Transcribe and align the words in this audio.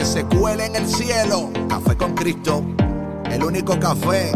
que 0.00 0.06
se 0.06 0.24
cuele 0.24 0.64
en 0.64 0.76
el 0.76 0.88
cielo. 0.88 1.50
Café 1.68 1.94
con 1.94 2.14
Cristo, 2.14 2.64
el 3.30 3.44
único 3.44 3.78
café 3.78 4.32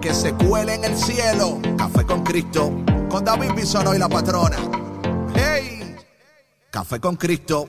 que 0.00 0.12
se 0.12 0.32
cuele 0.32 0.74
en 0.74 0.84
el 0.84 0.96
cielo. 0.96 1.60
Café 1.78 2.04
con 2.04 2.24
Cristo, 2.24 2.72
con 3.08 3.24
David 3.24 3.52
Bisono 3.54 3.94
y 3.94 3.98
la 3.98 4.08
patrona. 4.08 4.56
¡Hey! 5.36 5.94
Café 6.68 6.98
con 6.98 7.14
Cristo. 7.14 7.68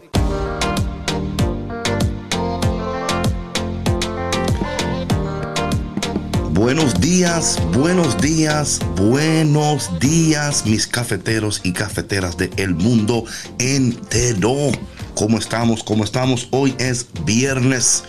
Buenos 6.49 6.99
días, 6.99 7.59
buenos 7.73 8.19
días, 8.19 8.79
buenos 8.95 9.99
días, 9.99 10.65
mis 10.65 10.87
cafeteros 10.87 11.61
y 11.63 11.73
cafeteras 11.73 12.37
del 12.37 12.49
el 12.57 12.73
mundo 12.73 13.23
entero. 13.59 14.71
¿Cómo 15.15 15.37
estamos? 15.37 15.81
¿Cómo 15.81 16.03
estamos? 16.03 16.49
Hoy 16.51 16.75
es 16.77 17.07
viernes 17.23 18.03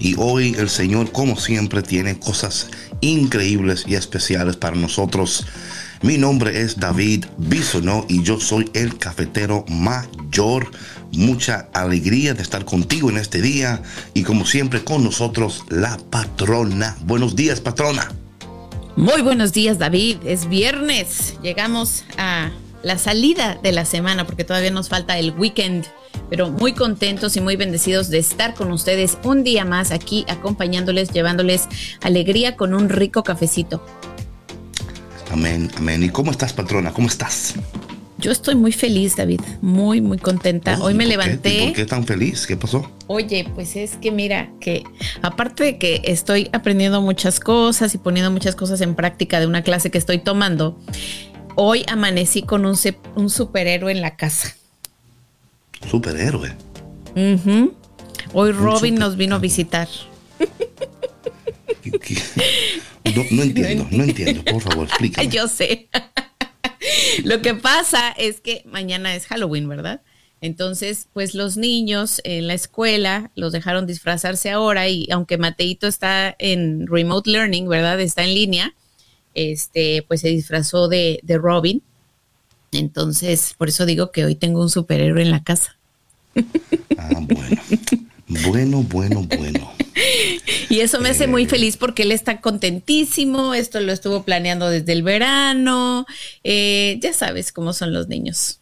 y 0.00 0.16
hoy 0.18 0.56
el 0.58 0.68
Señor, 0.68 1.12
como 1.12 1.36
siempre, 1.36 1.82
tiene 1.82 2.18
cosas 2.18 2.66
increíbles 3.00 3.84
y 3.86 3.94
especiales 3.94 4.56
para 4.56 4.74
nosotros. 4.74 5.46
Mi 6.02 6.18
nombre 6.18 6.60
es 6.60 6.80
David 6.80 7.26
Bisonó 7.36 8.04
y 8.08 8.24
yo 8.24 8.40
soy 8.40 8.68
el 8.74 8.98
cafetero 8.98 9.64
mayor. 9.68 10.72
Mucha 11.12 11.68
alegría 11.72 12.34
de 12.34 12.42
estar 12.42 12.64
contigo 12.64 13.08
en 13.08 13.18
este 13.18 13.40
día 13.40 13.80
y 14.12 14.24
como 14.24 14.44
siempre 14.44 14.82
con 14.82 15.04
nosotros 15.04 15.64
la 15.68 15.96
patrona. 16.10 16.96
Buenos 17.02 17.36
días, 17.36 17.60
patrona. 17.60 18.10
Muy 18.96 19.22
buenos 19.22 19.52
días, 19.52 19.78
David. 19.78 20.16
Es 20.24 20.48
viernes. 20.48 21.34
Llegamos 21.40 22.02
a 22.16 22.50
la 22.82 22.98
salida 22.98 23.60
de 23.62 23.70
la 23.70 23.84
semana 23.84 24.26
porque 24.26 24.42
todavía 24.42 24.72
nos 24.72 24.88
falta 24.88 25.18
el 25.18 25.30
weekend 25.30 25.86
pero 26.30 26.50
muy 26.50 26.72
contentos 26.72 27.36
y 27.36 27.40
muy 27.40 27.56
bendecidos 27.56 28.08
de 28.08 28.18
estar 28.18 28.54
con 28.54 28.70
ustedes 28.72 29.18
un 29.24 29.44
día 29.44 29.64
más 29.64 29.90
aquí 29.90 30.24
acompañándoles, 30.28 31.10
llevándoles 31.10 31.68
alegría 32.02 32.56
con 32.56 32.74
un 32.74 32.88
rico 32.88 33.22
cafecito. 33.22 33.84
Amén, 35.30 35.70
amén. 35.76 36.02
¿Y 36.02 36.08
cómo 36.08 36.30
estás, 36.30 36.52
patrona? 36.52 36.92
¿Cómo 36.92 37.08
estás? 37.08 37.54
Yo 38.18 38.32
estoy 38.32 38.56
muy 38.56 38.72
feliz, 38.72 39.14
David, 39.14 39.40
muy, 39.60 40.00
muy 40.00 40.18
contenta. 40.18 40.76
Hoy 40.82 40.92
me 40.92 41.06
levanté. 41.06 41.66
¿Por 41.66 41.72
qué 41.74 41.86
tan 41.86 42.04
feliz? 42.04 42.48
¿Qué 42.48 42.56
pasó? 42.56 42.90
Oye, 43.06 43.48
pues 43.54 43.76
es 43.76 43.96
que 43.96 44.10
mira, 44.10 44.50
que 44.60 44.82
aparte 45.22 45.62
de 45.62 45.78
que 45.78 46.02
estoy 46.04 46.50
aprendiendo 46.52 47.00
muchas 47.00 47.38
cosas 47.38 47.94
y 47.94 47.98
poniendo 47.98 48.32
muchas 48.32 48.56
cosas 48.56 48.80
en 48.80 48.96
práctica 48.96 49.38
de 49.38 49.46
una 49.46 49.62
clase 49.62 49.92
que 49.92 49.98
estoy 49.98 50.18
tomando, 50.18 50.80
hoy 51.54 51.84
amanecí 51.88 52.42
con 52.42 52.66
un, 52.66 52.76
un 53.14 53.30
superhéroe 53.30 53.92
en 53.92 54.00
la 54.00 54.16
casa. 54.16 54.57
Superhéroe. 55.86 56.54
Hoy 58.32 58.52
Robin 58.52 58.94
nos 58.94 59.16
vino 59.16 59.36
a 59.36 59.38
visitar. 59.38 59.88
No, 63.30 63.42
entiendo, 63.42 63.86
no 63.90 64.04
entiendo. 64.04 64.44
Por 64.44 64.62
favor, 64.62 64.86
explícame. 64.86 65.28
Yo 65.32 65.48
sé. 65.48 65.88
Lo 67.24 67.40
que 67.42 67.54
pasa 67.54 68.10
es 68.10 68.40
que 68.40 68.62
mañana 68.66 69.14
es 69.14 69.26
Halloween, 69.26 69.68
¿verdad? 69.68 70.02
Entonces, 70.40 71.08
pues 71.12 71.34
los 71.34 71.56
niños 71.56 72.20
en 72.24 72.46
la 72.46 72.54
escuela 72.54 73.32
los 73.34 73.52
dejaron 73.52 73.86
disfrazarse 73.86 74.50
ahora 74.50 74.88
y 74.88 75.06
aunque 75.10 75.36
Mateito 75.36 75.86
está 75.86 76.36
en 76.38 76.86
remote 76.86 77.30
learning, 77.30 77.68
¿verdad? 77.68 77.98
Está 78.00 78.22
en 78.22 78.34
línea, 78.34 78.74
este, 79.34 80.04
pues 80.06 80.20
se 80.20 80.28
disfrazó 80.28 80.88
de, 80.88 81.20
de 81.24 81.38
Robin 81.38 81.82
entonces, 82.72 83.54
por 83.56 83.68
eso 83.68 83.86
digo 83.86 84.10
que 84.10 84.24
hoy 84.24 84.34
tengo 84.34 84.60
un 84.60 84.70
superhéroe 84.70 85.22
en 85.22 85.30
la 85.30 85.42
casa. 85.42 85.76
Ah, 86.98 87.20
bueno. 87.20 87.62
Bueno, 88.28 88.82
bueno, 88.82 89.22
bueno. 89.22 89.72
Y 90.70 90.80
eso 90.80 91.00
me 91.00 91.08
hace 91.08 91.26
muy 91.26 91.44
eh. 91.44 91.48
feliz 91.48 91.76
porque 91.76 92.02
él 92.02 92.12
está 92.12 92.40
contentísimo. 92.40 93.54
Esto 93.54 93.80
lo 93.80 93.92
estuvo 93.92 94.22
planeando 94.22 94.68
desde 94.68 94.92
el 94.92 95.02
verano. 95.02 96.06
Eh, 96.44 96.98
ya 97.02 97.12
sabes 97.12 97.52
cómo 97.52 97.72
son 97.72 97.92
los 97.92 98.06
niños. 98.08 98.60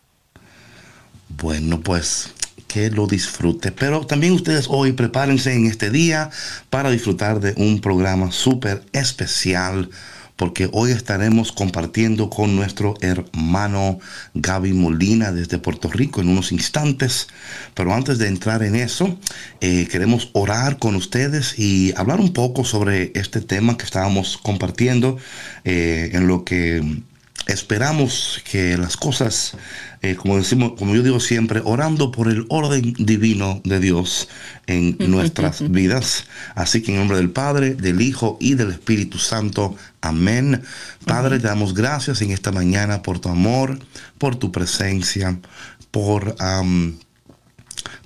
Bueno, 1.29 1.81
pues 1.81 2.31
que 2.69 2.91
lo 2.91 3.07
disfrute. 3.07 3.73
Pero 3.73 4.07
también 4.07 4.33
ustedes 4.33 4.67
hoy 4.69 4.93
prepárense 4.93 5.53
en 5.53 5.67
este 5.67 5.91
día 5.91 6.31
para 6.71 6.91
disfrutar 6.91 7.41
de 7.41 7.53
un 7.57 7.81
programa 7.81 8.33
súper 8.33 8.83
especial 8.93 9.91
porque 10.37 10.69
hoy 10.73 10.93
estaremos 10.93 11.51
compartiendo 11.51 12.29
con 12.31 12.55
nuestro 12.57 12.95
hermano 13.01 13.99
Gaby 14.35 14.75
Molina 14.75 15.33
desde 15.33 15.59
Puerto 15.59 15.89
Rico 15.89 16.21
en 16.21 16.29
unos 16.29 16.53
instantes. 16.53 17.29
Pero 17.75 17.95
antes 17.95 18.19
de 18.19 18.29
entrar 18.29 18.63
en 18.63 18.77
eso, 18.77 19.19
eh, 19.61 19.89
queremos 19.91 20.31
orar 20.35 20.79
con 20.79 20.95
ustedes 20.95 21.59
y 21.59 21.95
hablar 21.97 22.21
un 22.21 22.33
poco 22.33 22.65
sobre 22.65 23.13
este 23.15 23.41
tema 23.41 23.77
que 23.79 23.85
estábamos 23.85 24.37
compartiendo, 24.37 25.17
eh, 25.65 26.11
en 26.13 26.27
lo 26.27 26.45
que 26.45 27.03
esperamos 27.47 28.43
que 28.51 28.77
las 28.77 28.97
cosas, 28.97 29.57
eh, 30.03 30.17
como 30.17 30.37
decimos, 30.37 30.73
como 30.77 30.95
yo 30.95 31.03
digo 31.03 31.21
siempre, 31.21 31.63
orando 31.65 32.11
por 32.11 32.29
el 32.29 32.45
orden 32.49 32.95
divino 32.99 33.61
de 33.65 33.81
Dios 33.81 34.29
en 34.67 34.97
nuestras 34.99 35.71
vidas. 35.71 36.25
Así 36.55 36.83
que 36.83 36.93
en 36.93 36.99
nombre 36.99 37.17
del 37.17 37.31
Padre, 37.31 37.75
del 37.75 38.01
Hijo 38.01 38.37
y 38.41 38.55
del 38.55 38.71
Espíritu 38.73 39.19
Santo. 39.19 39.77
Amén. 40.01 40.63
Padre, 41.05 41.39
te 41.39 41.47
damos 41.47 41.75
gracias 41.75 42.21
en 42.21 42.33
esta 42.33 42.53
mañana 42.53 43.03
por 43.03 43.21
tu 43.21 43.29
amor, 43.29 43.79
por 44.19 44.37
tu 44.37 44.51
presencia, 44.51 45.39
por 45.91 46.35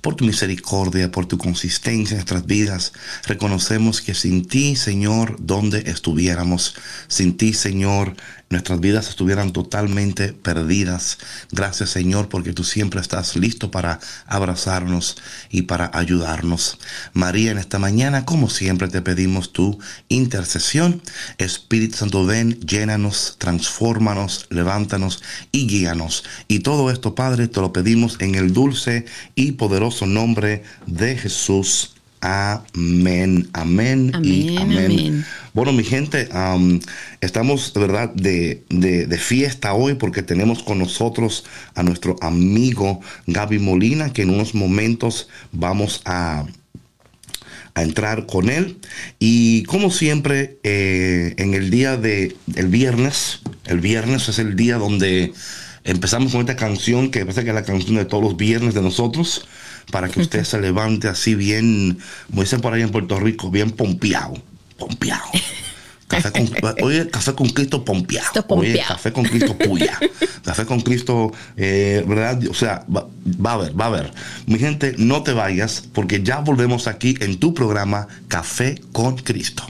por 0.01 0.15
tu 0.15 0.25
misericordia, 0.25 1.11
por 1.11 1.27
tu 1.27 1.37
consistencia 1.37 2.15
en 2.15 2.17
nuestras 2.17 2.45
vidas. 2.45 2.93
Reconocemos 3.25 4.01
que 4.01 4.13
sin 4.13 4.45
ti, 4.45 4.75
Señor, 4.75 5.37
donde 5.39 5.83
estuviéramos, 5.85 6.75
sin 7.07 7.37
ti, 7.37 7.53
Señor, 7.53 8.15
nuestras 8.49 8.81
vidas 8.81 9.07
estuvieran 9.07 9.53
totalmente 9.53 10.33
perdidas. 10.33 11.19
Gracias 11.51 11.89
Señor 11.91 12.27
porque 12.27 12.51
tú 12.51 12.65
siempre 12.65 12.99
estás 12.99 13.37
listo 13.37 13.71
para 13.71 14.01
abrazarnos 14.25 15.15
y 15.49 15.61
para 15.61 15.89
ayudarnos. 15.93 16.77
María, 17.13 17.51
en 17.51 17.59
esta 17.59 17.79
mañana, 17.79 18.25
como 18.25 18.49
siempre, 18.49 18.89
te 18.89 19.01
pedimos 19.01 19.53
tu 19.53 19.79
intercesión. 20.09 21.01
Espíritu 21.37 21.99
Santo, 21.99 22.25
ven, 22.25 22.59
llénanos, 22.59 23.35
transfórmanos, 23.37 24.47
levántanos 24.49 25.23
y 25.53 25.67
guíanos. 25.67 26.25
Y 26.49 26.59
todo 26.59 26.91
esto, 26.91 27.15
Padre, 27.15 27.47
te 27.47 27.61
lo 27.61 27.71
pedimos 27.71 28.17
en 28.19 28.35
el 28.35 28.51
dulce 28.51 29.05
y 29.33 29.53
poderoso 29.53 29.90
nombre 30.05 30.63
de 30.87 31.17
Jesús. 31.17 31.95
Amén, 32.21 33.49
amén, 33.53 34.11
y 34.23 34.55
amén. 34.57 35.25
Bueno, 35.53 35.73
mi 35.73 35.83
gente, 35.83 36.29
estamos 37.19 37.73
de 37.73 37.79
verdad 37.79 38.13
de, 38.13 38.63
de, 38.69 39.17
fiesta 39.17 39.73
hoy 39.73 39.95
porque 39.95 40.21
tenemos 40.21 40.61
con 40.61 40.77
nosotros 40.77 41.45
a 41.73 41.81
nuestro 41.81 42.15
amigo 42.21 43.01
Gaby 43.25 43.57
Molina, 43.57 44.13
que 44.13 44.21
en 44.21 44.29
unos 44.29 44.53
momentos 44.53 45.29
vamos 45.51 46.01
a, 46.05 46.45
a 47.73 47.81
entrar 47.81 48.27
con 48.27 48.51
él. 48.51 48.77
Y 49.17 49.63
como 49.63 49.89
siempre, 49.89 50.59
eh, 50.61 51.33
en 51.37 51.55
el 51.55 51.71
día 51.71 51.97
de 51.97 52.35
el 52.55 52.67
viernes, 52.67 53.39
el 53.65 53.79
viernes 53.79 54.29
es 54.29 54.37
el 54.37 54.55
día 54.55 54.77
donde 54.77 55.33
empezamos 55.83 56.33
con 56.33 56.41
esta 56.41 56.55
canción 56.55 57.09
que 57.09 57.21
parece 57.21 57.43
que 57.43 57.49
es 57.49 57.55
la 57.55 57.63
canción 57.63 57.95
de 57.95 58.05
todos 58.05 58.23
los 58.23 58.37
viernes 58.37 58.75
de 58.75 58.83
nosotros 58.83 59.47
para 59.91 60.09
que 60.09 60.21
usted 60.21 60.43
se 60.43 60.59
levante 60.59 61.07
así 61.07 61.35
bien, 61.35 61.99
como 62.29 62.41
dicen 62.41 62.61
por 62.61 62.73
ahí 62.73 62.81
en 62.81 62.89
Puerto 62.89 63.19
Rico, 63.19 63.51
bien 63.51 63.71
pompeado, 63.71 64.33
pompeado. 64.77 65.25
Café 66.11 66.31
con, 66.31 66.49
oye, 66.83 67.09
café 67.09 67.33
con 67.33 67.49
Cristo 67.49 67.85
pompeado. 67.85 68.31
Oye, 68.49 68.83
café 68.85 69.13
con 69.13 69.23
Cristo 69.23 69.57
puya. 69.57 69.97
Café 70.43 70.65
con 70.65 70.81
Cristo, 70.81 71.31
eh, 71.55 72.03
¿verdad? 72.07 72.41
O 72.49 72.53
sea, 72.53 72.85
va, 72.93 73.07
va, 73.45 73.53
a 73.53 73.57
ver, 73.57 73.79
va 73.79 73.85
a 73.85 73.89
ver. 73.89 74.11
Mi 74.45 74.59
gente, 74.59 74.95
no 74.97 75.23
te 75.23 75.33
vayas 75.33 75.83
porque 75.93 76.21
ya 76.21 76.39
volvemos 76.39 76.87
aquí 76.87 77.15
en 77.21 77.39
tu 77.39 77.53
programa 77.53 78.07
Café 78.27 78.81
con 78.91 79.17
Cristo. 79.17 79.63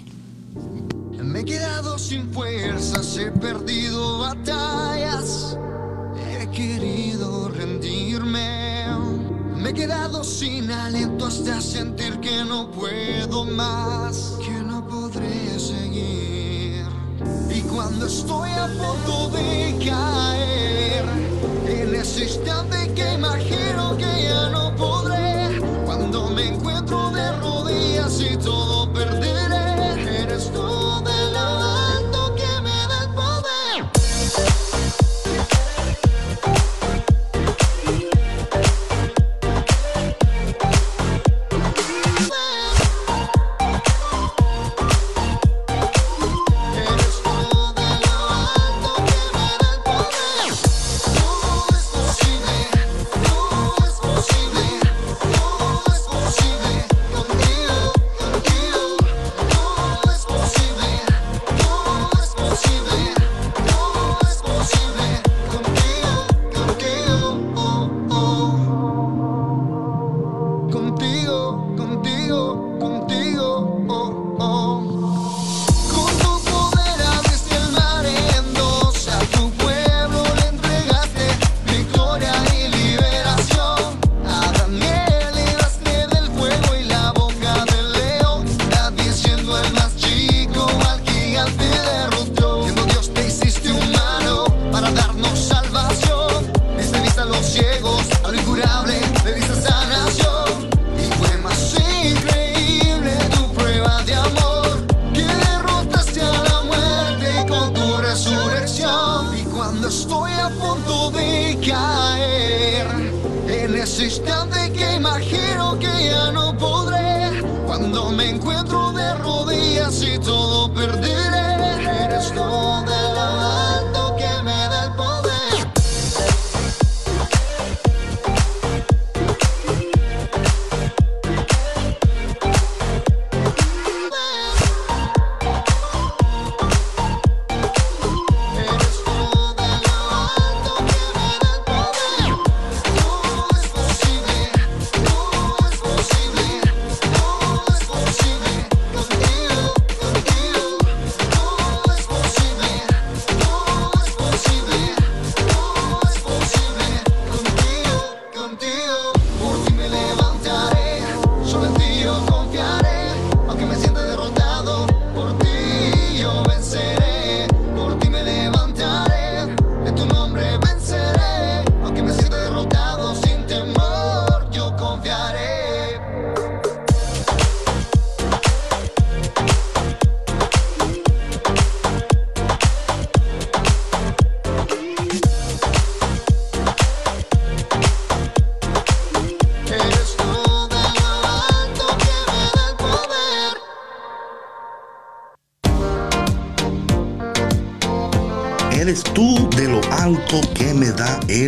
Me 1.22 1.42
he 1.42 1.46
quedado 1.46 2.00
sin 2.00 2.32
fuerzas, 2.34 3.18
he 3.18 3.32
perdido 3.32 4.20
batallas, 4.20 5.58
he 6.40 6.50
querido 6.50 7.51
he 9.72 9.74
quedado 9.74 10.22
sin 10.22 10.70
aliento 10.70 11.28
hasta 11.28 11.62
sentir 11.62 12.20
que 12.20 12.44
no 12.44 12.70
puedo 12.72 13.46
más, 13.46 14.38
que 14.44 14.52
no 14.52 14.86
podré 14.86 15.58
seguir. 15.58 16.86
Y 17.50 17.62
cuando 17.62 18.06
estoy 18.06 18.50
a 18.50 18.68
punto 18.68 19.30
de 19.30 19.78
caer, 19.86 21.06
en 21.68 21.96
ese 21.96 22.24
instante 22.24 22.94
que 22.94 23.14
imagino 23.14 23.61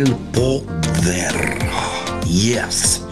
el 0.04 0.14
poder. 0.32 1.58
Yes. 2.26 3.02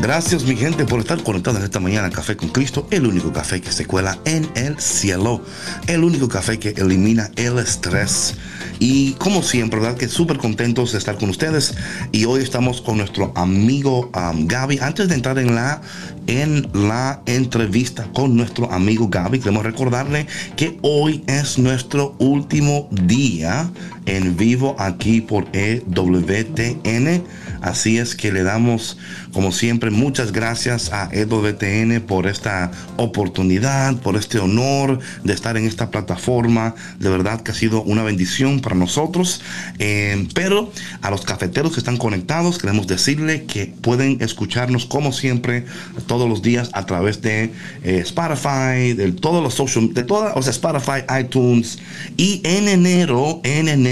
Gracias 0.00 0.44
mi 0.44 0.56
gente 0.56 0.84
por 0.84 1.00
estar 1.00 1.22
conectados 1.22 1.62
esta 1.62 1.80
mañana 1.80 2.08
a 2.08 2.10
Café 2.10 2.36
con 2.36 2.48
Cristo, 2.48 2.86
el 2.90 3.06
único 3.06 3.32
café 3.32 3.60
que 3.60 3.70
se 3.70 3.86
cuela 3.86 4.18
en 4.24 4.50
el 4.54 4.78
cielo, 4.80 5.44
el 5.86 6.02
único 6.02 6.28
café 6.28 6.58
que 6.58 6.70
elimina 6.70 7.30
el 7.36 7.58
estrés. 7.58 8.34
Y 8.78 9.12
como 9.12 9.42
siempre, 9.42 9.78
¿verdad? 9.78 9.96
Que 9.96 10.08
súper 10.08 10.38
contentos 10.38 10.92
de 10.92 10.98
estar 10.98 11.16
con 11.16 11.30
ustedes. 11.30 11.74
Y 12.10 12.24
hoy 12.24 12.42
estamos 12.42 12.80
con 12.80 12.96
nuestro 12.96 13.32
amigo 13.36 14.10
um, 14.14 14.48
Gaby. 14.48 14.78
Antes 14.80 15.08
de 15.08 15.14
entrar 15.14 15.38
en 15.38 15.54
la, 15.54 15.80
en 16.26 16.68
la 16.72 17.22
entrevista 17.26 18.08
con 18.12 18.36
nuestro 18.36 18.72
amigo 18.72 19.08
Gaby, 19.08 19.38
queremos 19.38 19.62
recordarle 19.62 20.26
que 20.56 20.78
hoy 20.82 21.22
es 21.28 21.58
nuestro 21.58 22.16
último 22.18 22.88
día 22.90 23.70
en 24.06 24.36
vivo 24.36 24.76
aquí 24.78 25.20
por 25.20 25.46
EWTN. 25.52 27.24
Así 27.60 27.98
es 27.98 28.16
que 28.16 28.32
le 28.32 28.42
damos, 28.42 28.98
como 29.32 29.52
siempre, 29.52 29.90
muchas 29.90 30.32
gracias 30.32 30.92
a 30.92 31.08
EWTN 31.12 32.00
por 32.00 32.26
esta 32.26 32.72
oportunidad, 32.96 33.96
por 33.98 34.16
este 34.16 34.40
honor 34.40 34.98
de 35.22 35.32
estar 35.32 35.56
en 35.56 35.66
esta 35.66 35.90
plataforma. 35.90 36.74
De 36.98 37.08
verdad 37.08 37.40
que 37.40 37.52
ha 37.52 37.54
sido 37.54 37.82
una 37.82 38.02
bendición 38.02 38.60
para 38.60 38.74
nosotros. 38.74 39.42
Eh, 39.78 40.26
pero 40.34 40.72
a 41.02 41.10
los 41.10 41.22
cafeteros 41.24 41.72
que 41.72 41.78
están 41.78 41.98
conectados, 41.98 42.58
queremos 42.58 42.88
decirle 42.88 43.44
que 43.44 43.66
pueden 43.66 44.18
escucharnos 44.20 44.84
como 44.84 45.12
siempre 45.12 45.64
todos 46.06 46.28
los 46.28 46.42
días 46.42 46.70
a 46.72 46.84
través 46.84 47.22
de 47.22 47.52
eh, 47.84 48.02
Spotify, 48.02 48.94
de 48.94 49.12
todos 49.12 49.42
los 49.42 49.54
social, 49.54 49.94
de 49.94 50.02
todas, 50.02 50.36
o 50.36 50.42
sea, 50.42 50.50
Spotify, 50.50 51.04
iTunes. 51.20 51.78
Y 52.16 52.40
en 52.44 52.66
enero, 52.66 53.40
en 53.44 53.68
enero, 53.68 53.91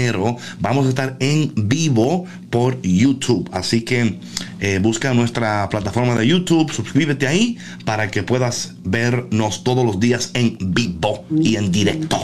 vamos 0.59 0.85
a 0.85 0.89
estar 0.89 1.17
en 1.19 1.53
vivo 1.55 2.25
por 2.49 2.81
YouTube. 2.81 3.49
Así 3.51 3.81
que 3.81 4.19
eh, 4.59 4.79
busca 4.81 5.13
nuestra 5.13 5.69
plataforma 5.69 6.15
de 6.15 6.27
YouTube, 6.27 6.71
suscríbete 6.71 7.27
ahí 7.27 7.57
para 7.85 8.09
que 8.09 8.23
puedas 8.23 8.75
vernos 8.83 9.63
todos 9.63 9.85
los 9.85 9.99
días 9.99 10.31
en 10.33 10.57
vivo 10.59 11.25
y 11.39 11.55
en 11.55 11.71
directo. 11.71 12.17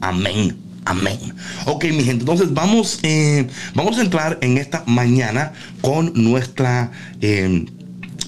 Amén. 0.00 0.56
Amén. 0.86 1.18
Ok, 1.66 1.84
mi 1.84 2.02
gente, 2.02 2.22
entonces 2.22 2.52
vamos, 2.52 3.00
eh, 3.02 3.46
vamos 3.74 3.98
a 3.98 4.00
entrar 4.00 4.38
en 4.40 4.58
esta 4.58 4.82
mañana 4.86 5.52
con 5.82 6.12
nuestra... 6.14 6.90
eh, 7.20 7.66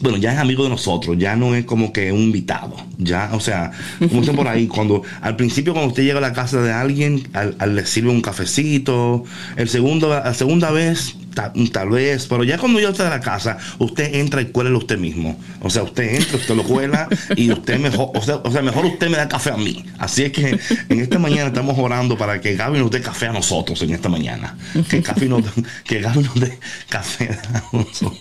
bueno, 0.02 0.18
ya 0.18 0.32
es 0.32 0.38
amigo 0.38 0.64
de 0.64 0.70
nosotros, 0.70 1.16
ya 1.18 1.36
no 1.36 1.54
es 1.54 1.64
como 1.64 1.92
que 1.92 2.12
un 2.12 2.20
invitado, 2.20 2.76
ya, 2.98 3.30
o 3.32 3.40
sea, 3.40 3.70
como 3.98 4.20
dicen 4.20 4.36
por 4.36 4.48
ahí, 4.48 4.66
cuando 4.66 5.02
al 5.20 5.36
principio 5.36 5.72
cuando 5.72 5.88
usted 5.90 6.02
llega 6.02 6.18
a 6.18 6.20
la 6.22 6.32
casa 6.32 6.60
de 6.60 6.72
alguien, 6.72 7.28
al, 7.32 7.74
le 7.74 7.86
sirve 7.86 8.10
un 8.10 8.20
cafecito, 8.20 9.24
el 9.56 9.68
segundo, 9.68 10.08
la 10.10 10.34
segunda 10.34 10.70
vez 10.70 11.14
ta- 11.34 11.52
tal, 11.72 11.88
vez, 11.90 12.26
pero 12.26 12.44
ya 12.44 12.58
cuando 12.58 12.78
yo 12.80 12.90
esté 12.90 13.04
en 13.04 13.10
la 13.10 13.20
casa, 13.20 13.56
usted 13.78 14.14
entra 14.16 14.42
y 14.42 14.46
cuélelo 14.46 14.78
usted 14.78 14.98
mismo. 14.98 15.38
O 15.60 15.70
sea, 15.70 15.82
usted 15.82 16.14
entra, 16.16 16.36
usted 16.36 16.54
lo 16.54 16.62
cuela 16.62 17.08
y 17.36 17.50
usted 17.50 17.78
mejor, 17.78 18.10
o 18.14 18.20
sea, 18.20 18.36
o 18.44 18.50
sea, 18.50 18.60
mejor 18.60 18.84
usted 18.84 19.08
me 19.08 19.16
da 19.16 19.28
café 19.28 19.50
a 19.50 19.56
mí. 19.56 19.84
Así 19.98 20.24
es 20.24 20.32
que 20.32 20.58
en 20.90 21.00
esta 21.00 21.18
mañana 21.18 21.46
estamos 21.46 21.78
orando 21.78 22.18
para 22.18 22.40
que 22.40 22.54
Gaby 22.54 22.78
nos 22.80 22.90
dé 22.90 23.00
café 23.00 23.28
a 23.28 23.32
nosotros 23.32 23.80
en 23.82 23.90
esta 23.92 24.08
mañana. 24.10 24.56
Que 24.90 25.00
Gaby 25.00 25.28
nos, 25.28 25.42
que 25.84 26.00
Gaby 26.00 26.22
nos 26.22 26.34
dé 26.40 26.58
café 26.90 27.30
a 27.54 27.62
nosotros. 27.72 28.20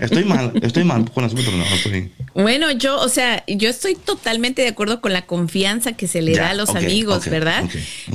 Estoy 0.00 0.24
mal, 0.24 0.52
estoy 0.62 0.84
mal 0.84 1.10
con 1.12 1.28
pero 1.28 1.52
no, 1.52 1.64
estoy. 1.64 2.12
Bueno, 2.34 2.70
yo, 2.72 3.00
o 3.00 3.08
sea, 3.08 3.44
yo 3.46 3.68
estoy 3.68 3.94
totalmente 3.94 4.62
de 4.62 4.68
acuerdo 4.68 5.00
con 5.00 5.12
la 5.12 5.22
confianza 5.26 5.92
que 5.92 6.06
se 6.06 6.20
le 6.20 6.34
Ya, 6.34 6.42
da 6.42 6.50
a 6.50 6.54
los 6.54 6.70
amigos, 6.70 7.26
¿verdad? 7.30 7.64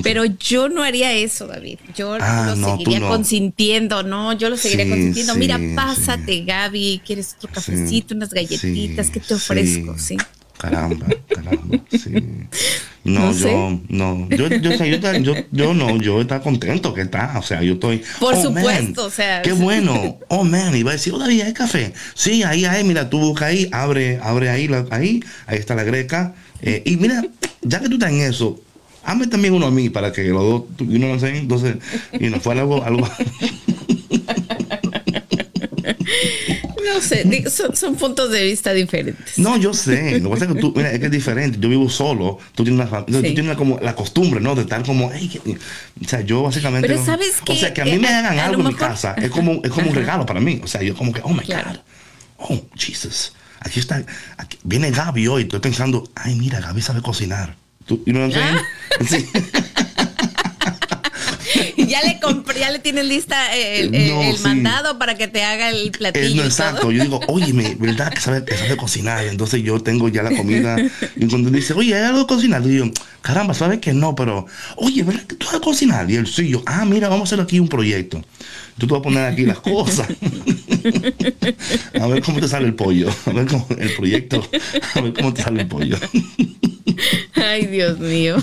Pero 0.04 0.26
yo 0.26 0.70
no 0.70 0.84
haría 0.84 1.12
eso, 1.14 1.48
David. 1.48 1.80
Yo 1.96 2.18
Ah, 2.20 2.46
lo 2.50 2.56
no, 2.56 2.72
seguiría 2.72 3.00
no. 3.00 3.08
consintiendo, 3.08 4.04
no, 4.04 4.34
yo 4.34 4.50
lo 4.50 4.58
seguiría 4.58 4.86
Sí, 4.86 4.92
consintiendo. 4.92 5.34
sí, 5.34 5.40
Mira, 5.40 5.58
sí. 5.58 5.74
pásate, 5.76 6.44
Gaby, 6.44 7.02
¿quieres 7.06 7.34
otro 7.38 7.50
cafecito, 7.52 8.14
unas 8.14 8.30
galletitas? 8.32 9.10
¿Qué 9.10 9.20
te 9.20 9.34
ofrezco? 9.34 9.98
Sí. 9.98 10.18
Caramba, 10.58 11.08
caramba, 11.34 11.84
sí. 11.90 12.12
No, 13.03 13.20
No 13.20 13.34
yo, 13.34 13.79
no, 13.89 14.29
yo, 14.29 14.48
yo, 14.48 14.70
o 14.72 14.77
sea, 14.77 14.86
yo, 14.86 14.98
yo, 15.22 15.34
yo 15.51 15.74
no, 15.74 15.98
yo 15.98 16.22
está 16.22 16.39
contento 16.39 16.93
que 16.93 17.01
está, 17.01 17.34
o 17.39 17.41
sea, 17.41 17.63
yo 17.63 17.74
estoy. 17.74 18.03
Por 18.20 18.36
oh, 18.36 18.51
man, 18.51 18.63
supuesto, 18.63 19.05
o 19.05 19.10
sea, 19.10 19.41
Qué 19.41 19.53
bueno, 19.53 20.20
oh 20.27 20.43
man, 20.43 20.75
iba 20.75 20.91
a 20.91 20.93
decir, 20.93 21.12
oh 21.13 21.24
hay 21.24 21.53
café. 21.53 21.93
Sí, 22.13 22.43
ahí 22.43 22.65
hay, 22.65 22.84
mira, 22.84 23.10
tú 23.10 23.20
busca 23.20 23.48
ahí, 23.48 23.67
abre, 23.72 24.20
abre 24.22 24.50
ahí, 24.50 24.67
la- 24.67 24.86
ahí, 24.91 25.24
ahí 25.48 25.58
está 25.58 25.74
la 25.74 25.84
greca. 25.84 26.36
Eh, 26.62 26.84
y 26.86 26.98
mira, 26.98 27.24
ya 27.63 27.79
que 27.79 27.88
tú 27.89 27.96
estás 27.96 28.12
en 28.12 28.22
eso, 28.22 28.62
hazme 29.03 29.25
también 29.25 29.55
uno 29.55 29.65
a 29.65 29.72
mí 29.72 29.89
para 29.89 30.12
que 30.12 30.24
los 30.25 30.43
dos, 30.43 30.63
tú- 30.75 30.84
y 30.84 31.00
no 31.00 31.08
lo 31.08 31.20
sé, 31.20 31.36
entonces, 31.38 31.77
y 32.20 32.27
no 32.27 32.39
fue 32.39 32.53
algo, 32.60 32.84
algo. 32.84 33.10
No 36.86 37.02
sé, 37.02 37.50
son, 37.50 37.76
son 37.76 37.96
puntos 37.96 38.32
de 38.32 38.44
vista 38.46 38.74
diferentes. 38.74 39.38
No, 39.38 39.58
yo 39.58 39.74
sé. 39.74 40.20
Lo 40.20 40.30
que 40.30 40.34
pasa 40.36 40.46
es 40.46 40.54
que 40.54 40.60
tú, 40.60 40.74
mira, 40.76 40.92
es 40.92 41.00
que 41.00 41.06
es 41.06 41.12
diferente. 41.12 41.58
Yo 41.60 41.70
vivo 41.70 41.90
solo. 41.90 42.40
Tú 42.56 42.64
tienes, 42.64 42.88
una, 42.90 43.06
tú 43.06 43.22
tienes 43.22 43.56
como 43.58 43.80
la 43.82 43.96
costumbre, 43.96 44.40
¿no? 44.42 44.56
De 44.56 44.62
estar 44.62 44.84
como, 44.86 45.12
"Ey, 45.12 45.28
que-". 45.30 45.40
o 45.40 46.08
sea, 46.08 46.22
yo 46.22 46.42
básicamente. 46.44 46.88
Pero 46.88 47.00
no- 47.00 47.06
¿sabes 47.06 47.36
O 47.42 47.46
qué? 47.46 47.56
sea, 47.58 47.74
que 47.74 47.82
a 47.82 47.86
mí 47.86 47.98
me 48.00 48.08
Eh, 48.10 48.14
hagan 48.14 48.40
algo 48.40 48.62
en 48.62 48.68
mi 48.70 48.74
casa 48.76 49.14
es 49.18 49.30
como, 49.30 49.62
es 49.64 49.70
como 49.72 49.90
un 49.90 49.96
regalo 49.96 50.26
para 50.26 50.40
mí. 50.40 50.60
O 50.64 50.68
sea, 50.68 50.82
yo 50.82 50.96
como 50.96 51.12
que, 51.14 51.22
oh 51.24 51.30
my 51.34 51.42
Claro. 51.44 51.72
God. 51.72 51.80
Oh, 52.50 52.62
Jesus. 52.76 53.34
Aquí 53.60 53.80
está. 53.80 54.04
aquí- 54.38 54.58
viene 54.64 54.90
Gaby 54.92 55.28
hoy. 55.28 55.42
Estoy 55.44 55.60
pensando, 55.60 56.10
ay, 56.16 56.36
mira, 56.36 56.60
Gaby 56.60 56.82
sabe 56.82 57.02
cocinar. 57.02 57.56
¿Tú, 57.86 58.02
you 58.06 58.14
know 58.14 58.28
what 58.28 58.36
I'm 58.36 58.58
Ah. 58.58 59.06
saying? 59.08 59.26
Sí. 59.34 59.40
Ya 61.92 62.02
le 62.04 62.20
compré, 62.20 62.60
ya 62.62 62.70
le 62.72 62.80
tienes 62.80 63.06
lista 63.06 63.54
el, 63.56 63.94
el- 63.94 64.08
No, 64.10 64.24
el 64.24 64.38
sí. 64.38 64.44
mandado 64.44 64.98
para 64.98 65.16
que 65.16 65.28
te 65.28 65.44
haga 65.44 65.70
el 65.70 65.92
platillo. 65.92 66.26
Eh, 66.26 66.30
no, 66.30 66.34
y 66.34 66.38
todo. 66.38 66.46
exacto. 66.48 66.92
Yo 66.92 67.04
digo, 67.04 67.20
óyeme, 67.28 67.76
¿verdad 67.80 68.14
que 68.14 68.22
sabe, 68.22 68.44
que 68.46 68.56
sabe 68.58 68.78
cocinar? 68.78 69.26
Entonces 69.26 69.62
yo 69.64 69.80
tengo 69.82 70.08
ya 70.10 70.24
la 70.24 70.36
comida. 70.36 70.78
Y 71.18 71.28
cuando 71.28 71.50
dice, 71.50 71.74
oye, 71.74 71.96
¿hay 71.96 72.04
algo 72.04 72.20
de 72.20 72.26
cocinar? 72.28 72.62
Y 72.66 72.78
yo, 72.78 72.86
caramba, 73.22 73.54
¿sabes 73.54 73.80
que 73.80 73.94
no? 73.94 74.16
Pero, 74.16 74.46
oye, 74.78 75.04
¿verdad 75.04 75.24
que 75.24 75.36
tú 75.36 75.46
sabes 75.46 75.62
cocinar? 75.62 76.10
Y 76.10 76.16
él, 76.16 76.28
sí, 76.28 76.48
yo, 76.50 76.64
ah, 76.66 76.86
mira, 76.86 77.10
vamos 77.10 77.30
a 77.32 77.36
hacer 77.36 77.44
aquí 77.44 77.60
un 77.60 77.68
proyecto. 77.68 78.20
Yo 78.78 78.88
te 78.88 78.94
voy 78.94 79.00
a 79.00 79.02
poner 79.02 79.26
aquí 79.26 79.46
las 79.46 79.60
cosas. 79.60 80.08
a 82.00 82.08
ver 82.08 82.22
cómo 82.24 82.40
te 82.40 82.48
sale 82.48 82.68
el 82.68 82.74
pollo. 82.76 83.10
A 83.26 83.32
ver 83.32 83.48
cómo 83.48 83.68
el 83.78 83.94
proyecto. 83.96 84.48
A 84.96 85.02
ver 85.02 85.14
cómo 85.14 85.34
te 85.34 85.44
sale 85.44 85.62
el 85.62 85.68
pollo. 85.68 85.98
Ay, 87.36 87.68
Dios 87.68 88.00
mío. 88.00 88.38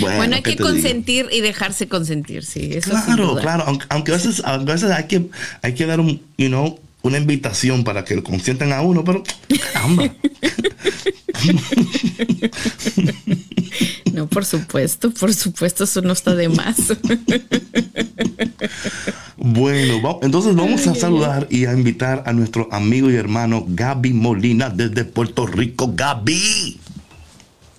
Bueno, 0.00 0.36
hay 0.36 0.42
¿qué 0.42 0.50
que 0.50 0.56
digo? 0.56 0.64
consentir 0.64 1.26
y 1.32 1.40
dejarse 1.40 1.88
consentir, 1.88 2.44
sí. 2.44 2.70
Eso 2.72 2.90
Claro, 2.90 3.36
claro, 3.36 3.64
aunque, 3.66 3.86
aunque 3.88 4.12
a 4.12 4.14
veces, 4.14 4.42
a 4.44 4.58
veces 4.58 4.90
hay 4.90 5.04
que, 5.04 5.28
hay 5.62 5.74
que 5.74 5.86
dar 5.86 6.00
un, 6.00 6.20
you 6.38 6.48
know, 6.48 6.78
una 7.02 7.18
invitación 7.18 7.84
para 7.84 8.04
que 8.04 8.14
lo 8.16 8.22
consientan 8.22 8.72
a 8.72 8.80
uno, 8.80 9.04
pero 9.04 9.22
caramba. 9.72 10.10
No, 14.12 14.26
por 14.26 14.44
supuesto, 14.44 15.10
por 15.10 15.32
supuesto, 15.32 15.84
eso 15.84 16.02
no 16.02 16.12
está 16.12 16.34
de 16.34 16.48
más. 16.48 16.76
Bueno, 19.36 20.20
entonces 20.22 20.54
vamos 20.54 20.86
a 20.86 20.94
saludar 20.94 21.48
y 21.50 21.66
a 21.66 21.72
invitar 21.72 22.22
a 22.26 22.32
nuestro 22.32 22.68
amigo 22.70 23.10
y 23.10 23.16
hermano 23.16 23.64
Gaby 23.66 24.12
Molina 24.12 24.70
desde 24.70 25.04
Puerto 25.04 25.46
Rico. 25.46 25.92
Gaby, 25.94 26.78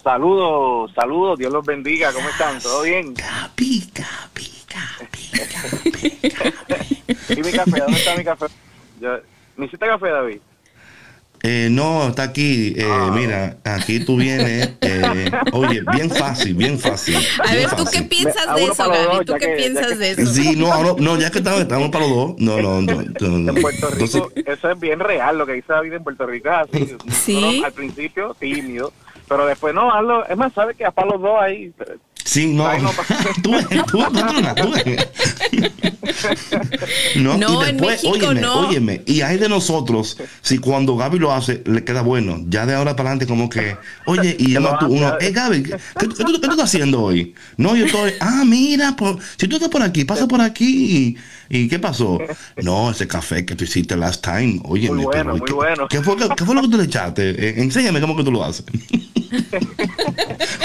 Saludos, 0.03 0.91
saludos, 0.93 1.39
Dios 1.39 1.53
los 1.53 1.65
bendiga, 1.65 2.11
¿cómo 2.11 2.27
están? 2.27 2.59
¿Todo 2.59 2.81
bien? 2.81 3.13
Gaby, 3.13 3.89
Gaby, 3.93 4.51
Gaby, 4.67 5.29
Gaby. 5.53 6.33
¿Y 7.39 7.41
mi 7.41 7.51
café? 7.53 7.79
¿Dónde 7.79 7.97
está 7.97 8.17
mi 8.17 8.23
café? 8.25 8.47
¿Me 9.57 9.65
hiciste 9.65 9.85
café, 9.85 10.09
David? 10.09 10.37
Eh, 11.45 11.67
no, 11.69 12.07
está 12.07 12.23
aquí. 12.23 12.73
eh, 12.77 12.85
Ah. 12.89 13.11
Mira, 13.13 13.57
aquí 13.65 13.99
tú 14.05 14.15
vienes. 14.15 14.71
eh, 14.81 15.29
oye, 15.51 15.81
bien 15.93 16.09
fácil, 16.09 16.55
bien 16.55 16.79
fácil. 16.79 17.17
A 17.17 17.51
bien 17.51 17.67
ver, 17.69 17.75
¿tú 17.75 17.83
qué 17.91 18.01
piensas 18.03 18.47
Me- 18.47 18.61
de 18.61 18.65
eso, 18.67 18.89
Gaby? 18.89 19.25
¿Tú 19.25 19.33
qué 19.33 19.39
que- 19.47 19.55
piensas 19.57 19.87
que- 19.87 19.95
de 19.97 20.11
eso? 20.11 20.25
Sí, 20.33 20.55
no, 20.55 20.71
ahora- 20.71 20.95
no, 20.97 21.19
ya 21.19 21.29
que 21.31 21.39
estamos, 21.39 21.59
estamos 21.59 21.89
para 21.89 22.07
los 22.07 22.15
dos. 22.15 22.35
No, 22.37 22.61
no, 22.61 22.81
no. 22.81 23.01
no, 23.03 23.27
no. 23.39 23.51
En 23.55 23.61
Puerto 23.61 23.89
Rico, 23.89 24.05
Entonces, 24.05 24.43
eso 24.45 24.71
es 24.71 24.79
bien 24.79 25.01
real, 25.01 25.37
lo 25.37 25.45
que 25.45 25.53
dice 25.53 25.73
David 25.73 25.93
en 25.93 26.03
Puerto 26.05 26.25
Rico 26.25 26.49
así. 26.49 26.95
Sí. 27.11 27.55
Uno 27.57 27.65
al 27.65 27.73
principio 27.73 28.35
tímido, 28.39 28.93
pero 29.27 29.45
después 29.45 29.73
no, 29.75 29.93
hazlo. 29.93 30.25
Es 30.25 30.37
más, 30.37 30.53
sabes 30.53 30.77
que 30.77 30.85
hasta 30.85 31.03
los 31.05 31.21
dos 31.21 31.41
ahí. 31.41 31.73
Sí, 32.25 32.47
no. 32.47 32.65
Ay, 32.67 32.81
no, 32.81 32.91
tú, 33.43 33.51
ves, 33.51 33.67
tú, 33.87 33.99
patrona, 33.99 34.55
tú 34.55 34.71
ves. 34.71 35.07
No, 37.15 37.37
No, 37.37 37.61
y 37.65 37.69
en 37.69 37.77
después, 37.77 38.03
México 38.03 38.27
óyeme, 38.27 38.41
no. 38.41 38.67
óyeme, 38.67 39.01
y 39.05 39.21
hay 39.21 39.37
de 39.37 39.49
nosotros, 39.49 40.17
si 40.41 40.57
cuando 40.57 40.95
Gaby 40.95 41.19
lo 41.19 41.33
hace, 41.33 41.63
le 41.65 41.83
queda 41.83 42.01
bueno, 42.01 42.41
ya 42.47 42.65
de 42.65 42.75
ahora 42.75 42.95
para 42.95 43.09
adelante 43.09 43.27
como 43.27 43.49
que, 43.49 43.75
oye, 44.05 44.35
y 44.39 44.51
llama 44.53 44.77
tú 44.79 44.87
uno, 44.87 45.13
eh, 45.19 45.31
Gaby, 45.31 45.63
¿qué, 45.63 45.71
qué 45.99 46.07
tú- 46.07 46.15
qué 46.15 46.23
tú 46.23 46.51
estás 46.51 46.59
haciendo 46.59 47.01
hoy? 47.01 47.33
No, 47.57 47.75
yo 47.75 47.85
estoy, 47.85 48.13
ah, 48.19 48.43
mira, 48.45 48.95
por- 48.95 49.19
si 49.37 49.47
tú 49.47 49.55
estás 49.57 49.69
por 49.69 49.81
aquí, 49.81 50.05
pasa 50.05 50.27
por 50.27 50.41
aquí, 50.41 50.97
y, 50.97 51.17
¿y 51.57 51.69
qué 51.69 51.79
pasó? 51.79 52.19
No, 52.63 52.91
ese 52.91 53.07
café 53.07 53.45
que 53.45 53.55
tú 53.55 53.63
hiciste 53.63 53.95
last 53.95 54.23
time, 54.23 54.59
óyeme, 54.63 54.95
Muy 54.95 55.05
bueno, 55.05 55.11
pero, 55.11 55.37
muy 55.37 55.45
¿qué, 55.45 55.53
bueno. 55.53 55.87
¿qué 55.87 56.01
fue, 56.01 56.15
qué 56.35 56.45
fue 56.45 56.55
lo 56.55 56.61
que 56.61 56.67
tú 56.69 56.77
le 56.77 56.83
echaste? 56.83 57.29
Eh, 57.29 57.53
enséñame 57.57 57.99
cómo 57.99 58.15
que 58.15 58.23
tú 58.23 58.31
lo 58.31 58.43
haces. 58.43 58.65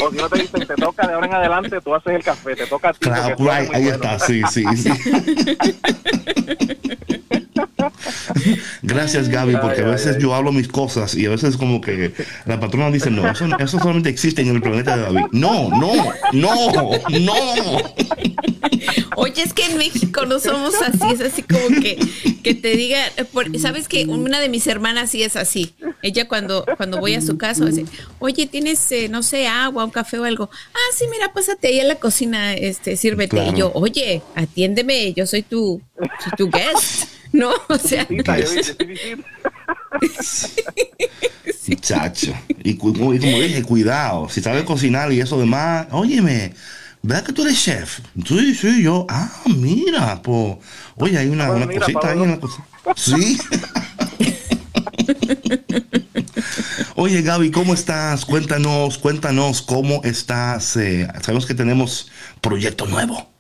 O 0.03 0.11
si 0.11 0.17
no 0.17 0.29
te 0.29 0.41
dicen, 0.41 0.67
te 0.67 0.75
toca 0.75 1.07
de 1.07 1.15
ahora 1.15 1.27
en 1.27 1.35
adelante, 1.35 1.81
tú 1.81 1.95
haces 1.95 2.15
el 2.15 2.23
café, 2.23 2.55
te 2.55 2.67
toca 2.67 2.91
a 2.91 2.93
ti. 2.93 2.99
Claro, 3.01 3.35
right, 3.39 3.75
ahí 3.75 3.85
bueno. 3.85 3.91
está, 3.91 4.19
sí, 4.19 4.43
sí, 4.51 4.65
sí. 4.77 4.91
Gracias, 8.83 9.29
Gaby, 9.29 9.57
porque 9.61 9.81
a 9.83 9.85
Ay, 9.85 9.91
veces 9.93 10.17
ay. 10.17 10.23
yo 10.23 10.35
hablo 10.35 10.53
mis 10.53 10.69
cosas 10.69 11.15
y 11.15 11.27
a 11.27 11.31
veces 11.31 11.57
como 11.57 11.81
que 11.81 12.13
la 12.47 12.59
patrona 12.61 12.91
dice, 12.91 13.11
no, 13.11 13.29
eso, 13.29 13.47
eso 13.59 13.79
solamente 13.79 14.09
existe 14.09 14.43
en 14.43 14.49
el 14.49 14.63
planeta 14.63 14.97
de 14.97 15.03
David. 15.03 15.27
No, 15.33 15.69
no, 15.71 15.93
no, 16.33 16.73
no. 17.21 17.35
Oye, 19.17 19.43
es 19.43 19.53
que 19.53 19.65
en 19.67 19.79
México 19.79 20.27
no 20.27 20.39
somos 20.39 20.75
así, 20.81 21.13
es 21.13 21.21
así 21.21 21.43
como 21.43 21.69
que, 21.81 21.99
que 22.43 22.55
te 22.55 22.77
diga, 22.77 22.99
por- 23.33 23.59
sabes 23.59 23.89
que 23.89 24.05
una 24.07 24.39
de 24.41 24.49
mis 24.49 24.67
hermanas 24.67 25.11
sí 25.11 25.23
es 25.23 25.37
así. 25.37 25.75
Ella 26.03 26.29
cuando, 26.29 26.65
cuando 26.77 26.99
voy 27.01 27.15
a 27.15 27.21
su 27.21 27.37
casa 27.37 27.65
dice, 27.65 27.85
oye, 28.21 28.47
tienes, 28.47 28.91
eh, 28.93 29.09
no 29.09 29.23
sé, 29.25 29.49
agua, 29.49 29.85
un 29.85 29.91
café 29.91 30.19
o 30.21 30.25
algo. 30.25 30.49
Ah, 30.73 30.95
sí, 30.97 31.05
mira, 31.11 31.33
pásate 31.33 31.69
ahí 31.69 31.81
a 31.81 31.85
la 31.85 31.97
cocina, 31.97 32.55
este, 32.55 32.97
sírvete. 32.97 33.31
Claro. 33.37 33.53
Y 33.53 33.59
yo, 33.59 33.73
oye, 33.75 34.23
atiéndeme, 34.37 35.13
yo 35.15 35.27
soy 35.27 35.43
tu, 35.43 35.83
soy 36.23 36.33
tu 36.37 36.49
guest. 36.51 37.09
No, 37.33 37.51
o 37.69 37.79
sea, 37.79 38.07
Sí. 40.21 40.63
Muchacho. 41.69 42.33
Y, 42.63 42.77
como 42.77 43.13
y 43.15 43.19
como 43.19 43.41
dije, 43.41 43.63
cuidado. 43.63 44.29
Si 44.29 44.41
sabes 44.41 44.65
cocinar 44.65 45.13
y 45.13 45.21
eso 45.21 45.39
demás, 45.39 45.87
óyeme, 45.91 46.55
¿verdad 47.03 47.25
que 47.27 47.33
tú 47.33 47.43
eres 47.43 47.63
chef? 47.63 48.01
Sí, 48.27 48.55
sí, 48.55 48.83
yo. 48.83 49.07
Ah, 49.09 49.31
mira, 49.47 50.21
pues. 50.23 50.57
Oye, 50.97 51.19
hay 51.19 51.29
una, 51.29 51.47
Pues 51.49 51.57
una 51.59 51.67
mira, 51.67 51.81
cosita 51.81 51.99
ahí 52.09 52.19
Pablo. 52.19 52.25
en 52.25 52.31
la 52.31 52.41
cocina. 52.41 52.67
Sí. 52.97 53.39
Oye, 56.97 57.23
Gaby, 57.23 57.51
¿cómo 57.51 57.75
estás? 57.75 58.25
Cuéntanos, 58.25 58.99
cuéntanos 58.99 59.63
cómo 59.63 60.01
estás. 60.05 60.77
eh, 60.77 61.07
sabemos 61.23 61.47
que 61.47 61.55
tenemos 61.55 62.11
proyecto 62.41 62.87
nuevo. 62.87 63.31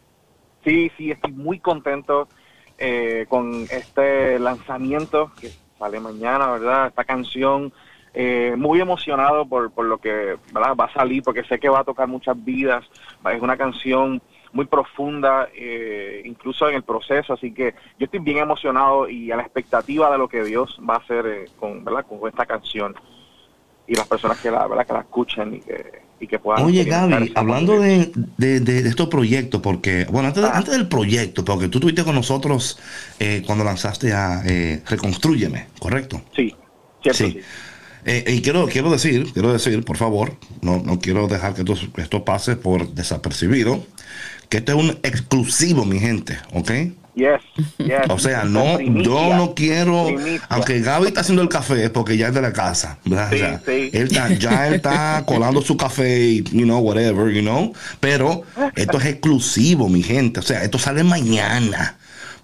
Sí, 0.64 0.90
sí, 0.97 1.11
estoy 1.11 1.33
muy 1.33 1.59
contento 1.61 2.28
eh, 2.78 3.26
con 3.28 3.66
este 3.70 4.38
lanzamiento 4.38 5.32
que 5.40 5.50
sale 5.78 6.00
mañana, 6.00 6.52
¿verdad? 6.52 6.88
Esta 6.88 7.04
canción, 7.04 7.73
eh, 8.14 8.54
muy 8.56 8.80
emocionado 8.80 9.47
por, 9.47 9.70
por 9.70 9.85
lo 9.85 9.99
que 9.99 10.37
¿verdad? 10.52 10.75
va 10.75 10.85
a 10.87 10.92
salir, 10.92 11.23
porque 11.23 11.44
sé 11.44 11.58
que 11.58 11.68
va 11.68 11.80
a 11.80 11.85
tocar 11.85 12.08
muchas 12.08 12.42
vidas. 12.44 12.85
Es 13.32 13.42
una 13.42 13.56
canción 13.56 14.23
muy 14.52 14.64
profunda, 14.64 15.49
eh, 15.54 16.23
incluso 16.25 16.68
en 16.68 16.76
el 16.76 16.82
proceso, 16.82 17.35
así 17.35 17.52
que 17.52 17.75
yo 17.99 18.06
estoy 18.06 18.20
bien 18.20 18.38
emocionado 18.38 19.08
y 19.08 19.30
a 19.30 19.37
la 19.37 19.42
expectativa 19.42 20.11
de 20.11 20.18
lo 20.18 20.28
que 20.28 20.42
Dios 20.42 20.80
va 20.88 20.94
a 20.94 20.99
hacer 20.99 21.26
eh, 21.26 21.44
con, 21.58 21.85
¿verdad? 21.85 22.06
con 22.06 22.26
esta 22.28 22.47
canción 22.47 22.94
y 23.88 23.95
las 23.95 24.07
personas 24.07 24.38
que 24.38 24.50
la, 24.50 24.66
¿verdad? 24.66 24.87
que 24.87 24.92
la 24.92 25.00
escuchen 25.00 25.54
y 25.54 25.61
que 25.61 26.07
y 26.21 26.26
que 26.26 26.40
puedan... 26.40 26.64
Oye, 26.64 26.83
Gaby, 26.83 27.30
hablando 27.37 27.78
de, 27.80 28.11
de, 28.38 28.59
de 28.59 28.88
estos 28.88 29.07
proyectos, 29.07 29.61
porque, 29.61 30.04
bueno, 30.11 30.26
antes, 30.28 30.42
Ah. 30.42 30.50
antes 30.57 30.73
del 30.75 30.88
proyecto, 30.88 31.45
porque 31.45 31.68
tú 31.68 31.78
estuviste 31.78 32.02
con 32.02 32.16
nosotros 32.16 32.76
eh, 33.21 33.45
cuando 33.47 33.62
lanzaste 33.62 34.12
a 34.12 34.42
eh, 34.45 34.83
Reconstrúyeme, 34.85 35.68
¿correcto? 35.78 36.21
Sí, 36.35 36.52
cierto, 37.02 37.18
Sí. 37.25 37.30
sí. 37.35 37.40
Eh, 38.04 38.25
y 38.35 38.42
quiero, 38.42 38.66
quiero 38.66 38.90
decir, 38.90 39.33
quiero 39.33 39.52
decir, 39.52 39.85
por 39.85 39.97
favor, 39.97 40.33
no, 40.61 40.83
no 40.85 40.99
quiero 40.99 41.28
dejar 41.28 41.54
que 41.54 41.61
esto, 41.61 41.75
esto 41.99 42.25
pase 42.25 42.57
por 42.57 42.88
desapercibido, 42.95 43.85
que 44.49 44.57
esto 44.59 44.73
es 44.73 44.78
un 44.78 44.99
exclusivo, 45.04 45.85
mi 45.85 46.00
gente, 46.00 46.37
¿ok? 46.52 46.71
Yes, 47.18 47.40
yes. 47.78 48.08
O 48.10 48.18
sea, 48.18 48.44
no, 48.44 48.76
Primicia. 48.76 49.02
yo 49.10 49.34
no 49.34 49.54
quiero, 49.54 50.06
Primicia. 50.06 50.46
aunque 50.48 50.80
Gaby 50.80 51.08
está 51.08 51.22
haciendo 51.22 51.42
el 51.42 51.48
café, 51.48 51.84
es 51.84 51.90
porque 51.90 52.16
ya 52.16 52.28
es 52.28 52.34
de 52.34 52.40
la 52.42 52.52
casa, 52.52 52.98
¿verdad? 53.04 53.28
Sí, 53.30 53.37
O 53.37 53.38
sea, 53.38 53.62
sí. 53.66 53.90
Él 53.92 54.02
está, 54.06 54.32
ya 54.34 54.68
él 54.68 54.75
está 54.75 55.22
colando 55.26 55.60
su 55.60 55.76
café 55.76 56.20
y, 56.20 56.44
you 56.44 56.62
know, 56.64 56.78
whatever, 56.78 57.32
you 57.34 57.42
know, 57.42 57.72
pero 57.98 58.44
esto 58.76 58.98
es 58.98 59.06
exclusivo, 59.06 59.88
mi 59.88 60.02
gente, 60.02 60.38
o 60.38 60.42
sea, 60.44 60.62
esto 60.62 60.78
sale 60.78 61.02
mañana, 61.02 61.96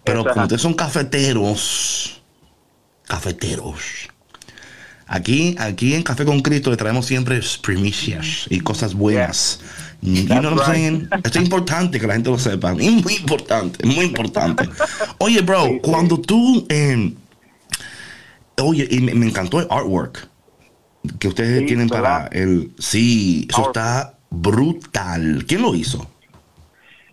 pero 0.03 0.25
como 0.25 0.43
ustedes 0.43 0.63
son 0.63 0.75
cafeteros, 0.75 2.21
cafeteros, 3.07 4.09
aquí, 5.07 5.55
aquí 5.59 5.95
en 5.95 6.03
Café 6.03 6.25
con 6.25 6.41
Cristo 6.41 6.71
le 6.71 6.77
traemos 6.77 7.07
siempre 7.07 7.41
primicias 7.63 8.47
y 8.51 8.61
cosas 8.61 8.95
buenas. 8.95 9.61
You 10.05 10.27
know 10.27 10.53
what 10.53 10.67
I'm 10.67 10.75
saying? 10.75 11.09
Esto 11.25 11.39
es 11.39 11.45
importante 11.45 11.99
que 11.99 12.07
la 12.07 12.13
gente 12.15 12.29
lo 12.31 12.39
sepa. 12.39 12.73
Es 12.73 13.03
muy 13.03 13.15
importante, 13.15 13.87
muy 13.87 14.05
importante. 14.05 14.69
Oye, 15.19 15.41
bro, 15.41 15.65
Sí, 15.65 15.71
sí. 15.73 15.81
cuando 15.83 16.19
tú. 16.21 16.67
eh, 16.69 17.15
oye, 18.61 18.87
y 18.91 19.01
me, 19.01 19.15
me 19.15 19.27
encantó 19.27 19.61
el 19.61 19.67
artwork 19.71 20.29
que 21.19 21.29
ustedes 21.29 21.61
Sí, 21.61 21.67
tienen 21.67 21.89
para 21.89 22.27
el. 22.33 22.73
Sí, 22.79 23.47
eso 23.51 23.67
está 23.69 24.19
brutal. 24.31 25.45
¿Quién 25.49 25.63
lo 25.63 25.75
hizo? 25.75 26.07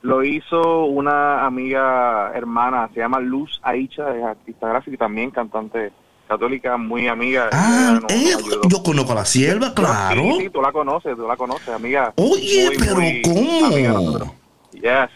Lo 0.02 0.24
hizo 0.24 0.86
una 0.86 1.46
amiga 1.46 2.32
hermana, 2.34 2.90
se 2.94 3.00
llama 3.02 3.20
Luz 3.20 3.60
Aicha, 3.64 4.16
es 4.18 4.24
artista 4.24 4.68
gráfica 4.68 4.96
y 4.96 4.98
también 4.98 5.30
cantante 5.32 5.92
católica, 6.32 6.78
muy 6.78 7.08
amiga. 7.08 7.50
Ah, 7.52 8.00
nos 8.02 8.12
eh, 8.12 8.36
yo 8.70 8.82
conozco 8.84 9.12
a 9.12 9.16
la 9.16 9.26
sierva, 9.26 9.74
claro. 9.74 10.22
Sí, 10.22 10.44
sí, 10.44 10.50
tú 10.50 10.62
la 10.62 10.72
conoces, 10.72 11.16
tú 11.18 11.28
la 11.28 11.36
conoces, 11.36 11.70
amiga. 11.70 12.14
Oye, 12.16 12.68
Muy, 12.68 12.78
pero 12.78 12.96
muy 12.96 13.22
¿cómo? 13.22 14.36
Yes. 14.72 15.10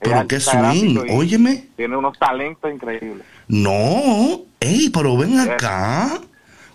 Pero 0.00 0.28
qué 0.28 0.38
swing, 0.38 0.98
óyeme. 1.10 1.64
Tiene 1.76 1.96
unos 1.96 2.18
talentos 2.18 2.70
increíbles. 2.70 3.26
No, 3.48 4.42
ey, 4.60 4.90
pero 4.90 5.16
ven 5.16 5.40
acá. 5.40 6.20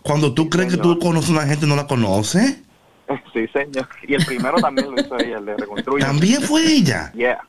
Cuando 0.02 0.34
tú 0.34 0.50
crees 0.50 0.72
que 0.72 0.78
tú 0.78 0.94
señor. 0.94 1.00
conoces 1.00 1.30
a 1.30 1.34
una 1.34 1.46
gente, 1.46 1.68
no 1.68 1.76
la 1.76 1.88
conoces. 1.88 2.60
Sí, 3.34 3.46
señor. 3.54 3.88
Y 4.08 4.16
el 4.16 4.26
primero 4.26 4.58
también 4.58 4.90
lo 4.90 5.00
hizo 5.00 5.18
ella, 5.20 5.38
el 5.38 5.46
de 5.46 5.58
Reconstruye. 5.58 6.04
También 6.04 6.42
fue 6.42 6.66
ella. 6.66 7.12
Yeah. 7.14 7.42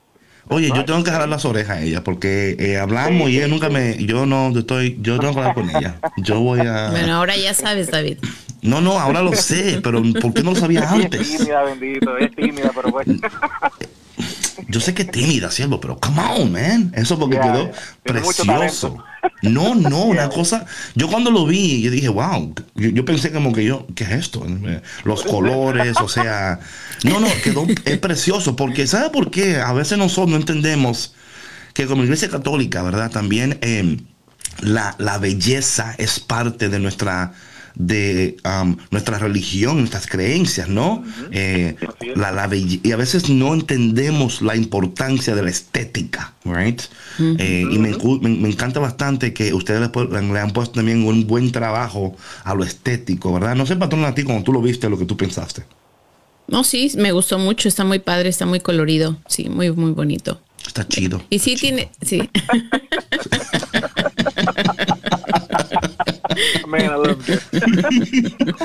Oye, 0.49 0.69
yo 0.75 0.85
tengo 0.85 1.03
que 1.03 1.11
jalar 1.11 1.29
las 1.29 1.45
orejas 1.45 1.79
a 1.79 1.83
ella 1.83 2.05
porque 2.05 2.57
eh, 2.59 2.79
hablamos 2.79 3.29
Sí, 3.29 3.35
y 3.35 3.39
ella 3.39 3.49
nunca 3.49 3.69
me, 3.71 3.97
yo 4.05 4.27
no, 4.27 4.53
yo 4.53 4.61
estoy, 4.61 4.99
yo 5.01 5.19
tengo 5.19 5.33
que 5.33 5.39
hablar 5.41 5.55
con 5.55 5.71
ella. 5.71 5.97
Yo 6.19 6.41
voy 6.41 6.61
a, 6.61 6.91
Bueno, 6.91 7.15
ahora 7.15 7.37
ya 7.37 7.55
sabes, 7.55 7.91
David. 7.91 8.19
no, 8.63 8.81
no, 8.81 8.99
ahora 9.01 9.23
lo 9.23 9.33
sé, 9.35 9.81
pero 9.83 10.03
¿por 10.21 10.35
qué 10.35 10.43
no 10.43 10.51
lo 10.51 10.57
sabía 10.57 10.81
Ella 10.81 10.89
es 10.97 11.05
antes? 11.05 11.39
tímida, 11.39 11.63
bendito, 11.63 12.17
es 12.19 12.35
tímida, 12.37 12.71
pero 12.75 12.91
pues. 12.91 13.07
Yo 14.69 14.81
sé 14.81 14.95
que 14.95 15.03
es 15.03 15.11
tímida, 15.11 15.51
siervo, 15.51 15.81
pero 15.81 15.99
come 15.99 16.23
on, 16.23 16.53
man. 16.53 16.93
Eso 16.95 17.19
porque 17.19 17.37
Yeah, 17.37 17.53
quedó 17.53 17.71
precioso. 18.03 19.05
No, 19.43 19.75
no, 19.75 20.05
una 20.05 20.29
cosa. 20.31 20.67
Yo 20.95 21.09
cuando 21.09 21.31
lo 21.31 21.47
vi, 21.47 21.83
yo 21.83 21.91
dije, 21.91 22.09
wow. 22.09 22.55
Yo, 22.75 22.91
yo 22.91 23.05
pensé 23.05 23.33
como 23.33 23.53
que 23.53 23.65
yo, 23.65 23.87
¿qué 23.95 24.05
es 24.05 24.11
esto? 24.11 24.47
Los 25.05 25.23
colores, 25.25 25.97
o 26.01 26.09
sea. 26.09 26.61
No, 27.03 27.21
no, 27.21 27.29
quedó 27.43 27.67
es 27.85 27.99
precioso. 27.99 28.57
Porque, 28.57 28.87
¿sabe 28.87 29.11
por 29.11 29.31
qué? 29.31 29.57
A 29.57 29.73
veces 29.73 29.99
nosotros 29.99 30.31
no 30.31 30.37
entendemos 30.37 31.15
que 31.73 31.87
como 31.87 32.05
iglesia 32.05 32.31
católica, 32.31 32.83
¿verdad? 32.83 33.11
También 33.11 33.59
eh, 33.61 33.99
la, 34.61 34.95
la 34.99 35.19
belleza 35.19 35.95
es 35.99 36.21
parte 36.21 36.69
de 36.69 36.79
nuestra 36.79 37.33
de 37.77 38.37
um, 38.45 38.77
nuestra 38.91 39.19
religión, 39.19 39.79
nuestras 39.79 40.07
creencias, 40.07 40.69
¿no? 40.69 41.03
Eh, 41.33 41.75
la, 42.15 42.31
la 42.31 42.49
y 42.55 42.93
a 42.93 42.97
veces 42.97 43.29
no 43.31 43.53
entendemos 43.55 44.43
la 44.43 44.55
importancia 44.57 45.35
de 45.35 45.43
la 45.43 45.51
estética, 45.51 46.35
right? 46.45 46.81
Eh, 47.19 47.67
y 47.71 47.79
me, 47.79 47.91
me- 48.21 48.29
me 48.39 48.49
encanta 48.49 48.79
bastante 48.81 49.33
que 49.33 49.53
ustedes 49.53 49.81
le, 49.81 50.23
le 50.23 50.39
han 50.41 50.51
puesto 50.53 50.75
también 50.75 51.05
un 51.05 51.27
buen 51.27 51.51
trabajo 51.53 52.17
a 52.45 52.55
lo 52.55 52.63
estético, 52.65 53.33
¿verdad? 53.33 53.55
No 53.57 53.67
sé, 53.67 53.77
patrón, 53.77 54.05
a 54.05 54.15
ti 54.15 54.23
cuando 54.23 54.45
tú 54.45 54.53
lo 54.53 54.63
viste, 54.63 54.89
lo 54.89 54.99
que 54.99 55.05
tú 55.07 55.17
pensaste. 55.17 55.65
No, 56.47 56.63
sí, 56.63 56.93
me 56.97 57.11
gustó 57.13 57.39
mucho, 57.39 57.69
está 57.69 57.85
muy 57.85 57.99
padre, 57.99 58.29
está 58.29 58.47
muy 58.47 58.61
colorido, 58.61 59.19
sí, 59.27 59.49
muy, 59.49 59.73
muy 59.73 59.93
bonito. 59.93 60.41
Está 60.67 60.87
chido. 60.87 61.23
Y 61.31 61.39
sí 61.41 61.57
tiene, 61.57 61.91
sí. 62.03 62.23
Man, 66.67 66.81
I 66.83 66.89
love 66.89 67.27
you. 67.27 67.35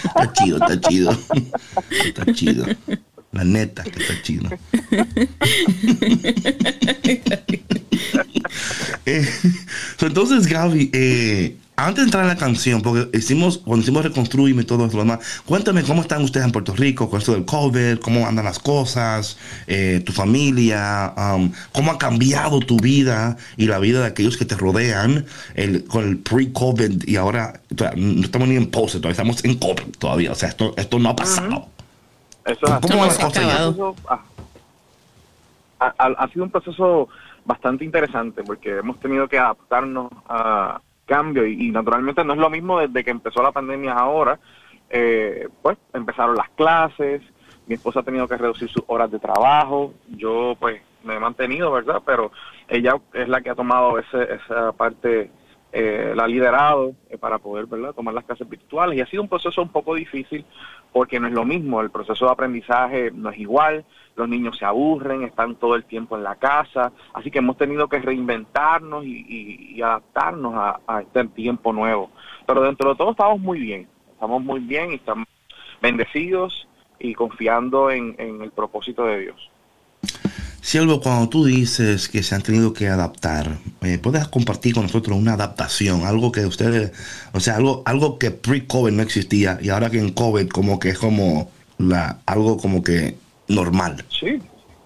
Está 0.06 0.34
chido, 0.34 0.58
está 0.58 0.90
chido. 0.90 1.18
Está 2.06 2.34
chido. 2.34 2.66
La 3.32 3.44
neta 3.44 3.84
que 3.84 4.00
está 4.02 4.22
chido. 4.22 4.50
Eh, 9.06 9.28
entonces, 10.02 10.46
Gaby, 10.46 10.92
eh, 10.94 11.58
antes 11.88 12.04
de 12.04 12.04
entrar 12.04 12.24
en 12.24 12.30
la 12.30 12.36
canción, 12.36 12.82
porque 12.82 13.18
hicimos, 13.18 13.60
cuando 13.60 13.84
hicimos 13.84 14.04
Reconstruirme 14.04 14.62
y 14.62 14.66
todo 14.66 14.86
eso, 14.86 14.98
lo 14.98 15.04
demás, 15.04 15.42
cuéntame 15.46 15.84
cómo 15.84 16.02
están 16.02 16.24
ustedes 16.24 16.46
en 16.46 16.52
Puerto 16.52 16.76
Rico 16.76 17.10
con 17.10 17.20
esto 17.20 17.34
del 17.34 17.46
COVID, 17.46 18.00
cómo 18.00 18.28
andan 18.28 18.46
las 18.46 18.60
cosas, 18.60 19.38
eh, 19.68 20.02
tu 20.06 20.12
familia, 20.12 21.14
um, 21.18 21.52
cómo 21.72 21.92
ha 21.92 21.98
cambiado 21.98 22.60
tu 22.60 22.78
vida 22.78 23.38
y 23.58 23.66
la 23.68 23.80
vida 23.80 24.02
de 24.02 24.08
aquellos 24.08 24.38
que 24.38 24.46
te 24.46 24.56
rodean 24.56 25.26
el, 25.56 25.84
con 25.86 26.08
el 26.08 26.18
pre-COVID 26.18 27.08
y 27.08 27.16
ahora 27.16 27.62
o 27.74 27.78
sea, 27.78 27.94
no 27.96 28.22
estamos 28.24 28.48
ni 28.48 28.56
en 28.56 28.70
post, 28.72 28.96
todavía 28.96 29.12
estamos 29.12 29.44
en 29.46 29.56
COVID 29.58 29.96
todavía, 29.98 30.32
o 30.32 30.36
sea, 30.36 30.50
esto, 30.50 30.74
esto 30.78 31.00
no 31.00 31.10
ha 31.10 31.16
pasado. 31.16 31.68
Eso. 32.46 32.80
¿Cómo 32.82 33.06
las 33.06 33.18
cosas 33.18 33.44
ah, 34.10 34.22
ha, 35.80 35.94
ha- 35.98 36.16
ha 36.18 36.28
sido 36.30 36.44
un 36.46 36.52
proceso 36.52 37.08
bastante 37.46 37.86
interesante 37.86 38.44
porque 38.44 38.78
hemos 38.78 39.00
tenido 39.00 39.28
que 39.28 39.38
adaptarnos 39.38 40.12
a 40.28 40.82
cambio 41.10 41.46
y, 41.46 41.68
y 41.68 41.72
naturalmente 41.72 42.24
no 42.24 42.34
es 42.34 42.40
lo 42.40 42.50
mismo 42.50 42.80
desde 42.80 43.04
que 43.04 43.12
empezó 43.12 43.42
la 43.42 43.52
pandemia 43.52 43.94
ahora. 43.94 44.40
Eh, 44.90 45.48
pues 45.62 45.78
empezaron 45.94 46.36
las 46.36 46.50
clases, 46.52 47.22
mi 47.68 47.76
esposa 47.76 48.00
ha 48.00 48.04
tenido 48.04 48.28
que 48.28 48.38
reducir 48.38 48.70
sus 48.70 48.84
horas 48.88 49.12
de 49.12 49.20
trabajo, 49.20 49.94
yo 50.08 50.56
pues 50.60 50.82
me 51.04 51.16
he 51.16 51.20
mantenido, 51.20 51.72
¿verdad? 51.72 52.02
Pero 52.06 52.32
ella 52.68 52.96
es 53.14 53.30
la 53.30 53.42
que 53.42 53.52
ha 53.52 53.56
tomado 53.56 54.00
ese, 54.00 54.34
esa 54.34 54.72
parte, 54.72 55.30
eh, 55.72 56.14
la 56.16 56.24
ha 56.24 56.28
liderado 56.28 56.94
eh, 57.10 57.18
para 57.18 57.38
poder, 57.38 57.68
¿verdad? 57.68 57.94
Tomar 57.94 58.14
las 58.14 58.26
clases 58.26 58.50
virtuales 58.50 58.98
y 58.98 59.02
ha 59.02 59.06
sido 59.06 59.22
un 59.22 59.30
proceso 59.30 59.62
un 59.62 59.70
poco 59.70 59.94
difícil 59.94 60.44
porque 60.92 61.20
no 61.20 61.28
es 61.28 61.34
lo 61.34 61.46
mismo, 61.46 61.82
el 61.82 61.92
proceso 61.92 62.26
de 62.26 62.32
aprendizaje 62.32 63.12
no 63.12 63.30
es 63.30 63.38
igual, 63.38 63.86
los 64.16 64.28
niños 64.28 64.58
se 64.58 64.66
aburren, 64.66 65.22
están 65.24 65.56
todo 65.56 65.76
el 65.76 65.86
tiempo 65.86 66.18
en 66.18 66.24
la 66.24 66.36
casa, 66.36 66.92
así 67.14 67.30
que 67.30 67.38
hemos 67.38 67.58
tenido 67.58 67.88
que 67.88 68.00
reinventarnos 68.00 69.06
y, 69.06 69.80
adaptarnos 69.82 70.54
a, 70.56 71.02
este 71.02 71.26
tiempo 71.26 71.72
nuevo. 71.72 72.10
Pero 72.48 72.64
dentro 72.64 72.90
de 72.90 72.96
todo 72.96 73.12
estamos 73.12 73.40
muy 73.40 73.60
bien, 73.60 73.88
estamos 74.12 74.44
muy 74.44 74.60
bien 74.62 74.92
y 74.92 74.96
estamos 74.96 75.28
bendecidos 75.82 76.68
y 76.98 77.14
confiando 77.14 77.92
en 77.92 78.16
el 78.18 78.52
propósito 78.52 79.06
de 79.06 79.20
Dios. 79.20 79.49
Siervo, 80.62 81.00
cuando 81.02 81.30
tú 81.30 81.46
dices 81.46 82.10
que 82.10 82.22
se 82.22 82.36
han 82.36 82.42
tenido 82.42 82.74
que 82.74 82.88
adaptar, 82.90 83.58
eh, 83.82 83.98
¿puedes 83.98 84.28
compartir 84.28 84.74
con 84.74 84.84
nosotros 84.84 85.18
una 85.18 85.34
adaptación? 85.34 86.06
Algo 86.06 86.32
que 86.32 86.46
ustedes, 86.46 86.92
o 87.34 87.40
sea, 87.40 87.56
algo, 87.56 87.82
algo 87.86 88.20
que 88.20 88.30
pre-COVID 88.32 88.92
no 88.92 89.02
existía 89.02 89.58
y 89.62 89.70
ahora 89.70 89.90
que 89.90 90.00
en 90.00 90.12
COVID 90.12 90.50
como 90.50 90.80
que 90.80 90.90
es 90.90 91.00
como 91.00 91.50
la, 91.78 92.20
algo 92.26 92.58
como 92.58 92.84
que 92.84 93.16
normal. 93.48 94.04
Sí, 94.10 94.40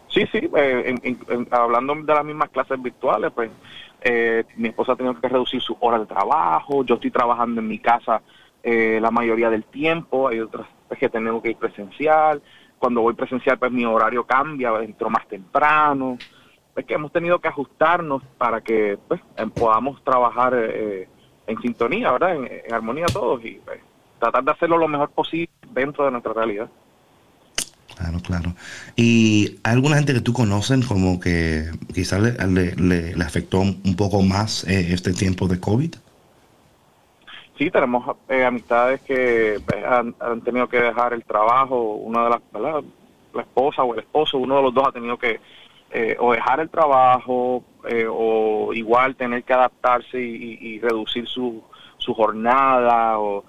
sí, 0.09 0.21
sí. 0.31 0.49
eh, 0.55 0.95
en- 1.03 1.47
hablando 1.51 1.95
de 1.95 2.13
las 2.13 2.23
mismas 2.23 2.49
clases 2.49 2.81
virtuales, 2.81 3.31
pues 3.33 3.49
eh, 4.03 4.43
mi 4.55 4.69
esposa 4.69 4.93
ha 4.93 4.95
tenido 4.95 5.19
que 5.19 5.27
reducir 5.27 5.59
su 5.61 5.75
hora 5.79 5.99
de 5.99 6.05
trabajo. 6.05 6.85
Yo 6.85 6.95
estoy 6.95 7.11
trabajando 7.11 7.61
en 7.61 7.67
mi 7.67 7.79
casa 7.79 8.21
eh, 8.61 8.99
la 9.01 9.11
mayoría 9.11 9.49
del 9.49 9.63
tiempo. 9.63 10.27
Hay 10.27 10.39
otras 10.39 10.67
veces 10.89 10.99
que 10.99 11.09
tengo 11.09 11.41
que 11.41 11.49
ir 11.49 11.57
presencial. 11.57 12.41
Cuando 12.83 12.99
voy 12.99 13.13
presencial, 13.13 13.57
pues 13.57 13.71
mi 13.71 13.85
horario 13.85 14.25
cambia, 14.25 14.69
entro 14.83 15.09
más 15.09 15.25
temprano. 15.29 16.17
Es 16.75 16.83
que 16.83 16.95
hemos 16.95 17.13
tenido 17.13 17.39
que 17.39 17.47
ajustarnos 17.47 18.21
para 18.37 18.59
que 18.59 18.99
pues, 19.07 19.21
em, 19.37 19.49
podamos 19.49 20.03
trabajar 20.03 20.53
eh, 20.53 21.07
en 21.47 21.61
sintonía, 21.61 22.11
¿verdad? 22.11 22.35
En, 22.35 22.73
armonía 22.73 23.05
todos 23.05 23.39
y 23.45 23.51
pues, 23.63 23.79
tratar 24.19 24.43
de 24.43 24.51
hacerlo 24.51 24.77
lo 24.77 24.89
mejor 24.89 25.11
posible 25.11 25.49
dentro 25.73 26.03
de 26.03 26.11
nuestra 26.11 26.33
realidad. 26.33 26.69
Claro, 27.95 28.19
claro. 28.19 28.53
¿Y 28.97 29.59
hay 29.63 29.75
alguna 29.75 29.95
gente 29.95 30.13
que 30.13 30.19
tú 30.19 30.33
conoces 30.33 30.85
como 30.85 31.21
que 31.21 31.71
quizás 31.93 32.19
le- 32.21 32.75
le 33.15 33.23
afectó 33.23 33.61
un 33.61 33.95
poco 33.95 34.21
más 34.23 34.65
eh, 34.65 34.89
este 34.91 35.13
tiempo 35.13 35.47
de 35.47 35.57
COVID? 35.61 35.95
Sí, 37.57 37.69
tenemos 37.69 38.17
eh, 38.29 38.43
amistades 38.43 39.01
que 39.03 39.61
pues, 39.65 39.83
han, 39.85 40.15
han 40.19 40.41
tenido 40.41 40.67
que 40.67 40.79
dejar 40.81 41.13
el 41.13 41.23
trabajo. 41.23 41.95
Una 41.95 42.23
de 42.25 42.29
las, 42.31 42.41
¿verdad? 42.51 42.83
la 43.33 43.41
esposa 43.41 43.83
o 43.83 43.93
el 43.93 43.99
esposo, 43.99 44.37
uno 44.37 44.57
de 44.57 44.61
los 44.63 44.73
dos 44.73 44.87
ha 44.87 44.91
tenido 44.91 45.17
que 45.17 45.39
eh, 45.91 46.15
o 46.19 46.33
dejar 46.33 46.59
el 46.59 46.69
trabajo 46.69 47.63
eh, 47.87 48.07
o 48.09 48.73
igual 48.73 49.15
tener 49.15 49.43
que 49.43 49.53
adaptarse 49.53 50.19
y, 50.19 50.57
y- 50.59 50.79
reducir 50.79 51.27
su, 51.27 51.63
su 51.97 52.13
jornada 52.13 53.19
o 53.19 53.43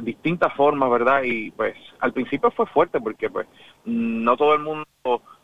distintas 0.00 0.54
formas, 0.54 0.90
¿verdad? 0.90 1.22
Y 1.24 1.50
pues 1.50 1.76
al 2.00 2.12
principio 2.14 2.50
fue 2.50 2.64
fuerte 2.66 2.98
porque 2.98 3.28
pues 3.28 3.46
no 3.84 4.34
todo 4.36 4.54
el 4.54 4.62
mundo 4.62 4.86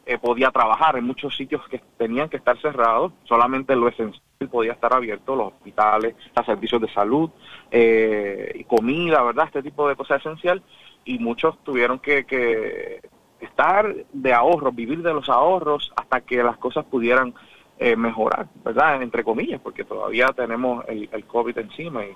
eh, 0.04 0.18
podía 0.18 0.50
trabajar 0.50 0.96
en 0.96 1.04
muchos 1.04 1.36
sitios 1.36 1.66
que 1.68 1.80
tenían 1.96 2.28
que 2.28 2.36
estar 2.36 2.60
cerrados, 2.60 3.12
solamente 3.24 3.76
lo 3.76 3.88
esencial 3.88 4.22
podía 4.48 4.72
estar 4.72 4.92
abierto, 4.92 5.36
los 5.36 5.52
hospitales, 5.52 6.14
los 6.34 6.46
servicios 6.46 6.80
de 6.80 6.92
salud, 6.92 7.30
eh, 7.70 8.52
y 8.54 8.64
comida, 8.64 9.22
¿verdad? 9.22 9.46
Este 9.46 9.62
tipo 9.62 9.88
de 9.88 9.96
cosas 9.96 10.20
esencial 10.20 10.62
y 11.04 11.18
muchos 11.18 11.62
tuvieron 11.64 11.98
que, 11.98 12.24
que 12.24 13.00
estar 13.40 13.94
de 14.12 14.32
ahorros, 14.32 14.74
vivir 14.74 15.02
de 15.02 15.14
los 15.14 15.28
ahorros 15.28 15.92
hasta 15.96 16.20
que 16.20 16.42
las 16.42 16.56
cosas 16.56 16.84
pudieran 16.84 17.34
eh, 17.78 17.96
mejorar, 17.96 18.48
¿verdad? 18.64 19.02
Entre 19.02 19.24
comillas, 19.24 19.60
porque 19.60 19.84
todavía 19.84 20.28
tenemos 20.28 20.84
el, 20.88 21.08
el 21.12 21.24
COVID 21.24 21.58
encima 21.58 22.02
y, 22.04 22.12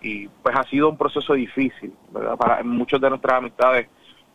y 0.00 0.28
pues 0.42 0.54
ha 0.56 0.62
sido 0.64 0.88
un 0.90 0.96
proceso 0.96 1.34
difícil, 1.34 1.92
¿verdad? 2.10 2.36
Para 2.36 2.62
muchos 2.62 3.00
de 3.00 3.10
nuestras 3.10 3.38
amistades 3.38 3.88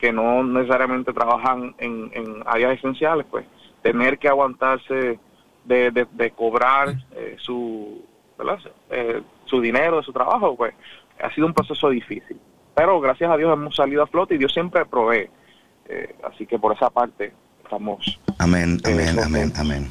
que 0.03 0.11
no 0.11 0.43
necesariamente 0.43 1.13
trabajan 1.13 1.75
en, 1.77 2.11
en 2.13 2.43
áreas 2.45 2.77
esenciales, 2.77 3.25
pues 3.31 3.45
tener 3.81 4.19
que 4.19 4.27
aguantarse 4.27 5.17
de, 5.63 5.91
de, 5.91 6.05
de 6.11 6.31
cobrar 6.31 6.93
eh, 7.15 7.37
su. 7.39 8.03
Eh, 8.89 9.21
su 9.45 9.61
dinero 9.61 9.97
de 9.97 10.03
su 10.03 10.11
trabajo, 10.11 10.57
pues 10.57 10.73
ha 11.21 11.33
sido 11.33 11.47
un 11.47 11.53
proceso 11.53 11.89
difícil. 11.89 12.37
Pero 12.75 12.99
gracias 12.99 13.31
a 13.31 13.37
Dios 13.37 13.53
hemos 13.53 13.77
salido 13.77 14.03
a 14.03 14.07
flote 14.07 14.35
y 14.35 14.39
Dios 14.39 14.51
siempre 14.51 14.85
provee. 14.85 15.29
Eh, 15.87 16.15
así 16.23 16.45
que 16.45 16.59
por 16.59 16.75
esa 16.75 16.89
parte 16.89 17.31
estamos 17.63 18.19
Amén, 18.39 18.79
amén, 18.83 19.19
amén, 19.23 19.53
amén. 19.55 19.87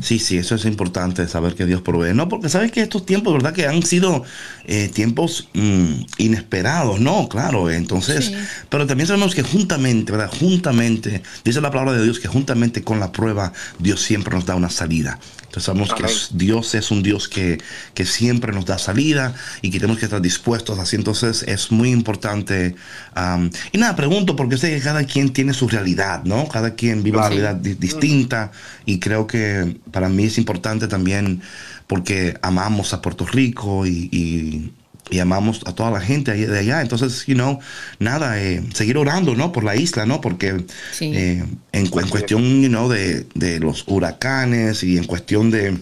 Sí, 0.00 0.18
sí, 0.18 0.36
eso 0.38 0.54
es 0.54 0.64
importante, 0.64 1.26
saber 1.28 1.54
que 1.54 1.66
Dios 1.66 1.82
provee. 1.82 2.14
No, 2.14 2.28
porque 2.28 2.48
sabes 2.48 2.72
que 2.72 2.80
estos 2.82 3.06
tiempos, 3.06 3.32
¿verdad? 3.34 3.52
Que 3.52 3.66
han 3.66 3.82
sido 3.82 4.24
eh, 4.66 4.88
tiempos 4.92 5.48
mm, 5.54 5.92
inesperados, 6.18 7.00
¿no? 7.00 7.28
Claro, 7.28 7.70
entonces, 7.70 8.26
Sí. 8.26 8.34
pero 8.68 8.86
también 8.86 9.06
sabemos 9.06 9.34
que 9.34 9.42
juntamente, 9.42 10.12
¿verdad? 10.12 10.30
Juntamente, 10.38 11.22
dice 11.44 11.60
la 11.60 11.70
palabra 11.70 11.92
de 11.92 12.02
Dios 12.04 12.18
que 12.20 12.28
juntamente 12.28 12.82
con 12.82 13.00
la 13.00 13.12
prueba, 13.12 13.52
Dios 13.78 14.00
siempre 14.02 14.34
nos 14.34 14.44
da 14.46 14.54
una 14.56 14.70
salida. 14.70 15.18
Entonces 15.42 15.64
sabemos 15.64 15.94
que 15.94 16.02
Amén. 16.04 16.16
Dios 16.32 16.74
es 16.74 16.90
un 16.90 17.02
Dios 17.02 17.28
que, 17.28 17.58
que 17.94 18.04
siempre 18.04 18.52
nos 18.52 18.66
da 18.66 18.78
salida 18.78 19.34
y 19.62 19.70
que 19.70 19.78
tenemos 19.78 19.98
que 19.98 20.04
estar 20.06 20.20
dispuestos 20.20 20.78
así. 20.78 20.96
Entonces 20.96 21.44
es 21.46 21.70
muy 21.70 21.90
importante. 21.90 22.74
am, 23.14 23.50
y 23.72 23.78
nada, 23.78 23.96
pregunto, 23.96 24.36
porque 24.36 24.58
sé 24.58 24.70
que 24.74 24.80
cada 24.82 25.04
quien 25.04 25.32
tiene 25.32 25.54
su 25.54 25.66
realidad, 25.68 26.24
¿no? 26.24 26.46
Cada 26.48 26.74
quien 26.74 27.02
vive 27.02 27.16
una 27.18 27.28
Claro. 27.28 27.42
realidad 27.42 27.62
di- 27.62 27.74
distinta 27.74 28.50
y 28.84 28.98
creo 28.98 29.26
que 29.26 29.75
para 29.90 30.08
mí 30.08 30.24
es 30.24 30.38
importante 30.38 30.88
también 30.88 31.42
porque 31.86 32.36
amamos 32.42 32.92
a 32.92 33.00
Puerto 33.02 33.26
Rico 33.26 33.86
y, 33.86 34.08
y- 34.12 34.72
y 35.08 35.20
amamos 35.20 35.60
a 35.66 35.72
toda 35.72 35.92
la 35.92 36.00
gente 36.00 36.32
ahí- 36.32 36.46
de 36.46 36.58
allá. 36.58 36.82
Entonces, 36.82 37.24
you 37.26 37.34
know, 37.34 37.60
nada, 38.00 38.42
eh, 38.42 38.60
seguir 38.74 38.98
orando, 38.98 39.36
¿no? 39.36 39.52
Por 39.52 39.62
la 39.62 39.76
isla, 39.76 40.04
¿no? 40.04 40.20
Porque 40.20 40.64
Sí. 40.92 41.12
eh, 41.14 41.44
en, 41.70 41.86
cu- 41.86 42.00
en 42.00 42.08
cuestión, 42.08 42.42
you 42.60 42.68
know, 42.68 42.88
de, 42.88 43.24
de 43.34 43.60
los 43.60 43.84
huracanes 43.86 44.82
y 44.82 44.98
en 44.98 45.04
cuestión 45.04 45.52
de 45.52 45.78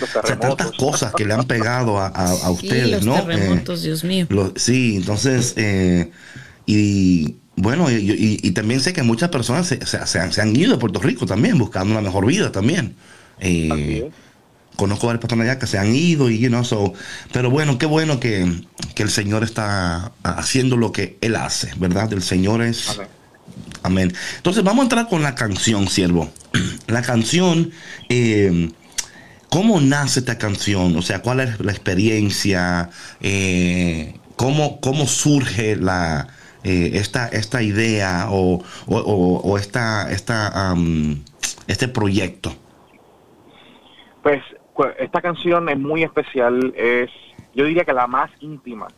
los 0.00 0.16
o 0.16 0.26
sea, 0.26 0.38
tantas 0.38 0.72
cosas 0.72 1.14
que 1.14 1.24
le 1.24 1.32
han 1.32 1.46
pegado 1.46 1.98
a, 1.98 2.08
a- 2.08 2.32
a 2.32 2.36
Sí, 2.36 2.66
ustedes, 2.66 2.90
los 2.90 3.04
¿no? 3.06 3.16
Eh, 3.16 3.22
terremotos, 3.22 3.82
Dios 3.82 4.04
mío. 4.04 4.26
lo- 4.28 4.52
sí, 4.56 4.96
entonces, 4.96 5.54
eh, 5.56 6.10
y 6.66 7.36
bueno, 7.58 7.90
y, 7.90 7.94
y- 7.96 8.40
y 8.42 8.50
también 8.52 8.80
sé 8.80 8.92
que 8.92 9.02
muchas 9.02 9.28
personas 9.30 9.66
se, 9.66 9.84
se- 9.86 10.06
se 10.06 10.18
han, 10.20 10.32
se 10.32 10.40
han 10.42 10.54
ido 10.54 10.72
de 10.72 10.78
Puerto 10.78 11.00
Rico 11.00 11.26
también, 11.26 11.58
buscando 11.58 11.92
una 11.92 12.00
mejor 12.02 12.26
vida 12.26 12.50
también. 12.52 12.94
Eh, 13.40 14.10
conozco 14.76 15.06
varias 15.08 15.20
personas 15.20 15.44
allá 15.48 15.58
que 15.58 15.66
se 15.66 15.78
han 15.78 15.94
ido 15.94 16.30
y 16.30 16.38
you 16.38 16.48
know, 16.48 16.64
so, 16.64 16.92
pero 17.32 17.50
bueno, 17.50 17.78
qué 17.78 17.86
bueno 17.86 18.20
que, 18.20 18.62
que 18.94 19.02
el 19.02 19.10
Señor 19.10 19.42
está 19.44 20.12
haciendo 20.22 20.76
lo 20.76 20.92
que 20.92 21.18
Él 21.20 21.36
hace, 21.36 21.70
¿verdad? 21.78 22.12
El 22.12 22.22
Señor 22.22 22.62
es... 22.62 22.88
Amén. 22.90 23.08
Amén. 23.82 24.12
Entonces 24.36 24.62
vamos 24.64 24.80
a 24.80 24.84
entrar 24.84 25.08
con 25.08 25.22
la 25.22 25.34
canción, 25.34 25.88
siervo. 25.88 26.30
La 26.86 27.02
canción, 27.02 27.70
eh, 28.08 28.70
¿cómo 29.50 29.80
nace 29.80 30.20
esta 30.20 30.38
canción? 30.38 30.96
O 30.96 31.02
sea, 31.02 31.22
¿cuál 31.22 31.40
es 31.40 31.60
la 31.60 31.72
experiencia? 31.72 32.90
Eh, 33.20 34.14
¿cómo, 34.36 34.80
¿Cómo 34.80 35.06
surge 35.06 35.76
la, 35.76 36.28
eh, 36.64 36.90
esta, 36.94 37.28
esta 37.28 37.62
idea 37.62 38.28
o, 38.30 38.62
o- 38.86 38.96
o- 38.98 39.40
o 39.40 39.58
esta, 39.58 40.10
esta, 40.10 40.74
este 41.66 41.88
proyecto? 41.88 42.52
Pues 44.22 44.42
esta 44.98 45.20
canción 45.20 45.68
es 45.68 45.78
muy 45.78 46.02
especial, 46.02 46.72
es 46.76 47.10
yo 47.54 47.64
diría 47.64 47.84
que 47.84 47.92
la 47.92 48.06
más 48.06 48.30
íntima, 48.40 48.88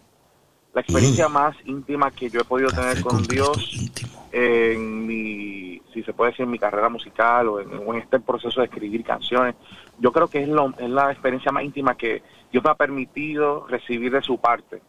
la 0.74 0.80
experiencia 0.82 1.28
Mm. 1.28 1.32
más 1.32 1.56
íntima 1.64 2.10
que 2.10 2.30
yo 2.30 2.40
he 2.40 2.44
podido 2.44 2.70
tener 2.70 3.00
con 3.00 3.26
Dios 3.26 3.58
en 4.32 5.06
mi, 5.06 5.80
si 5.92 6.02
se 6.04 6.12
puede 6.12 6.30
decir, 6.32 6.44
en 6.44 6.50
mi 6.50 6.58
carrera 6.58 6.88
musical 6.88 7.48
o 7.48 7.60
en, 7.60 7.68
o 7.86 7.94
en 7.94 8.00
este 8.00 8.20
proceso 8.20 8.60
de 8.60 8.66
escribir 8.66 9.02
canciones. 9.04 9.54
Yo 9.98 10.12
creo 10.12 10.28
que 10.28 10.42
es, 10.42 10.48
lo- 10.48 10.74
es 10.78 10.88
la 10.90 11.10
experiencia 11.10 11.50
más 11.52 11.64
íntima 11.64 11.94
que 11.96 12.22
Dios 12.52 12.62
me 12.62 12.70
ha 12.70 12.74
permitido 12.74 13.66
recibir 13.68 14.12
de 14.12 14.22
su 14.22 14.38
parte, 14.38 14.82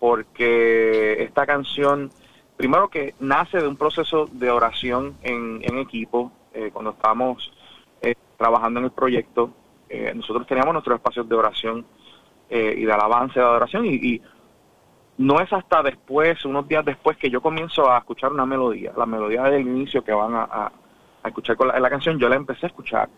porque 0.00 1.22
esta 1.22 1.46
canción, 1.46 2.10
primero 2.56 2.88
que 2.88 3.14
nace 3.20 3.58
de 3.58 3.68
un 3.68 3.76
proceso 3.76 4.26
de 4.32 4.50
oración 4.50 5.16
en, 5.22 5.60
en 5.62 5.78
equipo, 5.78 6.32
eh, 6.52 6.70
cuando 6.72 6.90
estábamos 6.90 7.52
eh, 8.02 8.14
trabajando 8.36 8.80
en 8.80 8.86
el 8.86 8.90
proyecto, 8.90 9.52
eh, 9.88 10.12
nosotros 10.14 10.46
teníamos 10.46 10.72
nuestros 10.72 10.96
espacios 10.96 11.28
de 11.28 11.34
oración 11.36 11.86
eh, 12.48 12.74
y 12.76 12.84
de 12.84 12.92
alabanza 12.92 13.40
de 13.40 13.46
adoración 13.46 13.86
y, 13.86 13.94
y 13.94 14.22
no 15.18 15.38
es 15.38 15.52
hasta 15.52 15.82
después, 15.82 16.44
unos 16.46 16.66
días 16.66 16.84
después, 16.84 17.18
que 17.18 17.28
yo 17.28 17.42
comienzo 17.42 17.90
a 17.90 17.98
escuchar 17.98 18.32
una 18.32 18.46
melodía, 18.46 18.92
la 18.96 19.04
melodía 19.04 19.42
del 19.42 19.60
inicio 19.60 20.02
que 20.02 20.12
van 20.12 20.34
a 20.34 20.72
escuchar 21.24 21.56
con 21.56 21.68
la, 21.68 21.78
la 21.78 21.90
canción, 21.90 22.18
yo 22.18 22.28
la 22.28 22.36
empecé 22.36 22.64
a 22.64 22.68
escuchar 22.68 23.10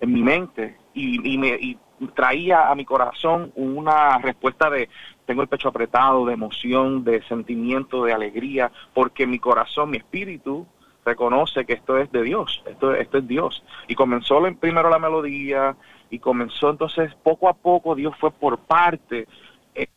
en 0.00 0.12
mi 0.12 0.22
mente 0.22 0.76
y, 0.92 1.32
y 1.32 1.38
me 1.38 1.48
y 1.48 1.78
traía 2.14 2.70
a 2.70 2.74
mi 2.74 2.84
corazón 2.84 3.52
una 3.54 4.18
respuesta 4.18 4.70
de 4.70 4.88
tengo 5.26 5.42
el 5.42 5.48
pecho 5.48 5.68
apretado, 5.68 6.24
de 6.24 6.34
emoción, 6.34 7.04
de 7.04 7.22
sentimiento, 7.22 8.04
de 8.04 8.12
alegría, 8.12 8.70
porque 8.94 9.26
mi 9.26 9.38
corazón, 9.38 9.90
mi 9.90 9.98
espíritu 9.98 10.66
reconoce 11.04 11.64
que 11.64 11.74
esto 11.74 11.98
es 11.98 12.10
de 12.12 12.22
Dios, 12.22 12.62
esto, 12.66 12.94
esto 12.94 13.18
es 13.18 13.28
Dios. 13.28 13.62
Y 13.88 13.94
comenzó 13.94 14.40
primero 14.60 14.88
la 14.88 14.98
melodía 14.98 15.76
y 16.10 16.18
comenzó 16.18 16.70
entonces 16.70 17.14
poco 17.22 17.48
a 17.48 17.54
poco, 17.54 17.94
Dios 17.94 18.14
fue 18.18 18.30
por 18.30 18.58
parte 18.58 19.26
eh, 19.74 19.88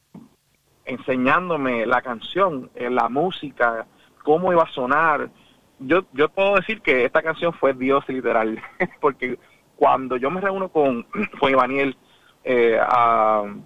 enseñándome 0.86 1.86
la 1.86 2.02
canción, 2.02 2.70
eh, 2.76 2.90
la 2.90 3.10
música, 3.10 3.86
cómo 4.24 4.52
iba 4.52 4.64
a 4.64 4.72
sonar. 4.72 5.30
Yo, 5.80 6.04
yo 6.14 6.30
puedo 6.30 6.56
decir 6.56 6.82
que 6.82 7.06
esta 7.06 7.22
canción 7.22 7.54
fue 7.54 7.74
Dios 7.74 8.04
literal, 8.08 8.62
porque 9.02 9.38
cuando 9.80 10.18
yo 10.18 10.30
me 10.30 10.42
reúno 10.42 10.68
con, 10.68 11.04
con 11.40 11.50
Ivaniel, 11.50 11.96
eh, 12.44 12.78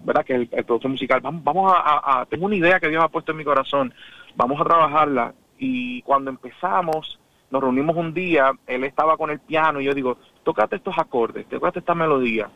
¿verdad? 0.04 0.24
Que 0.24 0.34
es 0.34 0.48
el, 0.52 0.64
productor 0.64 0.92
musical, 0.92 1.20
vamos, 1.20 1.42
vamos 1.42 1.72
a, 1.74 2.24
tengo 2.30 2.46
una 2.46 2.54
idea 2.54 2.78
que 2.78 2.88
Dios 2.88 3.02
ha 3.02 3.08
puesto 3.08 3.32
en 3.32 3.38
mi 3.38 3.44
corazón, 3.44 3.92
vamos 4.36 4.60
a 4.60 4.64
trabajarla. 4.64 5.34
Y 5.58 6.02
cuando 6.02 6.30
empezamos, 6.30 7.18
nos 7.50 7.60
reunimos 7.60 7.96
un 7.96 8.14
día, 8.14 8.52
él 8.68 8.84
estaba 8.84 9.16
con 9.16 9.30
el 9.30 9.40
piano 9.40 9.80
y 9.80 9.86
yo 9.86 9.94
digo, 9.94 10.18
tócate 10.44 10.76
estos 10.76 10.96
acordes, 10.98 11.48
tócate 11.48 11.80
esta 11.80 11.96
melodía. 11.96 12.48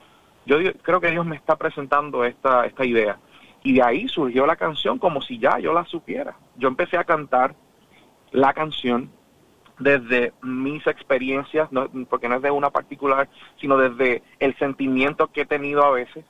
Yo 0.46 0.58
creo 0.82 1.00
que 1.00 1.10
Dios 1.10 1.26
me 1.26 1.34
está 1.34 1.56
presentando 1.56 2.24
esta, 2.24 2.64
esta 2.64 2.86
idea. 2.86 3.18
Y 3.64 3.72
de 3.74 3.82
ahí 3.82 4.08
surgió 4.08 4.46
la 4.46 4.54
canción 4.54 5.00
como 5.00 5.20
si 5.20 5.38
ya 5.38 5.58
yo 5.58 5.72
la 5.72 5.84
supiera. 5.84 6.36
Yo 6.56 6.68
empecé 6.68 6.96
a 6.96 7.04
cantar 7.04 7.56
la 8.30 8.52
canción 8.52 9.10
desde 9.78 10.32
mis 10.42 10.86
experiencias, 10.86 11.70
no- 11.72 11.88
porque 12.08 12.28
no 12.28 12.36
es 12.36 12.42
de 12.42 12.50
una 12.50 12.70
particular, 12.70 13.28
sino 13.60 13.76
desde 13.76 14.22
el 14.38 14.56
sentimiento 14.58 15.28
que 15.28 15.42
he 15.42 15.46
tenido 15.46 15.84
a 15.84 15.90
veces. 15.92 16.24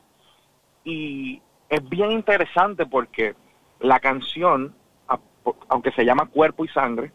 Y 0.85 1.41
es 1.69 1.89
bien 1.89 2.13
interesante 2.13 2.87
porque 2.87 3.35
la 3.81 4.01
canción, 4.01 4.75
aunque 5.69 5.93
se 5.93 6.05
llama 6.05 6.27
Cuerpo 6.27 6.65
y 6.65 6.69
Sangre, 6.69 7.13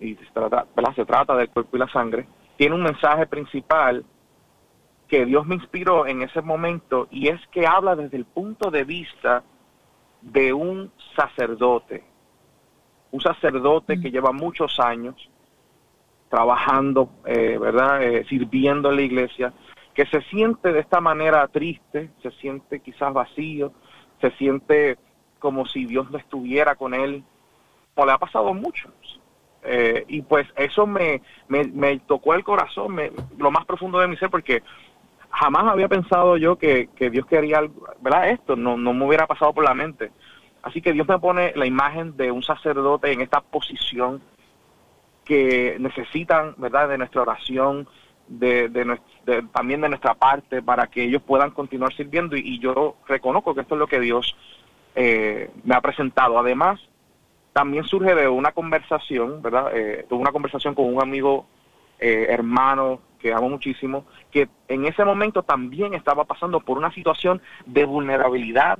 y 0.00 0.16
se 0.16 0.26
trata, 0.32 0.66
¿verdad? 0.74 0.94
se 0.94 1.04
trata 1.04 1.36
del 1.36 1.48
cuerpo 1.48 1.76
y 1.76 1.80
la 1.80 1.88
sangre, 1.88 2.26
tiene 2.56 2.74
un 2.74 2.82
mensaje 2.82 3.26
principal 3.26 4.04
que 5.06 5.24
Dios 5.26 5.46
me 5.46 5.54
inspiró 5.54 6.06
en 6.06 6.22
ese 6.22 6.40
momento 6.42 7.06
y 7.10 7.28
es 7.28 7.40
que 7.48 7.66
habla 7.66 7.94
desde 7.94 8.16
el 8.16 8.24
punto 8.24 8.70
de 8.70 8.84
vista 8.84 9.44
de 10.22 10.52
un 10.52 10.90
sacerdote, 11.14 12.02
un 13.10 13.20
sacerdote 13.20 14.00
que 14.00 14.10
lleva 14.10 14.32
muchos 14.32 14.80
años 14.80 15.28
trabajando, 16.32 17.10
eh, 17.26 17.58
¿verdad? 17.60 18.02
Eh, 18.02 18.24
sirviendo 18.26 18.88
en 18.88 18.96
la 18.96 19.02
iglesia, 19.02 19.52
que 19.92 20.06
se 20.06 20.22
siente 20.22 20.72
de 20.72 20.80
esta 20.80 20.98
manera 20.98 21.46
triste, 21.48 22.08
se 22.22 22.30
siente 22.30 22.80
quizás 22.80 23.12
vacío, 23.12 23.70
se 24.18 24.30
siente 24.38 24.96
como 25.38 25.66
si 25.66 25.84
Dios 25.84 26.10
no 26.10 26.16
estuviera 26.16 26.74
con 26.74 26.94
él, 26.94 27.22
como 27.94 28.06
le 28.06 28.12
ha 28.12 28.18
pasado 28.18 28.48
a 28.48 28.54
muchos. 28.54 28.90
Eh, 29.62 30.06
y 30.08 30.22
pues 30.22 30.48
eso 30.56 30.86
me, 30.86 31.20
me, 31.48 31.98
tocó 31.98 32.32
el 32.32 32.44
corazón, 32.44 32.94
me, 32.94 33.12
lo 33.36 33.50
más 33.50 33.66
profundo 33.66 33.98
de 33.98 34.08
mi 34.08 34.16
ser, 34.16 34.30
porque 34.30 34.62
jamás 35.28 35.66
había 35.66 35.88
pensado 35.88 36.38
yo 36.38 36.56
que, 36.56 36.88
que 36.96 37.10
Dios 37.10 37.26
quería 37.26 37.58
algo, 37.58 37.88
¿verdad? 38.00 38.30
Esto 38.30 38.56
no, 38.56 38.78
no 38.78 38.94
me 38.94 39.04
hubiera 39.04 39.26
pasado 39.26 39.52
por 39.52 39.64
la 39.64 39.74
mente. 39.74 40.10
Así 40.62 40.80
que 40.80 40.94
Dios 40.94 41.06
me 41.06 41.18
pone 41.18 41.52
la 41.56 41.66
imagen 41.66 42.16
de 42.16 42.30
un 42.30 42.42
sacerdote 42.42 43.12
en 43.12 43.20
esta 43.20 43.42
posición 43.42 44.22
que 45.24 45.76
necesitan, 45.78 46.54
¿verdad?, 46.56 46.88
de 46.88 46.98
nuestra 46.98 47.22
oración, 47.22 47.88
de, 48.28 48.68
de, 48.68 49.42
también 49.52 49.80
de 49.80 49.88
nuestra 49.88 50.14
parte 50.14 50.62
para 50.62 50.86
que 50.86 51.04
ellos 51.04 51.22
puedan 51.22 51.50
continuar 51.50 51.92
sirviendo 51.94 52.36
y, 52.36 52.58
yo 52.58 52.96
reconozco 53.06 53.54
que 53.54 53.62
esto 53.62 53.74
es 53.74 53.78
lo 53.78 53.86
que 53.86 54.00
Dios 54.00 54.36
eh, 54.94 55.50
me 55.64 55.74
ha 55.74 55.80
presentado. 55.80 56.38
Además, 56.38 56.80
también 57.52 57.84
surge 57.84 58.14
de 58.14 58.28
una 58.28 58.52
conversación, 58.52 59.42
¿verdad? 59.42 59.76
Eh, 59.76 60.06
tuve 60.08 60.20
una 60.20 60.32
conversación 60.32 60.74
con 60.74 60.86
un 60.86 61.02
amigo 61.02 61.46
eh, 61.98 62.26
hermano 62.30 63.00
que 63.18 63.32
amo 63.32 63.48
muchísimo, 63.48 64.04
que 64.30 64.48
en 64.66 64.86
ese 64.86 65.04
momento 65.04 65.42
también 65.42 65.94
estaba 65.94 66.24
pasando 66.24 66.60
por 66.60 66.76
una 66.76 66.92
situación 66.92 67.40
de 67.66 67.84
vulnerabilidad, 67.84 68.78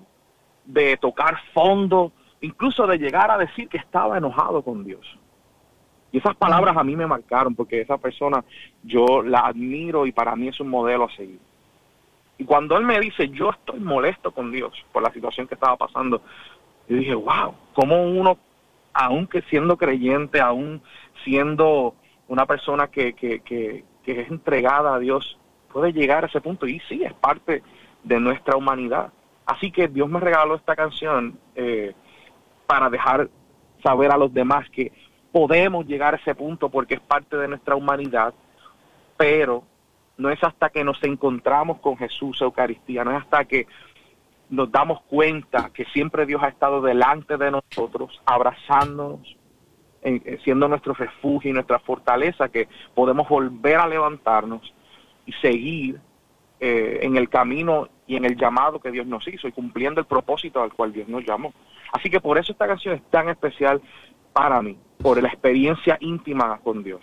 de 0.64 0.96
tocar 0.96 1.38
fondo, 1.52 2.10
incluso 2.40 2.86
de 2.88 2.98
llegar 2.98 3.30
a 3.30 3.38
decir 3.38 3.68
que 3.68 3.76
estaba 3.76 4.18
enojado 4.18 4.62
con 4.62 4.82
Dios. 4.84 5.18
Y 6.12 6.18
esas 6.18 6.36
palabras 6.36 6.76
a 6.76 6.84
mí 6.84 6.94
me 6.94 7.06
marcaron 7.06 7.54
porque 7.54 7.80
esa 7.80 7.96
persona 7.96 8.44
yo 8.82 9.22
la 9.22 9.40
admiro 9.40 10.06
y 10.06 10.12
para 10.12 10.36
mí 10.36 10.48
es 10.48 10.60
un 10.60 10.68
modelo 10.68 11.04
a 11.04 11.16
seguir. 11.16 11.40
Y 12.38 12.44
cuando 12.44 12.76
él 12.76 12.84
me 12.84 13.00
dice, 13.00 13.28
yo 13.30 13.50
estoy 13.50 13.80
molesto 13.80 14.30
con 14.30 14.52
Dios 14.52 14.72
por 14.92 15.02
la 15.02 15.12
situación 15.12 15.46
que 15.48 15.54
estaba 15.54 15.76
pasando, 15.76 16.20
yo 16.88 16.96
dije, 16.96 17.14
wow, 17.14 17.54
cómo 17.72 18.04
uno, 18.04 18.36
aunque 18.92 19.42
siendo 19.42 19.76
creyente, 19.76 20.40
aún 20.40 20.82
siendo 21.24 21.94
una 22.28 22.44
persona 22.46 22.88
que, 22.88 23.14
que, 23.14 23.40
que, 23.40 23.84
que 24.04 24.20
es 24.20 24.30
entregada 24.30 24.94
a 24.94 24.98
Dios, 24.98 25.38
puede 25.72 25.92
llegar 25.92 26.24
a 26.24 26.26
ese 26.26 26.40
punto. 26.40 26.66
Y 26.66 26.80
sí, 26.88 27.02
es 27.02 27.14
parte 27.14 27.62
de 28.02 28.20
nuestra 28.20 28.56
humanidad. 28.56 29.12
Así 29.46 29.70
que 29.70 29.88
Dios 29.88 30.08
me 30.08 30.20
regaló 30.20 30.54
esta 30.56 30.76
canción 30.76 31.38
eh, 31.54 31.94
para 32.66 32.90
dejar 32.90 33.28
saber 33.82 34.10
a 34.10 34.16
los 34.16 34.32
demás 34.32 34.68
que 34.70 34.92
podemos 35.32 35.86
llegar 35.86 36.14
a 36.14 36.18
ese 36.18 36.34
punto 36.34 36.68
porque 36.68 36.94
es 36.94 37.00
parte 37.00 37.36
de 37.36 37.48
nuestra 37.48 37.74
humanidad, 37.74 38.34
pero 39.16 39.64
no 40.18 40.30
es 40.30 40.42
hasta 40.44 40.68
que 40.68 40.84
nos 40.84 41.02
encontramos 41.02 41.80
con 41.80 41.96
Jesús, 41.96 42.40
Eucaristía, 42.40 43.02
no 43.02 43.10
es 43.16 43.22
hasta 43.22 43.44
que 43.46 43.66
nos 44.50 44.70
damos 44.70 45.00
cuenta 45.02 45.70
que 45.72 45.86
siempre 45.86 46.26
Dios 46.26 46.42
ha 46.42 46.48
estado 46.48 46.82
delante 46.82 47.38
de 47.38 47.50
nosotros, 47.50 48.20
abrazándonos, 48.26 49.36
eh, 50.02 50.38
siendo 50.44 50.68
nuestro 50.68 50.92
refugio 50.92 51.50
y 51.50 51.54
nuestra 51.54 51.78
fortaleza, 51.78 52.50
que 52.50 52.68
podemos 52.94 53.28
volver 53.28 53.76
a 53.76 53.88
levantarnos 53.88 54.74
y 55.24 55.32
seguir 55.34 55.98
eh, 56.60 57.00
en 57.02 57.16
el 57.16 57.30
camino 57.30 57.88
y 58.06 58.16
en 58.16 58.26
el 58.26 58.36
llamado 58.36 58.78
que 58.78 58.90
Dios 58.90 59.06
nos 59.06 59.26
hizo 59.26 59.48
y 59.48 59.52
cumpliendo 59.52 60.00
el 60.00 60.06
propósito 60.06 60.62
al 60.62 60.72
cual 60.74 60.92
Dios 60.92 61.08
nos 61.08 61.24
llamó. 61.24 61.54
Así 61.92 62.10
que 62.10 62.20
por 62.20 62.36
eso 62.36 62.52
esta 62.52 62.66
canción 62.66 62.94
es 62.94 63.02
tan 63.10 63.28
especial 63.30 63.80
para 64.32 64.60
mí, 64.60 64.76
por 65.02 65.22
la 65.22 65.28
experiencia 65.28 65.98
íntima 66.00 66.58
con 66.62 66.82
Dios. 66.82 67.00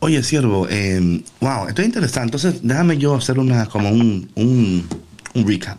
Oye, 0.00 0.22
siervo, 0.22 0.66
eh, 0.70 1.22
wow, 1.40 1.68
esto 1.68 1.82
es 1.82 1.88
interesante. 1.88 2.36
Entonces, 2.36 2.66
déjame 2.66 2.98
yo 2.98 3.14
hacer 3.14 3.38
una 3.38 3.66
como 3.66 3.90
un, 3.90 4.30
un, 4.36 4.88
un 5.34 5.48
recap. 5.48 5.78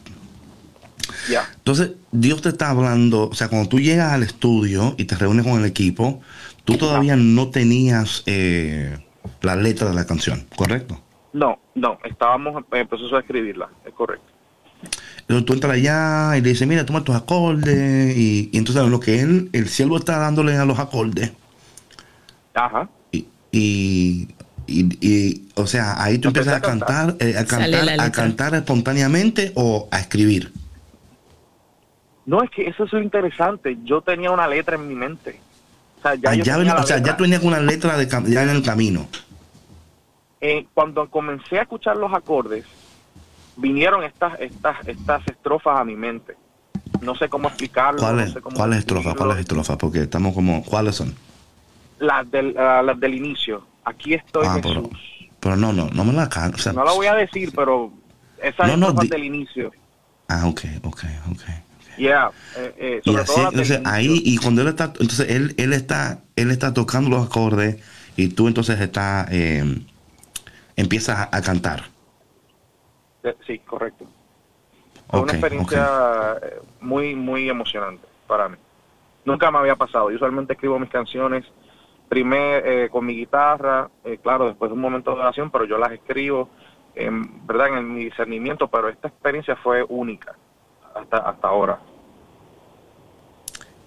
Ya. 1.29 1.49
Entonces, 1.55 1.93
Dios 2.11 2.41
te 2.41 2.49
está 2.49 2.69
hablando, 2.69 3.29
o 3.29 3.33
sea, 3.33 3.47
cuando 3.47 3.69
tú 3.69 3.79
llegas 3.79 4.11
al 4.11 4.23
estudio 4.23 4.95
y 4.97 5.05
te 5.05 5.15
reúnes 5.15 5.45
con 5.45 5.59
el 5.59 5.65
equipo, 5.65 6.21
tú 6.65 6.77
todavía 6.77 7.15
no 7.15 7.49
tenías 7.49 8.23
eh, 8.25 8.97
la 9.41 9.55
letra 9.55 9.89
de 9.89 9.95
la 9.95 10.05
canción, 10.05 10.45
¿correcto? 10.55 10.99
No, 11.33 11.59
no, 11.75 11.99
estábamos 12.03 12.63
en 12.71 12.87
proceso 12.87 13.15
de 13.15 13.21
escribirla, 13.21 13.69
es 13.85 13.93
correcto. 13.93 14.25
Entonces 15.29 15.45
tú 15.45 15.53
entras 15.53 15.73
allá 15.73 16.37
y 16.37 16.41
le 16.41 16.49
dices, 16.49 16.67
mira, 16.67 16.83
toma 16.87 17.03
tus 17.03 17.15
acordes. 17.15 18.17
Y, 18.17 18.49
y 18.51 18.57
entonces 18.57 18.83
lo 18.89 18.99
que 18.99 19.21
él, 19.21 19.49
el 19.53 19.69
siervo 19.69 19.97
está 19.97 20.17
dándole 20.17 20.57
a 20.57 20.65
los 20.65 20.79
acordes. 20.79 21.31
Ajá. 22.55 22.89
Y, 23.11 23.27
y, 23.51 24.27
y- 24.65 24.97
y, 25.07 25.47
o 25.53 25.67
sea, 25.67 26.01
ahí 26.03 26.17
tú 26.17 26.29
empiezas 26.29 26.55
a 26.55 26.61
cantar. 26.61 27.15
eh, 27.19 27.35
a 27.37 27.45
cantar, 27.45 27.69
la 27.69 28.03
a 28.03 28.11
cantar 28.11 28.55
espontáneamente 28.55 29.51
o 29.55 29.87
a 29.91 29.99
escribir. 29.99 30.51
No, 32.25 32.41
es 32.43 32.49
que 32.49 32.67
eso 32.67 32.85
es 32.85 32.93
interesante. 32.93 33.77
Yo 33.83 34.01
tenía 34.01 34.31
una 34.31 34.47
letra 34.47 34.75
en 34.77 34.87
mi 34.87 34.95
mente. 34.95 35.39
O 35.99 36.01
sea, 36.01 36.15
ya, 36.15 36.29
Ah, 36.31 36.35
ya 36.35 36.57
tenía 36.57 36.75
o 36.75 36.83
sea, 36.87 36.97
ya 36.97 37.17
una 37.43 37.59
letra 37.59 37.97
de, 37.97 38.07
ya 38.31 38.43
en 38.43 38.49
el 38.49 38.63
camino. 38.63 39.07
Eh, 40.41 40.65
cuando 40.73 41.07
comencé 41.09 41.59
a 41.59 41.63
escuchar 41.63 41.97
los 41.97 42.11
acordes, 42.13 42.65
vinieron 43.59 44.03
estas, 44.03 44.39
estas, 44.39 44.77
estas 44.87 45.27
estrofas 45.27 45.79
a 45.79 45.83
mi 45.83 45.95
mente. 45.95 46.35
No 47.01 47.15
sé 47.15 47.29
cómo 47.29 47.47
explicarlo. 47.47 48.01
¿Cuáles 48.01 48.27
no 48.27 48.33
sé 48.33 48.41
cuáles 48.41 48.79
estrofas? 48.79 49.15
¿Cuáles 49.15 49.37
estrofas? 49.37 49.77
Porque 49.77 49.99
estamos 50.01 50.33
como, 50.33 50.63
¿cuáles 50.63 50.95
son? 50.95 51.13
Las 51.99 52.29
del, 52.31 52.55
ah, 52.57 52.81
las 52.81 52.99
del 52.99 53.13
inicio. 53.15 53.65
Aquí 53.83 54.13
estoy, 54.13 54.47
Ah, 54.47 54.55
Jesús. 54.55 54.73
pero, 54.73 54.89
pero 55.39 55.55
no, 55.55 55.73
no, 55.73 55.89
no 55.89 56.03
me 56.03 56.13
la 56.13 56.29
can- 56.29 56.53
o 56.53 56.57
sea, 56.57 56.73
No 56.73 56.83
la 56.83 56.93
voy 56.93 57.07
a 57.07 57.15
decir, 57.15 57.51
pero 57.55 57.91
esas 58.41 58.67
No, 58.67 58.73
estrofas 58.73 59.09
del 59.09 59.23
inicio. 59.23 59.71
Ah, 60.27 60.47
ok, 60.47 60.61
ok, 60.83 61.03
ok. 61.31 61.41
Yeah, 61.97 62.31
eh, 62.55 62.73
eh, 62.77 63.01
Y 63.03 63.09
sobre 63.09 63.23
así, 63.23 63.33
todo 63.33 63.49
entonces 63.49 63.81
ahí, 63.85 64.21
y 64.23 64.37
cuando 64.37 64.61
él 64.61 64.69
está, 64.69 64.85
entonces 64.85 65.29
él, 65.29 65.53
él 65.57 65.73
está, 65.73 66.19
él 66.35 66.51
está 66.51 66.73
tocando 66.73 67.09
los 67.09 67.25
acordes 67.25 67.77
y 68.15 68.29
tú 68.29 68.47
entonces 68.47 68.79
está, 68.79 69.27
eh, 69.31 69.65
empiezas 70.75 71.17
a, 71.19 71.29
a 71.35 71.41
cantar. 71.41 71.89
Eh, 73.23 73.35
Sí, 73.45 73.59
correcto. 73.59 74.05
Fue 75.09 75.21
una 75.21 75.33
experiencia 75.33 76.37
eh, 76.41 76.61
muy, 76.81 77.15
muy 77.15 77.49
emocionante 77.49 78.07
para 78.27 78.47
mí. 78.47 78.57
Nunca 79.25 79.49
me 79.49 79.57
había 79.57 79.75
pasado. 79.75 80.09
Yo 80.09 80.17
usualmente 80.17 80.53
escribo 80.53 80.77
mis 80.77 80.89
canciones 80.89 81.45
primero 82.09 82.65
eh, 82.65 82.89
con 82.89 83.05
mi 83.05 83.15
guitarra, 83.15 83.89
eh, 84.03 84.17
claro, 84.21 84.47
después 84.47 84.69
de 84.69 84.73
un 84.75 84.81
momento 84.81 85.13
de 85.13 85.21
oración, 85.21 85.51
pero 85.51 85.65
yo 85.65 85.77
las 85.77 85.91
escribo, 85.91 86.49
en, 86.95 87.45
¿verdad? 87.45 87.77
En 87.77 87.93
mi 87.93 88.05
discernimiento, 88.05 88.67
pero 88.67 88.89
esta 88.89 89.07
experiencia 89.07 89.55
fue 89.55 89.85
única 89.87 90.35
hasta, 90.95 91.17
hasta 91.17 91.47
ahora. 91.47 91.79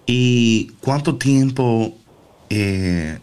¿Y 0.05 0.71
cuánto 0.81 1.17
tiempo 1.17 1.93
eh, 2.49 3.19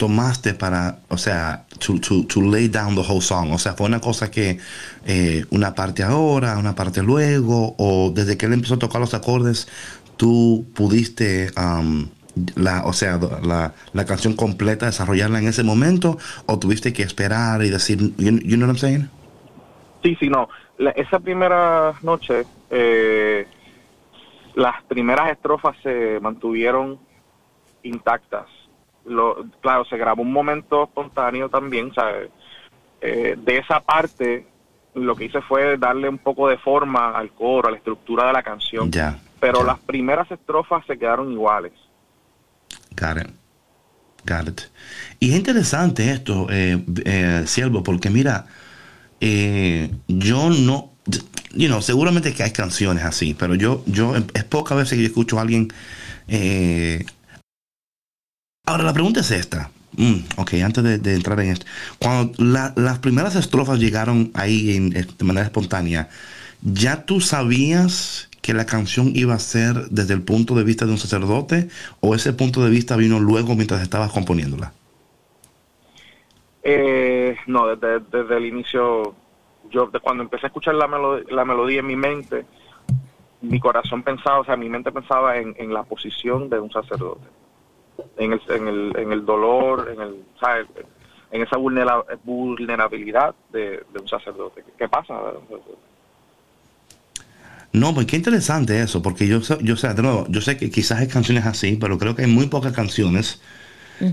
tomaste 0.00 0.54
para, 0.54 1.00
o 1.08 1.18
sea, 1.18 1.66
to, 1.78 2.00
to, 2.00 2.24
to 2.24 2.40
lay 2.40 2.68
down 2.68 2.94
the 2.94 3.02
whole 3.02 3.20
song? 3.20 3.52
O 3.52 3.58
sea, 3.58 3.74
fue 3.74 3.86
una 3.86 4.00
cosa 4.00 4.30
que 4.30 4.58
eh, 5.04 5.44
una 5.50 5.74
parte 5.74 6.02
ahora, 6.02 6.56
una 6.58 6.74
parte 6.74 7.02
luego, 7.02 7.74
o 7.78 8.10
desde 8.10 8.36
que 8.38 8.46
él 8.46 8.54
empezó 8.54 8.74
a 8.74 8.78
tocar 8.78 9.00
los 9.00 9.12
acordes, 9.12 9.68
tú 10.16 10.66
pudiste, 10.74 11.50
um, 11.56 12.08
la, 12.56 12.84
o 12.86 12.92
sea, 12.94 13.20
la, 13.42 13.74
la 13.92 14.04
canción 14.06 14.34
completa, 14.34 14.86
desarrollarla 14.86 15.38
en 15.38 15.48
ese 15.48 15.62
momento, 15.62 16.16
o 16.46 16.58
tuviste 16.58 16.92
que 16.92 17.02
esperar 17.02 17.62
y 17.62 17.68
decir, 17.68 17.98
you, 18.16 18.38
you 18.40 18.56
know 18.56 18.66
what 18.66 18.74
I'm 18.74 18.78
saying? 18.78 19.10
Sí, 20.02 20.16
sí, 20.18 20.28
no. 20.30 20.48
La- 20.78 20.92
esa 20.92 21.18
primera 21.18 21.92
noche, 22.02 22.46
eh, 22.70 23.46
las 24.54 24.82
primeras 24.88 25.30
estrofas 25.30 25.76
se 25.82 26.18
mantuvieron 26.20 26.98
intactas. 27.82 28.46
Lo, 29.06 29.44
claro, 29.60 29.84
se 29.86 29.96
grabó 29.96 30.22
un 30.22 30.32
momento 30.32 30.84
espontáneo 30.84 31.48
también, 31.48 31.92
¿sabes? 31.94 32.30
Eh, 33.00 33.36
de 33.38 33.58
esa 33.58 33.80
parte, 33.80 34.46
lo 34.94 35.16
que 35.16 35.24
hice 35.24 35.40
fue 35.42 35.78
darle 35.78 36.08
un 36.08 36.18
poco 36.18 36.48
de 36.48 36.58
forma 36.58 37.16
al 37.16 37.30
coro, 37.30 37.68
a 37.68 37.70
la 37.70 37.78
estructura 37.78 38.26
de 38.26 38.32
la 38.32 38.42
canción. 38.42 38.90
Ya. 38.90 39.18
Pero 39.40 39.60
ya. 39.60 39.66
las 39.66 39.78
primeras 39.78 40.30
estrofas 40.30 40.84
se 40.86 40.98
quedaron 40.98 41.32
iguales. 41.32 41.72
Got 42.96 43.18
it. 43.18 43.30
Got 44.26 44.48
it. 44.48 44.60
Y 45.18 45.30
es 45.30 45.36
interesante 45.36 46.10
esto, 46.10 46.46
eh, 46.50 46.84
eh, 47.04 47.44
Siervo, 47.46 47.82
porque 47.82 48.10
mira, 48.10 48.46
eh, 49.20 49.90
yo 50.08 50.50
no, 50.50 50.90
you 51.52 51.68
know, 51.68 51.80
seguramente 51.80 52.34
que 52.34 52.42
hay 52.42 52.52
canciones 52.52 53.04
así, 53.04 53.34
pero 53.34 53.54
yo, 53.54 53.82
yo, 53.86 54.14
es 54.16 54.44
pocas 54.44 54.76
veces 54.76 54.96
que 54.96 55.02
yo 55.02 55.08
escucho 55.08 55.38
a 55.38 55.42
alguien. 55.42 55.68
eh, 56.28 57.04
ahora, 58.70 58.84
la 58.84 58.92
pregunta 58.92 59.20
es 59.20 59.30
esta. 59.30 59.70
Mm, 59.96 60.20
ok, 60.36 60.54
antes 60.64 61.02
de, 61.02 61.14
entrar 61.14 61.40
en 61.40 61.50
esto. 61.50 61.66
Cuando 61.98 62.32
la- 62.38 62.72
las 62.76 62.98
primeras 63.00 63.34
estrofas 63.36 63.78
llegaron 63.78 64.30
ahí 64.34 64.76
en- 64.76 64.90
de 64.90 65.24
manera 65.24 65.46
espontánea, 65.46 66.08
¿ya 66.62 67.04
tú 67.04 67.20
sabías 67.20 68.28
que 68.40 68.54
la 68.54 68.66
canción 68.66 69.12
iba 69.14 69.34
a 69.34 69.38
ser 69.38 69.74
desde 69.90 70.14
el 70.14 70.22
punto 70.22 70.54
de 70.54 70.64
vista 70.64 70.86
de 70.86 70.92
un 70.92 70.98
sacerdote 70.98 71.68
o 72.00 72.14
ese 72.14 72.32
punto 72.32 72.64
de 72.64 72.70
vista 72.70 72.96
vino 72.96 73.20
luego 73.20 73.54
mientras 73.54 73.82
estabas 73.82 74.10
componiéndola? 74.12 74.72
Eh, 76.62 77.36
no, 77.46 77.66
desde, 77.66 78.00
desde 78.10 78.36
el 78.36 78.46
inicio, 78.46 79.14
yo 79.70 79.86
de 79.86 80.00
cuando 80.00 80.22
empecé 80.22 80.46
a 80.46 80.48
escuchar 80.48 80.74
la, 80.74 80.88
la 81.30 81.44
melodía 81.44 81.80
en 81.80 81.86
mi 81.86 81.96
mente, 81.96 82.46
mi 83.42 83.58
corazón 83.58 84.02
pensaba, 84.02 84.40
o 84.40 84.44
sea, 84.44 84.56
mi 84.56 84.68
mente 84.68 84.92
pensaba 84.92 85.38
en, 85.38 85.54
en 85.58 85.72
la 85.72 85.82
posición 85.82 86.48
de 86.48 86.60
un 86.60 86.70
sacerdote. 86.70 87.39
En 88.16 88.32
el, 88.32 88.40
en 88.48 88.68
el, 88.68 88.92
en 88.96 89.12
el 89.12 89.24
dolor, 89.24 89.90
en 89.94 90.00
el, 90.00 90.14
¿sabes? 90.40 90.66
en 91.32 91.42
esa 91.42 91.56
vulnera- 91.58 92.04
vulnerabilidad 92.24 93.34
de, 93.52 93.82
de 93.92 94.00
un 94.00 94.08
sacerdote. 94.08 94.64
¿Qué 94.76 94.88
pasa? 94.88 95.14
No, 97.72 97.94
pues 97.94 98.06
qué 98.06 98.16
interesante 98.16 98.80
eso, 98.82 99.00
porque 99.00 99.28
yo, 99.28 99.40
sé- 99.42 99.58
yo, 99.62 99.76
sé, 99.76 99.94
de 99.94 100.02
nuevo, 100.02 100.26
yo 100.28 100.40
sé 100.40 100.56
que 100.56 100.70
quizás 100.70 100.98
hay 100.98 101.06
canciones 101.08 101.46
así, 101.46 101.76
pero 101.80 101.98
creo 101.98 102.16
que 102.16 102.22
hay 102.22 102.30
muy 102.30 102.46
pocas 102.46 102.72
canciones 102.72 103.40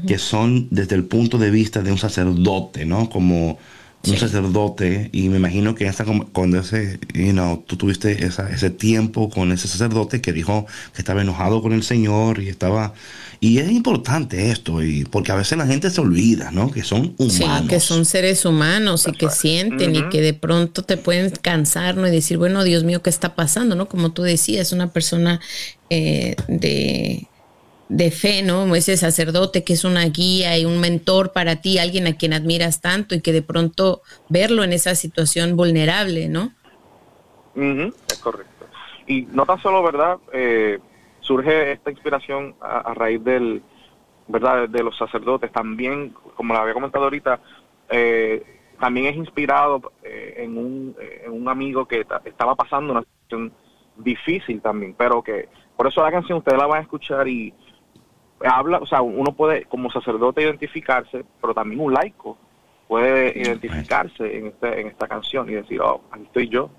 que 0.05 0.17
son 0.17 0.67
desde 0.69 0.95
el 0.95 1.05
punto 1.05 1.37
de 1.37 1.49
vista 1.49 1.81
de 1.81 1.91
un 1.93 1.97
sacerdote, 1.97 2.85
¿no? 2.85 3.09
Como 3.09 3.57
un 4.05 4.13
Sí. 4.13 4.19
sacerdote, 4.19 5.09
y 5.11 5.27
me 5.27 5.37
imagino 5.37 5.75
que 5.75 5.91
como- 6.05 6.27
cuando 6.27 6.59
ese, 6.59 6.99
you 7.13 7.31
know, 7.31 7.63
tú 7.67 7.75
tuviste 7.75 8.25
esa- 8.25 8.49
ese 8.49 8.69
tiempo 8.69 9.29
con 9.29 9.51
ese 9.51 9.67
sacerdote 9.67 10.21
que 10.21 10.31
dijo 10.31 10.65
que 10.93 11.01
estaba 11.01 11.21
enojado 11.21 11.61
con 11.61 11.73
el 11.73 11.83
Señor 11.83 12.41
y 12.41 12.47
estaba... 12.47 12.93
Y 13.39 13.59
es 13.59 13.69
importante 13.69 14.49
esto, 14.49 14.81
y 14.81 15.03
porque 15.05 15.31
a 15.31 15.35
veces 15.35 15.57
la 15.57 15.67
gente 15.67 15.89
se 15.91 16.01
olvida, 16.01 16.49
¿no? 16.51 16.71
Que 16.71 16.83
son 16.83 17.15
Sí, 17.29 17.43
humanos. 17.43 17.69
que 17.69 17.79
son 17.79 18.05
seres 18.05 18.45
humanos 18.45 19.07
y 19.07 19.11
que 19.11 19.29
sienten 19.29 19.95
y 19.95 20.09
que 20.09 20.21
de 20.21 20.33
pronto 20.33 20.83
te 20.83 20.97
pueden 20.97 21.29
cansar, 21.41 21.97
¿no? 21.97 22.07
Y 22.07 22.11
decir, 22.11 22.37
bueno, 22.37 22.63
Dios 22.63 22.83
mío, 22.83 23.03
¿qué 23.03 23.09
está 23.11 23.35
pasando? 23.35 23.75
¿No? 23.75 23.89
Como 23.89 24.11
tú 24.11 24.23
decías, 24.23 24.71
una 24.71 24.91
persona 24.91 25.39
eh, 25.89 26.35
de, 26.47 27.27
de 27.89 28.11
fe, 28.11 28.41
¿no? 28.43 28.75
Ese 28.75 28.97
sacerdote 28.97 29.63
que 29.63 29.73
es 29.73 29.83
una 29.85 30.05
guía 30.05 30.57
y 30.57 30.65
un 30.65 30.79
mentor 30.79 31.31
para 31.31 31.61
ti, 31.61 31.77
alguien 31.79 32.07
a 32.07 32.17
quien 32.17 32.33
admiras 32.33 32.81
tanto 32.81 33.15
y 33.15 33.21
que 33.21 33.31
de 33.31 33.41
pronto 33.41 34.01
verlo 34.29 34.63
en 34.63 34.73
esa 34.73 34.93
situación 34.95 35.55
vulnerable, 35.55 36.27
¿no? 36.27 36.51
Es 38.09 38.17
correcto. 38.19 38.65
Y 39.07 39.21
no 39.23 39.45
tan 39.45 39.61
solo, 39.61 39.81
¿verdad? 39.83 40.17
Eh, 40.33 40.79
surge 41.21 41.71
esta 41.71 41.91
inspiración 41.91 42.55
a, 42.61 42.93
raíz 42.93 43.23
del, 43.23 43.61
¿verdad? 44.27 44.67
De 44.67 44.83
los 44.83 44.97
sacerdotes. 44.97 45.51
También, 45.51 46.13
como 46.35 46.53
lo 46.53 46.59
había 46.59 46.73
comentado 46.73 47.05
ahorita, 47.05 47.39
eh, 47.89 48.43
también 48.79 49.07
es 49.07 49.15
inspirado 49.15 49.93
eh, 50.03 50.35
en, 50.37 50.57
un, 50.57 50.95
eh, 50.99 51.23
en 51.25 51.31
un 51.31 51.47
amigo 51.47 51.87
que 51.87 52.03
ta- 52.05 52.21
estaba 52.25 52.53
pasando 52.55 52.91
una 52.91 53.01
situación 53.01 53.53
difícil 53.95 54.61
también, 54.61 54.93
pero 54.95 55.23
que 55.23 55.49
por 55.75 55.87
eso 55.87 56.03
la 56.03 56.11
canción 56.11 56.39
ustedes 56.39 56.59
la 56.59 56.67
van 56.67 56.79
a 56.79 56.83
escuchar 56.83 57.27
y 57.27 57.53
habla, 58.45 58.77
o 58.79 58.85
sea, 58.85 59.01
uno 59.01 59.31
puede 59.33 59.65
como 59.65 59.89
sacerdote 59.91 60.41
identificarse, 60.43 61.25
pero 61.41 61.53
también 61.53 61.81
un 61.81 61.93
laico 61.93 62.37
puede 62.87 63.37
identificarse 63.39 64.37
en, 64.37 64.47
este, 64.47 64.81
en 64.81 64.87
esta 64.87 65.07
canción 65.07 65.49
y 65.49 65.53
decir, 65.53 65.81
oh, 65.81 66.01
aquí 66.11 66.23
estoy 66.23 66.47
yo, 66.49 66.69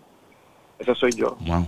ese 0.79 0.95
soy 0.95 1.13
yo. 1.13 1.37
Wow. 1.47 1.67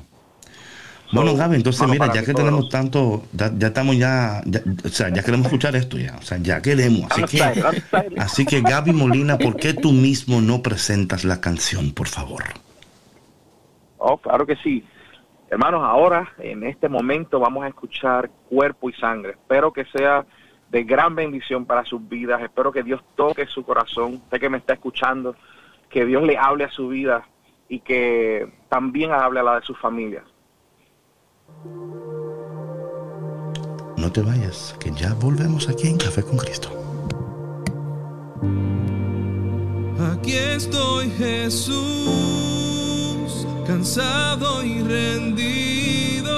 Bueno, 1.12 1.34
Gaby, 1.34 1.56
entonces 1.56 1.88
mira, 1.88 2.06
ya 2.14 2.24
que 2.24 2.32
tenemos 2.32 2.60
los- 2.60 2.68
tanto, 2.68 3.24
ya, 3.32 3.50
ya 3.58 3.66
estamos 3.66 3.96
ya, 3.98 4.42
ya- 4.46 4.62
o 4.84 4.88
sea, 4.88 5.08
ya 5.08 5.24
queremos 5.24 5.46
escuchar 5.46 5.74
esto 5.74 5.98
ya, 5.98 6.16
o 6.16 6.22
sea, 6.22 6.38
ya 6.38 6.62
queremos. 6.62 7.10
Así 7.10 7.24
que, 7.24 7.42
así 8.20 8.46
que 8.46 8.60
Gaby 8.60 8.92
Molina, 8.92 9.36
¿por 9.36 9.56
qué 9.56 9.74
tú 9.74 9.90
mismo 9.90 10.40
no 10.40 10.62
presentas 10.62 11.24
la 11.24 11.40
canción, 11.40 11.90
por 11.92 12.06
favor? 12.06 12.44
Oh, 13.98 14.16
claro 14.18 14.46
que 14.46 14.54
sí. 14.56 14.84
Hermanos, 15.50 15.82
ahora, 15.82 16.32
en 16.38 16.62
este 16.62 16.88
momento, 16.88 17.40
vamos 17.40 17.64
a 17.64 17.68
escuchar 17.68 18.30
Cuerpo 18.48 18.88
y 18.88 18.92
Sangre. 18.92 19.32
Espero 19.32 19.72
que 19.72 19.84
sea 19.86 20.24
de 20.70 20.84
gran 20.84 21.16
bendición 21.16 21.66
para 21.66 21.84
sus 21.84 22.08
vidas. 22.08 22.40
Espero 22.40 22.70
que 22.70 22.84
Dios 22.84 23.02
toque 23.16 23.46
su 23.46 23.64
corazón. 23.64 24.14
Usted 24.14 24.38
que 24.38 24.48
me 24.48 24.58
está 24.58 24.74
escuchando, 24.74 25.34
que 25.88 26.06
Dios 26.06 26.22
le 26.22 26.38
hable 26.38 26.64
a 26.64 26.70
su 26.70 26.88
vida 26.88 27.26
y 27.68 27.80
que 27.80 28.48
también 28.68 29.10
hable 29.10 29.40
a 29.40 29.42
la 29.42 29.60
de 29.60 29.66
su 29.66 29.74
familia. 29.74 30.22
No 33.96 34.10
te 34.12 34.22
vayas, 34.22 34.76
que 34.78 34.92
ya 34.92 35.14
volvemos 35.14 35.68
aquí 35.68 35.88
en 35.88 35.98
Café 35.98 36.22
con 36.22 36.38
Cristo. 36.38 36.68
Aquí 40.12 40.32
estoy 40.32 41.10
Jesús, 41.10 42.59
cansado 43.70 44.64
y 44.64 44.82
rendido. 44.82 46.34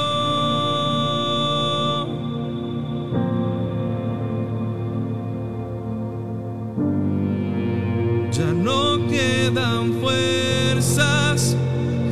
Ya 8.32 8.52
no 8.52 9.08
quedan 9.08 9.94
fuerzas, 10.02 11.56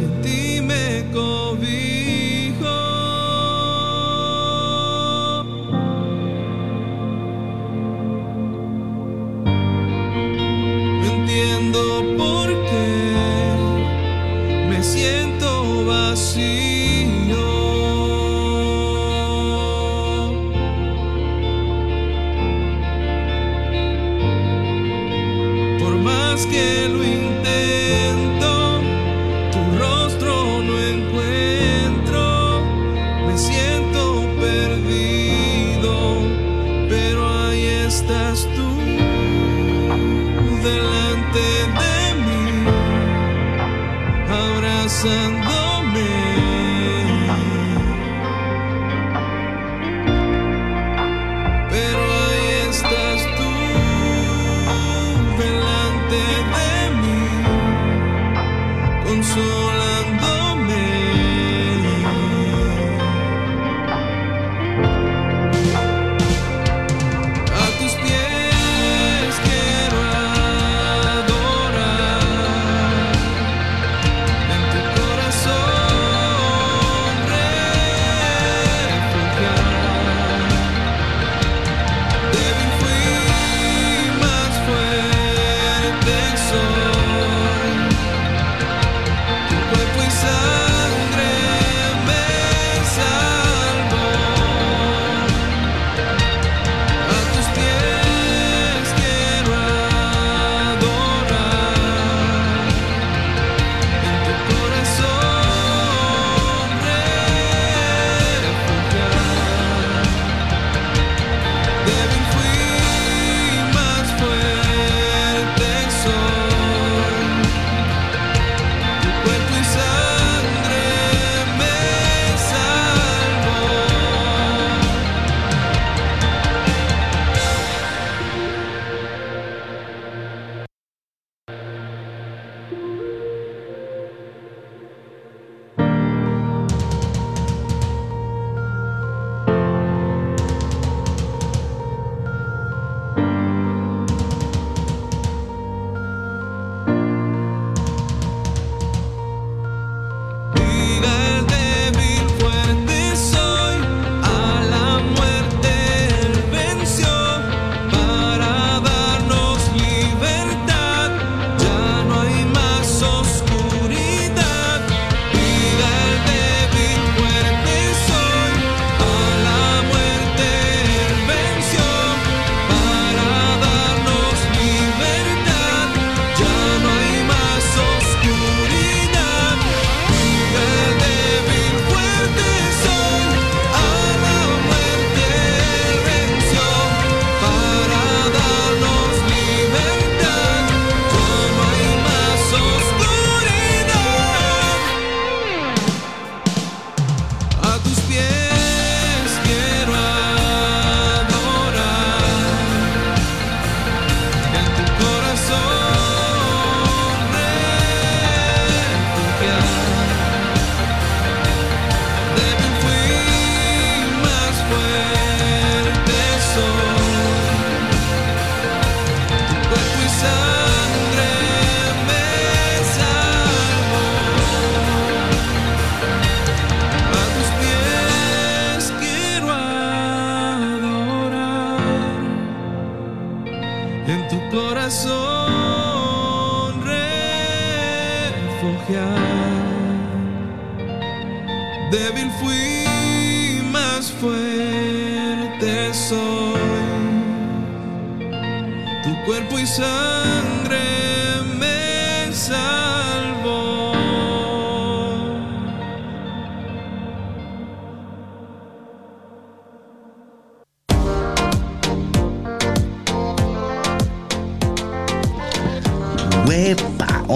en 0.03 0.23
ti 0.23 0.63
me 0.63 1.05
cobijo. 1.13 1.90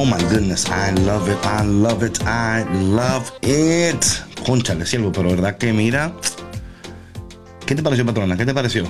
Oh 0.05 0.07
my 0.07 0.23
goodness, 0.29 0.67
I 0.67 0.91
love 1.07 1.31
it, 1.31 1.39
I 1.47 1.65
love 1.65 2.03
it, 2.03 2.21
I 2.27 2.63
love 2.75 3.33
it. 3.41 4.05
Conchale, 4.45 4.85
siervo, 4.85 5.11
pero 5.11 5.31
verdad 5.31 5.57
que 5.57 5.73
mira. 5.73 6.13
¿Qué 7.65 7.75
te 7.75 7.83
pareció, 7.83 8.05
patrona? 8.05 8.37
¿Qué 8.37 8.45
te 8.45 8.53
pareció? 8.53 8.85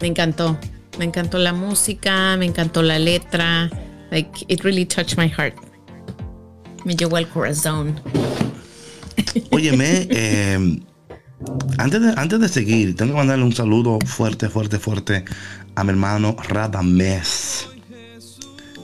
Me 0.00 0.08
encantó. 0.08 0.58
Me 0.98 1.04
encantó 1.04 1.38
la 1.38 1.52
música, 1.52 2.36
me 2.36 2.46
encantó 2.46 2.82
la 2.82 2.98
letra. 2.98 3.70
Like, 4.10 4.44
it 4.48 4.64
really 4.64 4.84
touched 4.84 5.16
my 5.16 5.28
heart. 5.28 5.54
Me 6.84 6.96
llegó 6.96 7.18
al 7.18 7.28
corazón. 7.28 8.00
Óyeme, 9.52 10.08
eh, 10.10 10.80
antes, 11.78 12.02
de, 12.02 12.14
antes 12.16 12.40
de 12.40 12.48
seguir, 12.48 12.96
tengo 12.96 13.12
que 13.12 13.18
mandarle 13.18 13.44
un 13.44 13.54
saludo 13.54 14.00
fuerte, 14.04 14.48
fuerte, 14.48 14.80
fuerte 14.80 15.24
a 15.76 15.84
mi 15.84 15.90
hermano 15.90 16.34
Radamés. 16.48 17.68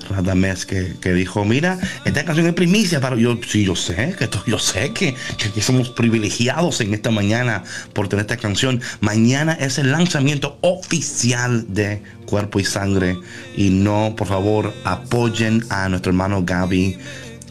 Radamés 0.09 0.67
que, 0.67 0.95
que 1.01 1.13
dijo, 1.13 1.45
mira, 1.45 1.79
esta 2.05 2.25
canción 2.25 2.47
es 2.47 2.55
primicia 2.55 3.01
para 3.01 3.17
yo, 3.17 3.39
sí, 3.47 3.65
yo 3.65 3.77
sé, 3.77 4.15
que 4.19 4.25
esto- 4.25 4.43
yo 4.47 4.59
sé 4.59 4.93
que, 4.93 5.15
que, 5.55 5.61
somos 5.63 5.91
privilegiados 5.91 6.81
en 6.81 6.95
esta 6.95 7.11
mañana 7.11 7.63
por 7.93 8.09
tener 8.09 8.23
esta 8.25 8.37
canción. 8.37 8.81
Mañana 9.01 9.53
es 9.53 9.79
el 9.79 9.93
lanzamiento 9.93 10.59
oficial 10.63 11.65
de 11.69 12.03
Cuerpo 12.27 12.61
y 12.61 12.65
Sangre. 12.65 13.17
Y 13.57 13.71
no, 13.71 14.15
por 14.17 14.27
favor, 14.29 14.73
apoyen 14.85 15.65
a 15.71 15.89
nuestro 15.89 16.11
hermano 16.11 16.43
Gaby. 16.45 16.99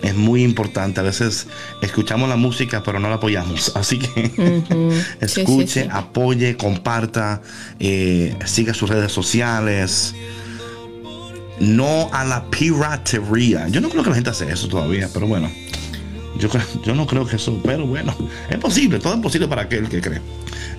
Es 0.03 0.13
muy 0.15 0.43
importante. 0.43 0.99
A 0.99 1.03
veces 1.03 1.47
escuchamos 1.81 2.29
la 2.29 2.35
música, 2.35 2.83
pero 2.83 2.99
no 2.99 3.09
la 3.09 3.15
apoyamos. 3.15 3.71
Así 3.75 3.97
que 3.97 4.07
Sí, 5.21 5.27
sí, 5.27 5.41
escuche, 5.41 5.83
sí. 5.83 5.89
apoye, 5.91 6.55
comparta, 6.55 7.41
eh, 7.79 8.35
siga 8.45 8.73
sus 8.75 8.89
redes 8.89 9.11
sociales. 9.11 10.13
No 11.59 12.09
a 12.13 12.23
la 12.23 12.45
piratería. 12.49 13.67
Yo 13.67 13.81
no 13.81 13.89
creo 13.89 14.03
que 14.03 14.09
la 14.09 14.15
gente 14.15 14.29
hace 14.29 14.51
eso 14.51 14.67
todavía, 14.67 15.09
pero 15.13 15.27
bueno. 15.27 15.49
Yo, 16.37 16.49
yo 16.83 16.93
no 16.93 17.07
creo 17.07 17.25
que 17.25 17.37
eso, 17.37 17.59
pero 17.63 17.87
bueno, 17.87 18.15
es 18.47 18.59
posible, 18.59 18.99
todo 18.99 19.15
es 19.15 19.19
posible 19.21 19.47
para 19.47 19.63
aquel 19.63 19.89
que 19.89 19.99
cree. 20.01 20.21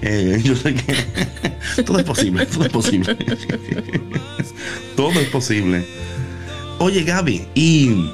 Eh, 0.03 0.41
yo 0.45 0.55
sé 0.55 0.75
que 0.75 1.83
todo 1.83 1.99
es 1.99 2.05
posible, 2.05 2.47
todo 2.47 2.65
es 2.65 2.71
posible. 2.71 3.17
todo 4.97 5.19
es 5.19 5.29
posible. 5.29 5.85
Oye, 6.79 7.03
Gaby, 7.03 7.45
y 7.57 8.09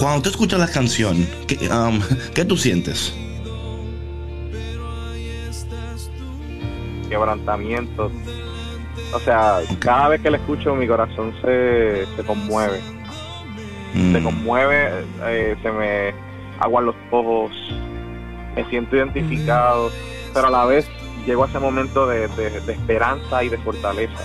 cuando 0.00 0.22
tú 0.22 0.30
escuchas 0.30 0.58
la 0.58 0.66
canción, 0.66 1.24
¿qué, 1.46 1.68
um, 1.68 2.00
¿qué 2.34 2.44
tú 2.44 2.56
sientes? 2.56 3.12
quebrantamientos. 7.14 8.10
O 9.14 9.20
sea, 9.20 9.60
cada 9.78 10.08
vez 10.08 10.20
que 10.20 10.30
la 10.30 10.36
escucho 10.38 10.74
mi 10.74 10.86
corazón 10.88 11.32
se, 11.42 12.04
se 12.16 12.22
conmueve. 12.24 12.80
Se 13.92 14.20
Mm, 14.20 14.24
conmueve, 14.24 15.04
eh, 15.26 15.56
se 15.62 15.70
me 15.70 16.12
aguan 16.58 16.86
los 16.86 16.96
ojos, 17.12 17.52
me 18.56 18.64
siento 18.68 18.96
identificado, 18.96 19.88
pero 20.32 20.48
a 20.48 20.50
la 20.50 20.64
vez 20.64 20.88
llego 21.24 21.44
a 21.44 21.46
ese 21.46 21.60
momento 21.60 22.06
de, 22.08 22.26
de- 22.28 22.60
de 22.60 22.72
esperanza 22.72 23.44
y 23.44 23.48
de 23.50 23.58
fortaleza, 23.58 24.18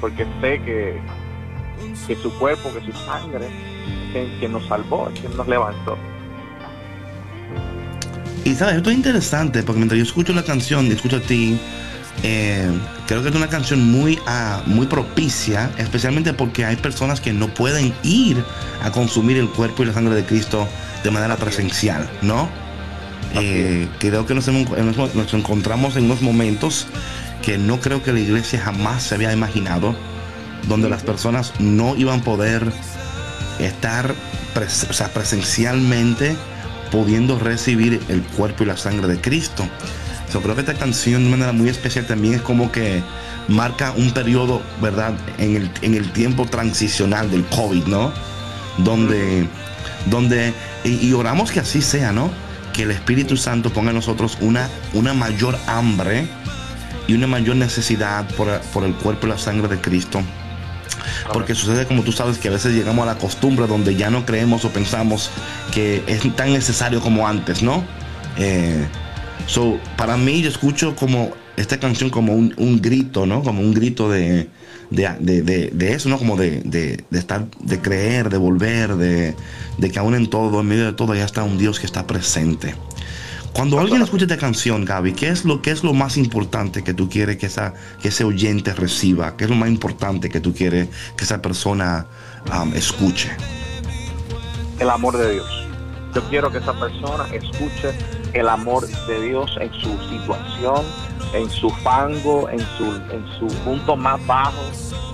porque 0.00 0.24
sé 0.40 0.58
que, 0.62 0.98
que 2.06 2.16
su 2.16 2.32
cuerpo, 2.38 2.70
que 2.72 2.80
su 2.90 2.98
sangre, 3.04 3.46
que, 4.14 4.26
que 4.40 4.48
nos 4.48 4.64
salvó, 4.68 5.10
que 5.20 5.28
nos 5.36 5.46
levantó. 5.48 5.98
Y 8.44 8.54
sabes, 8.54 8.76
esto 8.76 8.90
es 8.90 8.96
interesante 8.96 9.62
porque 9.62 9.78
mientras 9.78 9.98
yo 9.98 10.04
escucho 10.04 10.32
la 10.32 10.44
canción 10.44 10.86
y 10.86 10.92
escucho 10.92 11.16
a 11.16 11.20
ti, 11.20 11.58
eh, 12.22 12.70
creo 13.06 13.22
que 13.22 13.28
es 13.28 13.34
una 13.34 13.48
canción 13.48 13.84
muy, 13.90 14.18
ah, 14.26 14.62
muy 14.66 14.86
propicia, 14.86 15.70
especialmente 15.78 16.32
porque 16.32 16.64
hay 16.64 16.76
personas 16.76 17.20
que 17.20 17.32
no 17.32 17.48
pueden 17.48 17.92
ir 18.02 18.42
a 18.82 18.90
consumir 18.90 19.36
el 19.36 19.48
cuerpo 19.48 19.82
y 19.82 19.86
la 19.86 19.92
sangre 19.92 20.14
de 20.14 20.24
Cristo 20.24 20.66
de 21.02 21.10
manera 21.10 21.36
presencial, 21.36 22.08
¿no? 22.22 22.48
Eh, 23.34 23.88
creo 23.98 24.26
que 24.26 24.34
nos, 24.34 24.46
hemos- 24.48 24.70
nos- 24.96 25.14
nos 25.14 25.34
encontramos 25.34 25.96
en 25.96 26.04
unos 26.04 26.22
momentos 26.22 26.86
que 27.42 27.58
no 27.58 27.80
creo 27.80 28.02
que 28.02 28.12
la 28.12 28.20
iglesia 28.20 28.60
jamás 28.60 29.02
se 29.02 29.14
había 29.16 29.32
imaginado, 29.32 29.94
donde 30.68 30.88
las 30.88 31.02
personas 31.02 31.52
no 31.58 31.96
iban 31.96 32.20
a 32.20 32.24
poder 32.24 32.72
estar 33.58 34.14
pres- 34.54 34.88
o 34.88 34.92
sea, 34.92 35.12
presencialmente 35.12 36.36
pudiendo 36.90 37.38
recibir 37.38 38.00
el 38.08 38.22
cuerpo 38.22 38.62
y 38.62 38.66
la 38.66 38.76
sangre 38.76 39.08
de 39.08 39.20
Cristo. 39.20 39.66
Creo 40.40 40.54
que 40.54 40.62
esta 40.62 40.74
canción 40.74 41.24
de 41.24 41.30
manera 41.30 41.52
muy 41.52 41.68
especial 41.68 42.06
también 42.06 42.34
es 42.34 42.42
como 42.42 42.72
que 42.72 43.02
marca 43.48 43.92
un 43.96 44.10
periodo, 44.12 44.62
¿verdad? 44.80 45.14
En 45.38 45.56
el, 45.56 45.70
en 45.82 45.94
el 45.94 46.10
tiempo 46.12 46.46
transicional 46.46 47.30
del 47.30 47.44
COVID, 47.46 47.84
¿no? 47.84 48.12
Donde, 48.78 49.46
donde 50.06 50.52
y, 50.84 51.06
y 51.06 51.12
oramos 51.12 51.50
que 51.50 51.60
así 51.60 51.82
sea, 51.82 52.12
¿no? 52.12 52.30
Que 52.72 52.82
el 52.82 52.90
Espíritu 52.90 53.36
Santo 53.36 53.70
ponga 53.70 53.90
en 53.90 53.96
nosotros 53.96 54.38
una, 54.40 54.68
una 54.92 55.14
mayor 55.14 55.56
hambre 55.66 56.26
y 57.06 57.14
una 57.14 57.26
mayor 57.26 57.56
necesidad 57.56 58.26
por, 58.36 58.60
por 58.72 58.84
el 58.84 58.94
cuerpo 58.94 59.26
y 59.26 59.30
la 59.30 59.38
sangre 59.38 59.68
de 59.68 59.80
Cristo. 59.80 60.22
Porque 61.32 61.54
sucede 61.54 61.86
como 61.86 62.02
tú 62.02 62.12
sabes 62.12 62.38
que 62.38 62.48
a 62.48 62.50
veces 62.50 62.74
llegamos 62.74 63.02
a 63.04 63.06
la 63.06 63.18
costumbre 63.18 63.66
donde 63.66 63.94
ya 63.94 64.10
no 64.10 64.24
creemos 64.26 64.64
o 64.64 64.70
pensamos 64.70 65.30
que 65.72 66.02
es 66.06 66.22
tan 66.36 66.52
necesario 66.52 67.00
como 67.00 67.26
antes, 67.26 67.62
¿no? 67.62 67.84
Eh, 68.36 68.86
so, 69.46 69.78
para 69.96 70.16
mí 70.16 70.42
yo 70.42 70.48
escucho 70.48 70.94
como 70.96 71.30
esta 71.56 71.78
canción 71.78 72.10
como 72.10 72.34
un, 72.34 72.54
un 72.56 72.80
grito, 72.82 73.26
¿no? 73.26 73.42
Como 73.42 73.60
un 73.60 73.74
grito 73.74 74.10
de, 74.10 74.48
de, 74.90 75.08
de- 75.20 75.70
de- 75.72 75.92
eso, 75.92 76.08
¿no? 76.08 76.18
Como 76.18 76.36
de, 76.36 77.04
estar, 77.12 77.46
de 77.60 77.80
creer, 77.80 78.28
de 78.30 78.38
volver, 78.38 78.96
de 78.96 79.34
que 79.92 79.98
aún 79.98 80.14
en 80.14 80.28
todo, 80.28 80.60
en 80.60 80.66
medio 80.66 80.86
de 80.86 80.92
todo, 80.92 81.14
ya 81.14 81.24
está 81.24 81.44
un 81.44 81.58
Dios 81.58 81.78
que 81.78 81.86
está 81.86 82.06
presente. 82.06 82.74
Cuando 83.52 83.78
alguien 83.78 84.02
escucha 84.02 84.24
esta 84.24 84.36
canción, 84.36 84.84
Gaby, 84.84 85.12
¿qué 85.12 85.28
es 85.28 85.44
lo, 85.44 85.62
qué 85.62 85.70
es 85.70 85.84
lo 85.84 85.92
más 85.92 86.16
importante 86.16 86.82
que 86.82 86.92
tú 86.92 87.08
quieres 87.08 87.36
que, 87.36 87.46
esa, 87.46 87.72
que 88.02 88.08
ese 88.08 88.24
oyente 88.24 88.74
reciba? 88.74 89.36
¿Qué 89.36 89.44
es 89.44 89.50
lo 89.50 89.54
más 89.54 89.68
importante 89.68 90.28
que 90.28 90.40
tú 90.40 90.52
quieres 90.52 90.88
que 91.16 91.22
esa 91.22 91.40
persona 91.40 92.06
um, 92.52 92.74
escuche? 92.74 93.30
el 94.80 94.90
amor 94.90 95.16
de 95.16 95.34
Dios. 95.34 95.46
Yo 96.16 96.28
quiero 96.28 96.50
que 96.50 96.58
esa 96.58 96.72
persona 96.72 97.26
escuche 97.32 97.92
el 98.34 98.48
amor 98.48 98.86
de 99.06 99.22
Dios 99.22 99.56
en 99.60 99.72
su 99.72 99.96
situación, 100.08 100.84
en 101.32 101.48
su 101.48 101.70
fango, 101.70 102.48
en 102.50 102.60
su, 102.76 102.84
en 103.10 103.24
su 103.38 103.46
punto 103.64 103.96
más 103.96 104.24
bajo, 104.26 104.62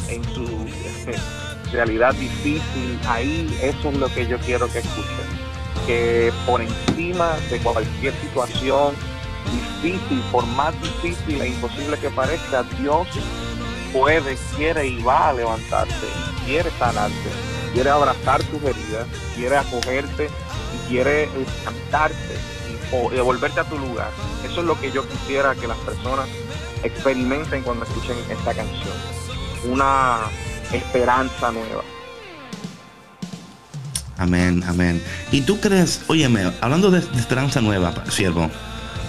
en 0.08 0.24
su 0.34 0.46
realidad 1.72 2.14
difícil. 2.14 2.98
Ahí 3.06 3.46
eso 3.62 3.90
es 3.90 3.96
lo 3.98 4.08
que 4.08 4.26
yo 4.26 4.38
quiero 4.38 4.66
que 4.72 4.78
escuchen. 4.78 5.40
Que 5.86 6.32
por 6.46 6.62
encima 6.62 7.36
de 7.50 7.58
cualquier 7.58 8.14
situación 8.20 8.94
difícil, 9.82 10.20
por 10.32 10.46
más 10.46 10.74
difícil 10.82 11.40
e 11.40 11.48
imposible 11.48 11.98
que 11.98 12.10
parezca, 12.10 12.64
Dios 12.80 13.06
puede, 13.92 14.36
quiere 14.56 14.86
y 14.86 15.02
va 15.02 15.28
a 15.28 15.32
levantarte, 15.32 16.06
quiere 16.46 16.70
sanarte, 16.78 17.30
quiere 17.74 17.90
abrazar 17.90 18.42
tus 18.44 18.62
heridas, 18.62 19.06
quiere 19.34 19.56
acogerte 19.56 20.28
y 20.74 20.88
quiere 20.88 21.28
cantarte 21.64 22.36
y 22.58 22.59
o- 22.92 23.10
devolverte 23.10 23.60
a 23.60 23.64
tu 23.64 23.78
lugar. 23.78 24.10
Eso 24.44 24.60
es 24.60 24.66
lo 24.66 24.78
que 24.80 24.90
yo 24.92 25.06
quisiera 25.08 25.54
que 25.54 25.66
las 25.66 25.78
personas 25.78 26.26
experimenten 26.82 27.62
cuando 27.62 27.84
escuchen 27.84 28.16
esta 28.30 28.54
canción. 28.54 28.94
Una 29.70 30.18
esperanza 30.72 31.50
nueva. 31.52 31.82
Amén, 34.18 34.62
amén. 34.66 35.02
¿Y 35.32 35.40
tú 35.42 35.60
crees, 35.60 36.02
óyeme, 36.08 36.52
hablando 36.60 36.90
de, 36.90 37.00
de 37.00 37.18
esperanza 37.18 37.60
nueva, 37.60 37.94
siervo, 38.10 38.50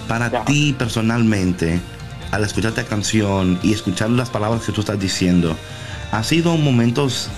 para 0.07 0.31
Ya. 0.31 0.45
ti 0.45 0.73
personalmente, 0.77 1.81
al 2.31 2.43
escuchar 2.45 2.69
esta 2.69 2.85
canción 2.85 3.59
y 3.61 3.73
escuchar 3.73 4.09
las 4.09 4.29
palabras 4.29 4.63
que 4.63 4.71
tú 4.71 4.79
estás 4.81 4.99
diciendo, 4.99 5.55
¿ha 6.13 6.23
sido 6.23 6.55
momentos 6.55 7.29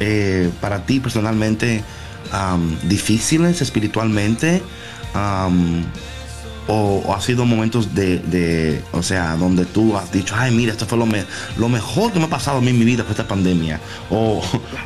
eh, 0.00 0.50
para 0.60 0.84
ti 0.84 1.00
personalmente 1.00 1.82
am, 2.32 2.76
difíciles 2.82 3.62
espiritualmente? 3.62 4.62
Am, 5.14 5.84
o, 6.68 7.02
o 7.04 7.14
ha 7.14 7.20
sido 7.20 7.44
momentos 7.44 7.92
de, 7.94 8.82
o 8.92 9.02
sea, 9.02 9.36
donde 9.36 9.64
tú 9.64 9.96
has 9.96 10.12
dicho, 10.12 10.34
ay, 10.38 10.52
mira, 10.54 10.72
esto 10.72 10.86
fue 10.86 10.96
lo, 10.96 11.06
me- 11.06 11.24
lo 11.58 11.68
mejor 11.68 12.12
que 12.12 12.18
me 12.20 12.26
ha 12.26 12.30
pasado 12.30 12.58
a 12.58 12.60
mí 12.60 12.68
en 12.68 12.78
mi 12.78 12.84
vida 12.84 13.02
con 13.02 13.10
esta 13.10 13.26
pandemia? 13.26 13.80
O, 14.10 14.40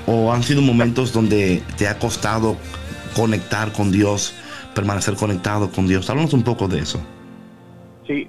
o 0.07 0.33
han 0.33 0.43
sido 0.43 0.63
momentos 0.63 1.13
donde 1.13 1.63
te 1.77 1.87
ha 1.87 1.99
costado 1.99 2.57
conectar 3.15 3.73
con 3.73 3.93
Dios, 3.93 4.35
permanecer 4.75 5.15
conectado 5.17 5.71
con 5.71 5.87
Dios. 5.87 6.09
Háblanos 6.09 6.33
un 6.33 6.43
poco 6.43 6.67
de 6.67 6.79
eso. 6.81 6.99
Sí, 8.07 8.29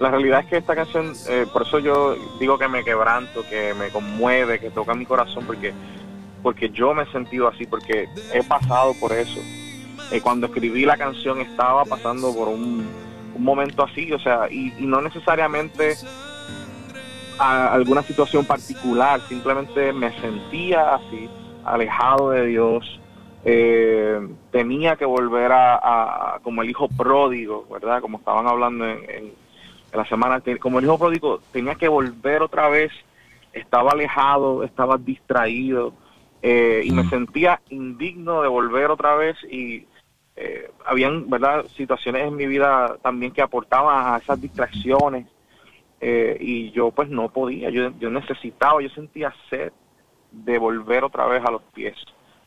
la 0.00 0.10
realidad 0.10 0.40
es 0.40 0.46
que 0.46 0.56
esta 0.56 0.74
canción, 0.74 1.12
eh, 1.28 1.46
por 1.52 1.62
eso 1.62 1.78
yo 1.78 2.16
digo 2.40 2.58
que 2.58 2.66
me 2.68 2.84
quebranto, 2.84 3.44
que 3.48 3.74
me 3.74 3.90
conmueve, 3.90 4.58
que 4.58 4.70
toca 4.70 4.94
mi 4.94 5.06
corazón, 5.06 5.44
porque, 5.46 5.72
porque 6.42 6.70
yo 6.70 6.94
me 6.94 7.04
he 7.04 7.12
sentido 7.12 7.46
así, 7.48 7.64
porque 7.66 8.08
he 8.34 8.42
pasado 8.42 8.94
por 9.00 9.12
eso. 9.12 9.40
Eh, 10.10 10.20
cuando 10.20 10.46
escribí 10.46 10.84
la 10.84 10.96
canción 10.96 11.40
estaba 11.40 11.84
pasando 11.84 12.34
por 12.34 12.48
un, 12.48 12.86
un 13.34 13.44
momento 13.44 13.84
así, 13.84 14.12
o 14.12 14.18
sea, 14.18 14.48
y, 14.50 14.72
y 14.78 14.86
no 14.86 15.00
necesariamente 15.02 15.96
a 17.38 17.72
alguna 17.72 18.02
situación 18.02 18.44
particular, 18.44 19.20
simplemente 19.28 19.92
me 19.92 20.12
sentía 20.20 20.94
así, 20.96 21.28
alejado 21.64 22.30
de 22.30 22.46
Dios, 22.46 23.00
eh, 23.44 24.18
tenía 24.50 24.96
que 24.96 25.04
volver 25.04 25.52
a, 25.52 26.38
como 26.42 26.62
el 26.62 26.70
hijo 26.70 26.88
pródigo, 26.88 27.66
¿verdad? 27.70 28.00
Como 28.00 28.18
estaban 28.18 28.46
hablando 28.48 28.84
en, 28.86 28.98
en- 29.10 29.48
en 29.90 29.98
la 29.98 30.04
semana, 30.06 30.42
como 30.60 30.78
el 30.80 30.84
hijo 30.84 30.98
pródigo 30.98 31.40
tenía 31.50 31.74
que 31.74 31.88
volver 31.88 32.42
otra 32.42 32.68
vez, 32.68 32.92
estaba 33.54 33.92
alejado, 33.92 34.62
estaba 34.62 34.98
distraído 34.98 35.94
eh, 36.42 36.82
y 36.84 36.90
me 36.92 37.08
sentía 37.08 37.60
indigno 37.70 38.42
de 38.42 38.48
volver 38.48 38.90
otra 38.90 39.14
vez 39.14 39.36
y 39.50 39.86
eh, 40.40 40.70
habían, 40.86 41.28
¿verdad? 41.28 41.64
Situaciones 41.76 42.22
en 42.26 42.36
mi 42.36 42.46
vida 42.46 42.96
también 43.02 43.32
que 43.32 43.42
aportaban 43.42 44.14
a 44.14 44.18
esas 44.18 44.40
distracciones 44.40 45.26
eh, 46.00 46.36
y 46.40 46.70
yo 46.70 46.90
pues 46.92 47.08
no 47.08 47.28
podía, 47.28 47.70
yo, 47.70 47.90
yo 47.98 48.10
necesitaba, 48.10 48.80
yo 48.80 48.88
sentía 48.90 49.34
sed 49.50 49.72
de 50.30 50.58
volver 50.58 51.04
otra 51.04 51.26
vez 51.26 51.44
a 51.44 51.50
los 51.50 51.62
pies 51.74 51.96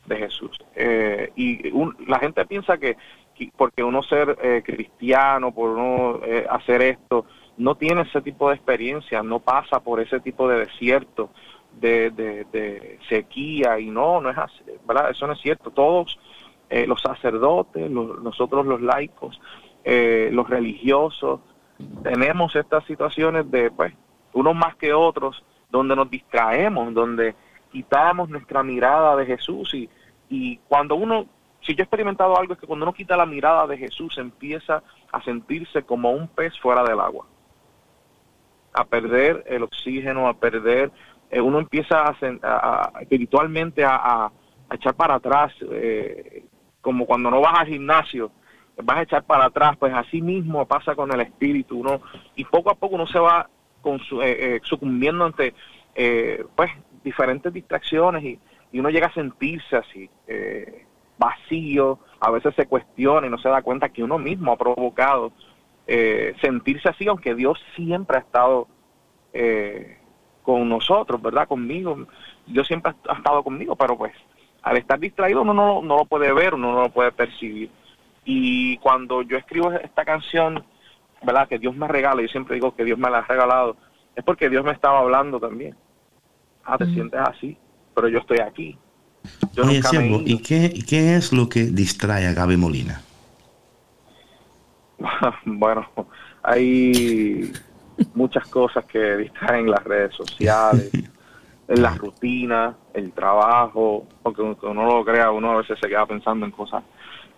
de 0.06 0.16
Jesús. 0.16 0.58
Eh, 0.74 1.32
y 1.36 1.70
un- 1.70 1.96
la 2.06 2.18
gente 2.18 2.44
piensa 2.46 2.78
que, 2.78 2.96
que 3.34 3.50
porque 3.56 3.82
uno 3.84 4.02
ser 4.02 4.36
eh, 4.42 4.62
cristiano, 4.64 5.52
por 5.52 5.70
uno 5.70 6.20
eh, 6.24 6.46
hacer 6.48 6.82
esto, 6.82 7.26
no 7.58 7.74
tiene 7.76 8.02
ese 8.02 8.22
tipo 8.22 8.48
de 8.48 8.54
experiencia, 8.56 9.22
no 9.22 9.38
pasa 9.40 9.80
por 9.80 10.00
ese 10.00 10.18
tipo 10.20 10.48
de 10.48 10.60
desierto, 10.60 11.30
de, 11.78 12.10
de, 12.10 12.44
de 12.52 12.98
sequía, 13.08 13.78
y 13.78 13.86
no, 13.86 14.20
no 14.20 14.30
es 14.30 14.38
así, 14.38 14.62
¿verdad? 14.86 15.10
Eso 15.10 15.26
no 15.26 15.32
es 15.34 15.40
cierto. 15.40 15.70
Todos 15.70 16.18
eh, 16.74 16.86
los 16.86 17.00
sacerdotes, 17.02 17.90
los- 17.90 18.22
nosotros 18.22 18.64
los 18.64 18.80
laicos, 18.80 19.38
eh, 19.84 20.30
los 20.32 20.48
religiosos, 20.48 21.40
tenemos 22.02 22.56
estas 22.56 22.84
situaciones 22.86 23.50
de, 23.50 23.70
pues, 23.70 23.92
unos 24.32 24.54
más 24.54 24.74
que 24.76 24.94
otros, 24.94 25.44
donde 25.70 25.94
nos 25.94 26.08
distraemos, 26.08 26.94
donde 26.94 27.34
quitamos 27.70 28.28
nuestra 28.30 28.62
mirada 28.62 29.14
de 29.16 29.26
Jesús 29.26 29.74
y, 29.74 29.88
y 30.30 30.56
cuando 30.68 30.94
uno, 30.94 31.26
si 31.60 31.74
yo 31.74 31.82
he 31.82 31.84
experimentado 31.84 32.38
algo 32.38 32.54
es 32.54 32.58
que 32.60 32.66
cuando 32.66 32.84
uno 32.86 32.92
quita 32.94 33.16
la 33.16 33.26
mirada 33.26 33.66
de 33.66 33.76
Jesús 33.76 34.16
empieza 34.18 34.82
a 35.12 35.22
sentirse 35.22 35.82
como 35.82 36.10
un 36.12 36.26
pez 36.28 36.58
fuera 36.58 36.82
del 36.84 37.00
agua, 37.00 37.26
a 38.72 38.84
perder 38.84 39.44
el 39.46 39.62
oxígeno, 39.62 40.26
a 40.28 40.34
perder, 40.34 40.90
eh, 41.30 41.40
uno 41.40 41.58
empieza 41.58 42.04
a, 42.08 42.92
espiritualmente 43.00 43.84
a- 43.84 44.26
a 44.26 44.74
echar 44.74 44.94
para 44.94 45.16
atrás, 45.16 45.52
eh, 45.70 46.44
como 46.82 47.06
cuando 47.06 47.30
no 47.30 47.40
vas 47.40 47.60
al 47.60 47.68
gimnasio, 47.68 48.30
vas 48.82 48.98
a 48.98 49.02
echar 49.02 49.22
para 49.24 49.46
atrás, 49.46 49.76
pues 49.78 49.94
así 49.94 50.20
mismo 50.20 50.66
pasa 50.66 50.94
con 50.94 51.10
el 51.12 51.20
espíritu, 51.22 51.78
uno 51.80 52.02
y 52.36 52.44
poco 52.44 52.70
a 52.70 52.74
poco 52.74 52.96
uno 52.96 53.06
se 53.06 53.18
va 53.18 53.48
consu- 53.82 54.22
eh, 54.22 54.56
eh, 54.56 54.60
sucumbiendo 54.64 55.24
ante 55.24 55.54
eh, 55.94 56.44
pues 56.54 56.70
diferentes 57.02 57.52
distracciones 57.52 58.22
y, 58.24 58.38
y 58.72 58.78
uno 58.80 58.90
llega 58.90 59.06
a 59.06 59.14
sentirse 59.14 59.76
así 59.76 60.10
eh, 60.26 60.84
vacío, 61.18 61.98
a 62.20 62.30
veces 62.30 62.54
se 62.56 62.66
cuestiona 62.66 63.26
y 63.26 63.30
no 63.30 63.38
se 63.38 63.48
da 63.48 63.62
cuenta 63.62 63.88
que 63.90 64.02
uno 64.02 64.18
mismo 64.18 64.52
ha 64.52 64.56
provocado 64.56 65.32
eh, 65.86 66.34
sentirse 66.40 66.88
así, 66.88 67.06
aunque 67.06 67.34
Dios 67.34 67.58
siempre 67.76 68.16
ha 68.16 68.20
estado 68.20 68.66
eh, 69.32 69.98
con 70.42 70.68
nosotros, 70.68 71.20
¿verdad? 71.22 71.46
Conmigo, 71.46 72.06
Dios 72.46 72.66
siempre 72.66 72.92
ha 73.08 73.14
estado 73.14 73.42
conmigo, 73.44 73.76
pero 73.76 73.96
pues 73.96 74.12
al 74.62 74.76
estar 74.76 74.98
distraído 74.98 75.42
uno 75.42 75.54
no, 75.54 75.82
no 75.82 75.96
lo 75.98 76.04
puede 76.04 76.32
ver, 76.32 76.54
uno 76.54 76.72
no 76.72 76.82
lo 76.82 76.88
puede 76.90 77.12
percibir. 77.12 77.70
Y 78.24 78.76
cuando 78.78 79.22
yo 79.22 79.36
escribo 79.36 79.72
esta 79.72 80.04
canción, 80.04 80.64
¿verdad? 81.22 81.48
Que 81.48 81.58
Dios 81.58 81.74
me 81.74 81.88
regala, 81.88 82.22
yo 82.22 82.28
siempre 82.28 82.54
digo 82.54 82.74
que 82.74 82.84
Dios 82.84 82.98
me 82.98 83.10
la 83.10 83.18
ha 83.18 83.22
regalado, 83.26 83.76
es 84.14 84.24
porque 84.24 84.48
Dios 84.48 84.64
me 84.64 84.72
estaba 84.72 85.00
hablando 85.00 85.40
también. 85.40 85.74
Ah, 86.64 86.78
te 86.78 86.86
sientes 86.86 87.20
así, 87.20 87.56
pero 87.94 88.08
yo 88.08 88.18
estoy 88.20 88.38
aquí. 88.38 88.78
Yo 89.52 89.64
Oye, 89.64 89.74
nunca 89.74 89.92
me 89.92 89.98
he 89.98 90.08
siervo, 90.08 90.16
ido. 90.20 90.36
¿y 90.36 90.38
qué, 90.42 90.70
y 90.72 90.82
qué 90.82 91.16
es 91.16 91.32
lo 91.32 91.48
que 91.48 91.64
distrae 91.64 92.26
a 92.26 92.32
Gaby 92.32 92.56
Molina? 92.56 93.00
bueno, 95.44 95.86
hay 96.42 97.52
muchas 98.14 98.46
cosas 98.48 98.84
que 98.84 99.16
distraen 99.16 99.70
las 99.70 99.82
redes 99.84 100.14
sociales, 100.14 100.90
en 101.72 101.80
la 101.82 101.94
rutina, 101.94 102.76
el 102.92 103.12
trabajo, 103.12 104.06
aunque 104.24 104.42
uno 104.42 104.74
no 104.74 104.84
lo 104.84 105.04
crea, 105.06 105.30
uno 105.30 105.52
a 105.52 105.56
veces 105.56 105.78
se 105.80 105.88
queda 105.88 106.04
pensando 106.04 106.44
en 106.44 106.52
cosas. 106.52 106.84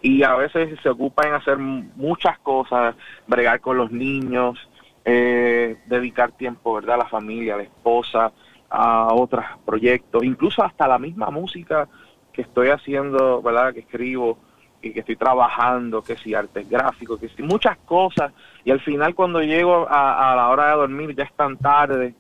Y 0.03 0.25
a 0.25 0.35
veces 0.35 0.77
se 0.83 0.89
ocupa 0.89 1.27
en 1.29 1.35
hacer 1.35 1.57
muchas 1.57 2.41
cosas, 2.41 2.97
bregar 3.29 3.61
con 3.61 3.77
los 3.77 3.93
niños, 3.93 4.59
eh, 5.05 5.79
dedicar 5.87 6.33
tiempo, 6.33 6.75
¿verdad?, 6.75 6.97
a 6.97 7.05
la 7.05 7.09
familia, 7.09 7.55
a 7.55 7.59
la 7.59 7.63
esposa, 7.63 8.33
a 8.71 9.15
otros 9.15 9.45
proyectos, 9.65 10.25
incluso 10.25 10.65
hasta 10.65 10.89
la 10.89 10.99
misma 10.99 11.31
música 11.31 11.89
que 12.33 12.43
estoy 12.43 12.71
haciendo, 12.71 13.41
¿verdad?, 13.41 13.73
que 13.73 13.81
escribo 13.81 14.39
y 14.83 14.93
que 14.93 15.01
estoy 15.01 15.15
trabajando, 15.15 16.03
que 16.03 16.17
si 16.17 16.35
artes 16.35 16.69
gráficos, 16.69 17.21
que 17.21 17.29
si 17.29 17.43
muchas 17.45 17.79
cosas, 17.87 18.33
y 18.65 18.73
al 18.73 18.81
final 18.81 19.15
cuando 19.15 19.43
llego 19.43 19.87
a, 19.89 20.33
a 20.33 20.35
la 20.35 20.49
hora 20.49 20.71
de 20.71 20.77
dormir 20.77 21.15
ya 21.15 21.23
es 21.23 21.33
tan 21.35 21.57
tarde 21.57 22.17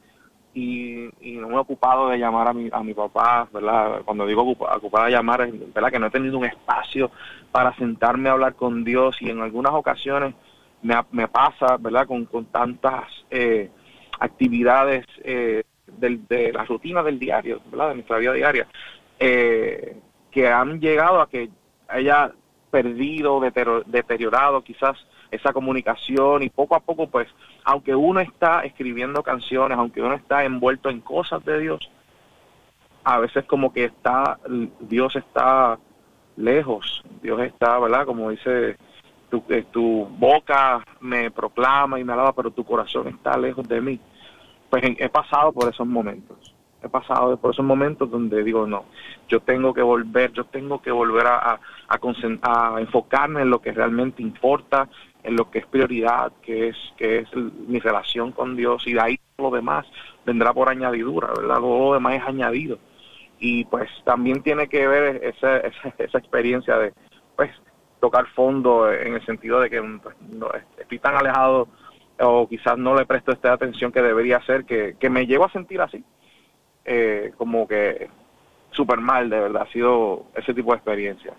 y, 0.54 1.08
y 1.20 1.32
no 1.36 1.48
me 1.48 1.54
he 1.54 1.58
ocupado 1.58 2.08
de 2.08 2.18
llamar 2.18 2.48
a 2.48 2.52
mi, 2.52 2.68
a 2.72 2.82
mi 2.82 2.94
papá, 2.94 3.48
¿verdad? 3.52 4.02
Cuando 4.04 4.26
digo 4.26 4.42
ocupa- 4.42 4.76
ocupado 4.76 5.06
de 5.06 5.10
llamar, 5.12 5.50
¿verdad? 5.74 5.90
Que 5.90 5.98
no 5.98 6.06
he 6.06 6.10
tenido 6.10 6.38
un 6.38 6.44
espacio 6.44 7.10
para 7.50 7.74
sentarme 7.74 8.28
a 8.28 8.32
hablar 8.32 8.54
con 8.54 8.84
Dios 8.84 9.16
y 9.20 9.30
en 9.30 9.40
algunas 9.40 9.72
ocasiones 9.74 10.34
me, 10.82 10.94
me 11.12 11.28
pasa, 11.28 11.76
¿verdad? 11.78 12.06
Con, 12.06 12.26
con 12.26 12.46
tantas 12.46 13.04
eh, 13.30 13.70
actividades 14.20 15.06
eh, 15.24 15.64
del- 15.98 16.26
de 16.28 16.52
la 16.52 16.64
rutina 16.64 17.02
del 17.02 17.18
diario, 17.18 17.60
¿verdad? 17.70 17.88
De 17.88 17.94
nuestra 17.96 18.18
vida 18.18 18.32
diaria, 18.32 18.66
eh, 19.18 19.96
que 20.30 20.48
han 20.48 20.80
llegado 20.80 21.20
a 21.20 21.28
que 21.28 21.50
haya 21.88 22.32
perdido, 22.70 23.40
deteriorado 23.86 24.62
quizás 24.62 24.96
esa 25.34 25.52
comunicación 25.52 26.42
y 26.42 26.50
poco 26.50 26.74
a 26.74 26.80
poco 26.80 27.08
pues 27.08 27.28
aunque 27.64 27.94
uno 27.94 28.20
está 28.20 28.60
escribiendo 28.60 29.22
canciones, 29.22 29.78
aunque 29.78 30.02
uno 30.02 30.14
está 30.14 30.44
envuelto 30.44 30.90
en 30.90 31.00
cosas 31.00 31.44
de 31.44 31.60
Dios, 31.60 31.90
a 33.04 33.18
veces 33.18 33.44
como 33.44 33.72
que 33.72 33.84
está 33.84 34.38
Dios 34.80 35.16
está 35.16 35.78
lejos, 36.36 37.02
Dios 37.22 37.40
está, 37.40 37.78
¿verdad? 37.78 38.06
Como 38.06 38.30
dice 38.30 38.76
tu, 39.30 39.42
eh, 39.48 39.64
tu 39.70 40.06
boca 40.18 40.84
me 41.00 41.30
proclama 41.30 41.98
y 41.98 42.04
me 42.04 42.12
alaba, 42.12 42.32
pero 42.32 42.50
tu 42.50 42.64
corazón 42.64 43.08
está 43.08 43.36
lejos 43.36 43.66
de 43.68 43.80
mí. 43.80 44.00
Pues 44.70 44.82
he 44.98 45.08
pasado 45.08 45.52
por 45.52 45.68
esos 45.68 45.86
momentos. 45.86 46.54
He 46.82 46.88
pasado 46.88 47.36
por 47.38 47.52
esos 47.52 47.64
momentos 47.64 48.10
donde 48.10 48.44
digo, 48.44 48.66
no, 48.66 48.84
yo 49.28 49.40
tengo 49.40 49.72
que 49.72 49.80
volver, 49.80 50.32
yo 50.32 50.44
tengo 50.44 50.82
que 50.82 50.90
volver 50.90 51.26
a, 51.26 51.52
a, 51.52 51.60
a 51.88 52.80
enfocarme 52.80 53.40
en 53.42 53.50
lo 53.50 53.60
que 53.62 53.72
realmente 53.72 54.22
importa, 54.22 54.88
en 55.24 55.36
lo 55.36 55.50
que 55.50 55.58
es 55.60 55.66
prioridad, 55.66 56.32
que 56.42 56.68
es 56.68 56.76
que 56.96 57.18
es 57.18 57.34
mi 57.34 57.80
relación 57.80 58.30
con 58.32 58.56
Dios 58.56 58.86
y 58.86 58.92
de 58.92 59.00
ahí 59.00 59.20
lo 59.38 59.50
demás 59.50 59.86
vendrá 60.24 60.52
por 60.52 60.68
añadidura, 60.68 61.28
¿verdad? 61.36 61.56
Todo 61.56 61.88
lo 61.88 61.94
demás 61.94 62.16
es 62.16 62.22
añadido. 62.22 62.78
Y 63.40 63.64
pues 63.64 63.90
también 64.04 64.42
tiene 64.42 64.68
que 64.68 64.86
ver 64.86 65.24
esa, 65.24 65.58
esa, 65.58 65.94
esa 65.98 66.18
experiencia 66.18 66.78
de, 66.78 66.92
pues, 67.36 67.50
tocar 68.00 68.26
fondo 68.28 68.92
en 68.92 69.14
el 69.14 69.24
sentido 69.24 69.60
de 69.60 69.70
que 69.70 69.82
pues, 70.02 70.14
no, 70.20 70.48
estoy 70.78 70.98
tan 70.98 71.16
alejado 71.16 71.68
o 72.20 72.46
quizás 72.46 72.76
no 72.76 72.94
le 72.94 73.06
presto 73.06 73.32
esta 73.32 73.52
atención 73.54 73.90
que 73.90 74.02
debería 74.02 74.36
hacer, 74.36 74.66
que, 74.66 74.96
que 75.00 75.10
me 75.10 75.26
llevo 75.26 75.46
a 75.46 75.50
sentir 75.50 75.80
así, 75.80 76.04
eh, 76.84 77.32
como 77.38 77.66
que 77.66 78.08
súper 78.72 79.00
mal, 79.00 79.30
de 79.30 79.40
verdad, 79.40 79.62
ha 79.62 79.72
sido 79.72 80.26
ese 80.34 80.52
tipo 80.52 80.72
de 80.72 80.76
experiencia. 80.76 81.32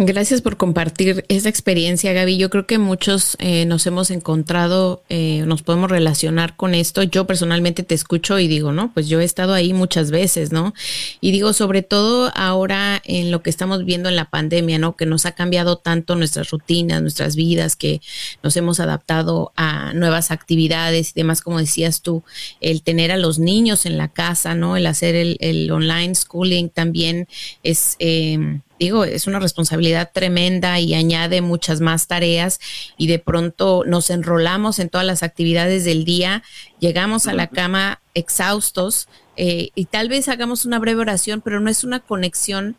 Gracias 0.00 0.42
por 0.42 0.56
compartir 0.56 1.24
esa 1.26 1.48
experiencia, 1.48 2.12
Gaby. 2.12 2.36
Yo 2.36 2.50
creo 2.50 2.68
que 2.68 2.78
muchos 2.78 3.36
eh, 3.40 3.64
nos 3.64 3.84
hemos 3.84 4.12
encontrado, 4.12 5.02
eh, 5.08 5.42
nos 5.44 5.64
podemos 5.64 5.90
relacionar 5.90 6.54
con 6.54 6.76
esto. 6.76 7.02
Yo 7.02 7.26
personalmente 7.26 7.82
te 7.82 7.96
escucho 7.96 8.38
y 8.38 8.46
digo, 8.46 8.70
no, 8.70 8.94
pues 8.94 9.08
yo 9.08 9.18
he 9.18 9.24
estado 9.24 9.54
ahí 9.54 9.72
muchas 9.72 10.12
veces, 10.12 10.52
¿no? 10.52 10.72
Y 11.20 11.32
digo, 11.32 11.52
sobre 11.52 11.82
todo 11.82 12.30
ahora 12.36 13.02
en 13.06 13.32
lo 13.32 13.42
que 13.42 13.50
estamos 13.50 13.84
viendo 13.84 14.08
en 14.08 14.14
la 14.14 14.30
pandemia, 14.30 14.78
¿no? 14.78 14.94
Que 14.94 15.04
nos 15.04 15.26
ha 15.26 15.32
cambiado 15.32 15.78
tanto 15.78 16.14
nuestras 16.14 16.50
rutinas, 16.50 17.02
nuestras 17.02 17.34
vidas, 17.34 17.74
que 17.74 18.00
nos 18.44 18.56
hemos 18.56 18.78
adaptado 18.78 19.52
a 19.56 19.94
nuevas 19.94 20.30
actividades 20.30 21.10
y 21.10 21.14
demás, 21.14 21.42
como 21.42 21.58
decías 21.58 22.02
tú, 22.02 22.22
el 22.60 22.82
tener 22.82 23.10
a 23.10 23.16
los 23.16 23.40
niños 23.40 23.84
en 23.84 23.98
la 23.98 24.06
casa, 24.06 24.54
¿no? 24.54 24.76
El 24.76 24.86
hacer 24.86 25.16
el, 25.16 25.38
el 25.40 25.68
online 25.72 26.14
schooling 26.14 26.68
también 26.68 27.26
es... 27.64 27.96
Eh, 27.98 28.60
digo, 28.78 29.04
es 29.04 29.26
una 29.26 29.40
responsabilidad 29.40 30.10
tremenda 30.12 30.78
y 30.80 30.94
añade 30.94 31.40
muchas 31.40 31.80
más 31.80 32.06
tareas 32.06 32.60
y 32.96 33.06
de 33.06 33.18
pronto 33.18 33.84
nos 33.86 34.10
enrolamos 34.10 34.78
en 34.78 34.88
todas 34.88 35.06
las 35.06 35.22
actividades 35.22 35.84
del 35.84 36.04
día, 36.04 36.42
llegamos 36.78 37.26
a 37.26 37.34
la 37.34 37.48
cama 37.48 38.00
exhaustos 38.14 39.08
eh, 39.36 39.70
y 39.74 39.86
tal 39.86 40.08
vez 40.08 40.28
hagamos 40.28 40.64
una 40.64 40.78
breve 40.78 41.00
oración, 41.00 41.40
pero 41.40 41.60
no 41.60 41.70
es 41.70 41.84
una 41.84 42.00
conexión 42.00 42.76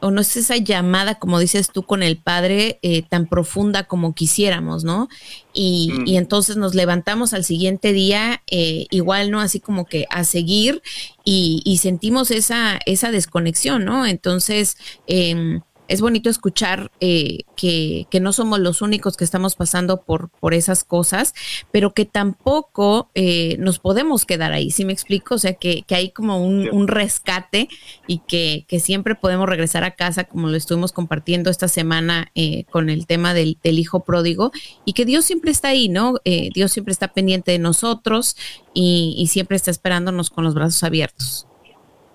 o 0.00 0.10
no 0.10 0.20
es 0.20 0.36
esa 0.36 0.56
llamada, 0.56 1.16
como 1.18 1.38
dices 1.38 1.70
tú, 1.72 1.82
con 1.82 2.02
el 2.02 2.16
Padre 2.16 2.78
eh, 2.82 3.02
tan 3.02 3.26
profunda 3.28 3.84
como 3.84 4.14
quisiéramos, 4.14 4.84
¿no? 4.84 5.08
Y, 5.52 5.90
Mm. 5.92 6.06
y 6.06 6.16
entonces 6.16 6.56
nos 6.56 6.74
levantamos 6.74 7.32
al 7.34 7.44
siguiente 7.44 7.92
día, 7.92 8.42
eh, 8.50 8.86
igual, 8.90 9.30
¿no? 9.30 9.40
Así 9.40 9.60
como 9.60 9.84
que 9.86 10.06
a 10.10 10.24
seguir 10.24 10.82
y, 11.24 11.62
y 11.64 11.78
sentimos 11.78 12.30
esa, 12.30 12.78
esa 12.86 13.10
desconexión, 13.10 13.84
¿no? 13.84 14.06
Entonces, 14.06 14.76
em, 15.06 15.60
es 15.90 16.00
bonito 16.00 16.30
escuchar 16.30 16.92
eh, 17.00 17.40
que, 17.56 18.06
que 18.10 18.20
no 18.20 18.32
somos 18.32 18.60
los 18.60 18.80
únicos 18.80 19.16
que 19.16 19.24
estamos 19.24 19.56
pasando 19.56 20.02
por, 20.02 20.30
por 20.30 20.54
esas 20.54 20.84
cosas, 20.84 21.34
pero 21.72 21.94
que 21.94 22.04
tampoco 22.04 23.10
eh, 23.16 23.56
nos 23.58 23.80
podemos 23.80 24.24
quedar 24.24 24.52
ahí, 24.52 24.70
¿sí 24.70 24.84
me 24.84 24.92
explico? 24.92 25.34
O 25.34 25.38
sea, 25.38 25.54
que, 25.54 25.82
que 25.82 25.96
hay 25.96 26.10
como 26.10 26.44
un, 26.44 26.70
un 26.70 26.86
rescate 26.86 27.68
y 28.06 28.20
que, 28.20 28.64
que 28.68 28.78
siempre 28.78 29.16
podemos 29.16 29.48
regresar 29.48 29.82
a 29.82 29.96
casa, 29.96 30.24
como 30.24 30.48
lo 30.48 30.56
estuvimos 30.56 30.92
compartiendo 30.92 31.50
esta 31.50 31.66
semana 31.66 32.30
eh, 32.36 32.64
con 32.70 32.88
el 32.88 33.08
tema 33.08 33.34
del, 33.34 33.58
del 33.64 33.80
hijo 33.80 34.04
pródigo, 34.04 34.52
y 34.84 34.92
que 34.92 35.04
Dios 35.04 35.24
siempre 35.24 35.50
está 35.50 35.68
ahí, 35.68 35.88
¿no? 35.88 36.14
Dios 36.54 36.70
siempre 36.70 36.92
está 36.92 37.08
pendiente 37.08 37.50
de 37.50 37.58
nosotros 37.58 38.36
y, 38.72 39.16
y 39.18 39.26
siempre 39.26 39.56
está 39.56 39.72
esperándonos 39.72 40.30
con 40.30 40.44
los 40.44 40.54
brazos 40.54 40.84
abiertos. 40.84 41.48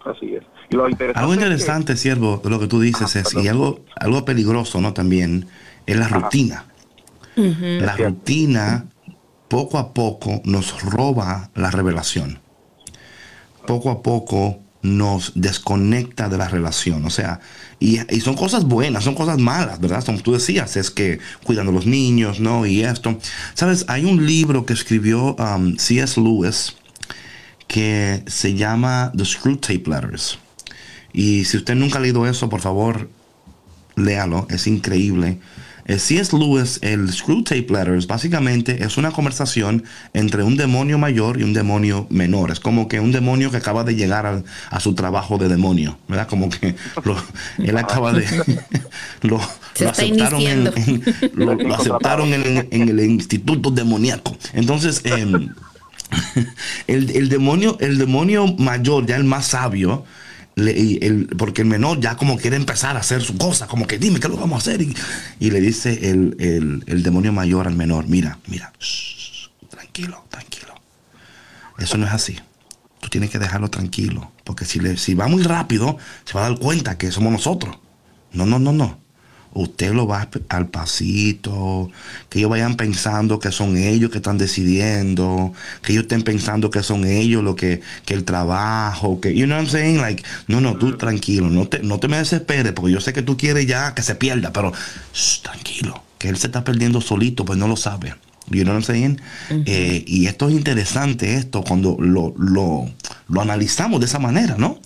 Así 0.06 0.36
es. 0.36 0.55
Y 0.70 0.76
lo 0.76 0.90
interesante 0.90 1.20
Algo 1.20 1.34
es 1.34 1.40
que- 1.40 1.46
interesante, 1.46 1.98
siervo, 1.98 2.42
de 2.44 2.50
lo 2.50 2.60
que 2.60 2.68
tú 2.68 2.80
dices 2.82 3.16
Ajá, 3.16 3.20
es, 3.20 3.34
y 3.44 3.48
algo, 3.48 3.86
algo 3.96 4.26
peligroso, 4.26 4.82
¿no? 4.82 4.94
También, 4.94 5.48
es 5.86 5.96
la 5.98 6.06
Ajá. 6.06 6.16
rutina. 6.16 6.66
La 7.36 7.44
Es 7.44 7.58
cierto. 7.98 8.04
rutina, 8.06 8.86
poco 9.48 9.78
a 9.78 9.94
poco, 9.94 10.42
nos 10.46 10.82
roba 10.82 11.50
la 11.56 11.70
revelación. 11.72 12.40
Poco 13.68 13.90
a 13.92 14.02
poco 14.02 14.60
nos 14.82 15.32
desconecta 15.36 16.30
de 16.30 16.38
la 16.38 16.48
relación. 16.48 17.04
O 17.06 17.10
sea, 17.10 17.40
y, 17.80 18.00
y 18.16 18.22
son 18.22 18.36
cosas 18.36 18.66
buenas, 18.66 19.04
son 19.04 19.16
cosas 19.16 19.40
malas, 19.40 19.80
¿verdad? 19.80 20.04
Como 20.06 20.20
tú 20.22 20.34
decías, 20.34 20.78
es 20.78 20.92
que 20.92 21.20
cuidando 21.44 21.72
a 21.72 21.76
los 21.76 21.86
niños, 21.88 22.40
¿no? 22.40 22.66
Y 22.66 22.84
esto. 22.84 23.18
Sabes, 23.56 23.86
hay 23.88 24.06
un 24.06 24.26
libro 24.26 24.66
que 24.66 24.74
escribió 24.74 25.36
um, 25.36 25.76
C.S. 25.78 26.22
Lewis 26.22 26.76
que 27.68 28.24
se 28.28 28.54
llama 28.54 29.12
The 29.18 29.26
Screw 29.26 29.58
Tape 29.58 29.84
Letters. 29.88 30.38
Y 31.18 31.46
si 31.46 31.56
usted 31.58 31.76
nunca 31.76 31.98
ha 31.98 32.02
leído 32.02 32.28
eso, 32.28 32.50
por 32.50 32.60
favor, 32.60 33.10
léalo, 33.96 34.48
es 34.50 34.68
increíble. 34.68 35.40
Eh, 35.88 35.98
C.S. 35.98 36.36
Lewis, 36.36 36.80
el 36.82 37.14
Screw 37.14 37.44
Tape 37.44 37.68
Letters, 37.70 38.06
básicamente 38.08 38.84
es 38.84 38.98
una 38.98 39.12
conversación 39.12 39.84
entre 40.14 40.44
un 40.44 40.58
demonio 40.58 40.98
mayor 40.98 41.40
y 41.40 41.44
un 41.44 41.54
demonio 41.54 42.06
menor. 42.10 42.52
Es 42.52 42.60
como 42.60 42.90
que 42.90 43.00
un 43.00 43.14
demonio 43.14 43.50
que 43.50 43.58
acaba 43.58 43.86
de 43.86 43.96
llegar 43.96 44.44
a, 44.72 44.80
su 44.82 44.94
trabajo 44.94 45.38
de 45.38 45.48
demonio, 45.48 45.98
¿verdad? 46.10 46.28
Como 46.28 46.50
que 46.50 46.76
lo- 47.06 47.24
él 47.60 47.78
acaba 47.78 48.12
de... 48.12 48.26
lo, 49.22 49.38
lo 49.38 49.90
aceptaron, 49.90 50.42
en, 50.42 51.04
lo, 51.34 51.54
lo 51.54 51.76
aceptaron 51.76 52.34
en, 52.34 52.68
en 52.72 52.90
el 52.90 53.00
instituto 53.02 53.72
demoníaco. 53.72 54.36
Entonces, 54.54 55.02
em, 55.06 55.50
el, 56.88 57.12
el 57.12 57.30
demonio, 57.30 57.78
el 57.80 58.00
demonio 58.00 58.48
mayor, 58.58 59.06
ya 59.06 59.16
el 59.18 59.24
más 59.24 59.46
sabio, 59.48 60.04
y 60.58 61.04
el- 61.06 61.28
porque 61.38 61.62
el 61.62 61.68
menor 61.68 62.00
ya 62.00 62.16
como 62.16 62.38
quiere 62.38 62.56
empezar 62.56 62.96
a 62.96 63.00
hacer 63.02 63.22
su 63.22 63.38
cosa, 63.38 63.68
como 63.68 63.88
que 63.88 63.98
dime 64.00 64.20
qué 64.20 64.28
lo 64.30 64.38
vamos 64.38 64.56
a 64.56 64.70
hacer. 64.70 64.82
Y, 64.82 64.96
y 65.40 65.52
le 65.52 65.60
dice 65.62 66.10
el, 66.12 66.36
el- 66.40 66.84
el 66.88 67.04
demonio 67.04 67.34
mayor 67.34 67.68
al 67.68 67.76
menor, 67.76 68.08
mira, 68.08 68.40
mira, 68.48 68.72
tranquilo, 69.70 70.24
tranquilo. 70.30 70.74
Eso 71.78 71.98
no 71.98 72.06
es 72.06 72.14
así. 72.14 72.38
Tú 73.02 73.10
tienes 73.10 73.30
que 73.30 73.38
dejarlo 73.40 73.70
tranquilo, 73.70 74.32
porque 74.44 74.66
si, 74.66 74.80
le, 74.80 74.98
si 74.98 75.14
va 75.14 75.28
muy 75.28 75.44
rápido, 75.44 75.98
se 76.24 76.34
va 76.34 76.46
a 76.46 76.50
dar 76.50 76.60
cuenta 76.60 76.98
que 76.98 77.12
somos 77.12 77.32
nosotros. 77.32 77.78
No, 78.32 78.46
no, 78.46 78.58
no, 78.60 78.72
no. 78.72 79.00
Usted 79.56 79.94
lo 79.94 80.06
va 80.06 80.30
al 80.50 80.68
pasito, 80.68 81.90
que 82.30 82.40
ellos 82.40 82.52
vayan 82.52 82.76
pensando 82.76 83.40
que 83.40 83.54
son 83.54 83.78
ellos 83.78 84.12
que 84.12 84.18
están 84.18 84.38
decidiendo, 84.38 85.54
que 85.82 85.94
ellos 85.94 86.04
estén 86.04 86.24
pensando 86.24 86.70
que 86.70 86.84
son 86.84 87.06
ellos 87.06 87.42
lo 87.42 87.56
que, 87.56 87.80
que 88.06 88.14
el 88.14 88.26
trabajo, 88.26 89.22
que, 89.22 89.34
you 89.34 89.46
know 89.46 89.56
what 89.56 89.64
I'm 89.64 89.72
saying? 89.72 90.02
Like, 90.02 90.24
no, 90.48 90.60
no, 90.60 90.76
tú 90.76 90.98
tranquilo, 90.98 91.50
no 91.50 91.70
te, 91.70 91.80
no 91.80 92.00
te 92.00 92.10
me 92.10 92.18
desesperes, 92.18 92.74
porque 92.74 92.92
yo 92.92 93.00
sé 93.00 93.14
que 93.14 93.22
tú 93.22 93.38
quieres 93.38 93.66
ya 93.66 93.96
que 93.96 94.02
se 94.02 94.16
pierda, 94.16 94.52
pero 94.52 94.74
shh, 95.14 95.42
tranquilo, 95.42 96.04
que 96.18 96.28
él 96.28 96.36
se 96.36 96.48
está 96.48 96.66
perdiendo 96.66 97.00
solito, 97.00 97.46
pues 97.46 97.58
no 97.58 97.70
lo 97.70 97.78
sabe. 97.78 98.14
You 98.50 98.64
know 98.64 98.76
what 98.76 98.82
I'm 98.82 98.84
saying? 98.84 99.22
Eh, 99.66 100.04
y 100.06 100.28
esto 100.28 100.50
es 100.50 100.56
interesante, 100.56 101.36
esto, 101.36 101.64
cuando 101.64 101.96
lo, 102.00 102.34
lo, 102.38 102.90
lo 103.30 103.42
analizamos 103.42 104.02
de 104.02 104.06
esa 104.06 104.20
manera, 104.20 104.56
¿no? 104.58 104.80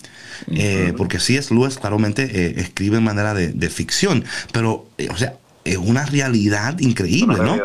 Eh, 0.50 0.92
porque 0.96 1.20
sí 1.20 1.36
es 1.36 1.50
Lewis 1.50 1.78
claramente 1.78 2.22
eh, 2.24 2.54
escribe 2.58 2.98
en 2.98 3.04
manera 3.04 3.34
de, 3.34 3.48
de 3.52 3.68
ficción, 3.68 4.24
pero, 4.52 4.88
eh, 4.98 5.08
o 5.10 5.16
sea, 5.16 5.34
es 5.64 5.76
una 5.76 6.06
realidad 6.06 6.78
increíble, 6.80 7.40
Una 7.40 7.44
¿no? 7.44 7.54
sí. 7.54 7.60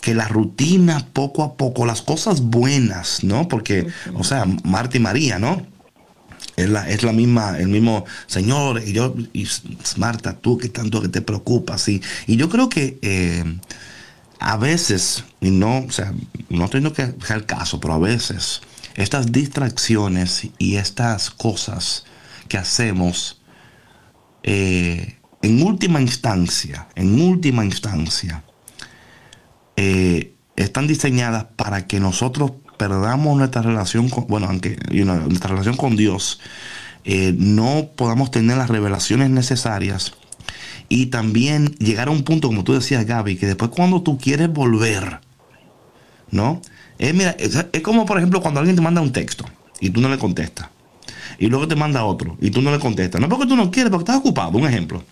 que 0.00 0.14
la 0.14 0.28
rutina 0.28 1.06
poco 1.12 1.42
a 1.42 1.54
poco, 1.56 1.86
las 1.86 2.02
cosas 2.02 2.42
buenas, 2.42 3.24
¿no? 3.24 3.48
Porque, 3.48 3.86
o 4.14 4.24
sea, 4.24 4.46
Marta 4.64 4.96
y 4.96 5.00
María, 5.00 5.38
¿no? 5.38 5.66
Es 6.56 6.68
la, 6.68 6.88
es 6.88 7.02
la 7.02 7.12
misma, 7.12 7.58
el 7.58 7.68
mismo 7.68 8.04
Señor, 8.26 8.82
y 8.84 8.92
yo, 8.92 9.14
y 9.32 9.46
Marta, 9.96 10.36
tú 10.36 10.58
que 10.58 10.68
tanto 10.68 11.00
que 11.00 11.08
te 11.08 11.22
preocupas, 11.22 11.88
y, 11.88 12.02
y 12.26 12.36
yo 12.36 12.48
creo 12.48 12.68
que 12.68 12.98
eh, 13.02 13.44
a 14.38 14.56
veces, 14.56 15.24
y 15.40 15.50
no, 15.50 15.78
o 15.80 15.90
sea, 15.90 16.12
no 16.48 16.68
tengo 16.68 16.92
que 16.92 17.14
sea 17.24 17.36
el 17.36 17.46
caso, 17.46 17.78
pero 17.80 17.94
a 17.94 17.98
veces, 17.98 18.62
estas 18.94 19.32
distracciones 19.32 20.48
y 20.58 20.76
estas 20.76 21.30
cosas 21.30 22.04
que 22.48 22.58
hacemos, 22.58 23.40
eh, 24.42 25.18
en 25.42 25.62
última 25.62 26.00
instancia, 26.00 26.88
en 26.94 27.20
última 27.20 27.64
instancia, 27.64 28.44
eh, 29.76 30.34
están 30.56 30.86
diseñadas 30.86 31.44
para 31.56 31.86
que 31.86 32.00
nosotros 32.00 32.52
perdamos 32.76 33.36
nuestra 33.36 33.62
relación 33.62 34.08
con, 34.08 34.26
bueno, 34.26 34.46
aunque 34.48 34.78
nuestra 34.90 35.50
relación 35.50 35.76
con 35.76 35.96
Dios, 35.96 36.40
eh, 37.04 37.34
no 37.36 37.90
podamos 37.96 38.30
tener 38.30 38.58
las 38.58 38.68
revelaciones 38.68 39.30
necesarias 39.30 40.14
y 40.88 41.06
también 41.06 41.74
llegar 41.76 42.08
a 42.08 42.10
un 42.10 42.24
punto, 42.24 42.48
como 42.48 42.64
tú 42.64 42.74
decías, 42.74 43.06
Gaby, 43.06 43.36
que 43.36 43.46
después 43.46 43.70
cuando 43.70 44.02
tú 44.02 44.18
quieres 44.18 44.52
volver, 44.52 45.20
¿no? 46.30 46.60
Es, 47.00 47.14
mira, 47.14 47.30
es, 47.38 47.56
es 47.72 47.80
como, 47.80 48.04
por 48.04 48.18
ejemplo, 48.18 48.42
cuando 48.42 48.60
alguien 48.60 48.76
te 48.76 48.82
manda 48.82 49.00
un 49.00 49.10
texto 49.10 49.46
y 49.80 49.88
tú 49.88 50.02
no 50.02 50.10
le 50.10 50.18
contestas. 50.18 50.68
Y 51.38 51.46
luego 51.46 51.66
te 51.66 51.74
manda 51.74 52.04
otro 52.04 52.36
y 52.42 52.50
tú 52.50 52.60
no 52.60 52.70
le 52.70 52.78
contestas. 52.78 53.18
No 53.20 53.28
porque 53.30 53.46
tú 53.46 53.56
no 53.56 53.70
quieres, 53.70 53.90
porque 53.90 54.02
estás 54.02 54.16
ocupado, 54.18 54.50
un 54.58 54.66
ejemplo. 54.66 55.02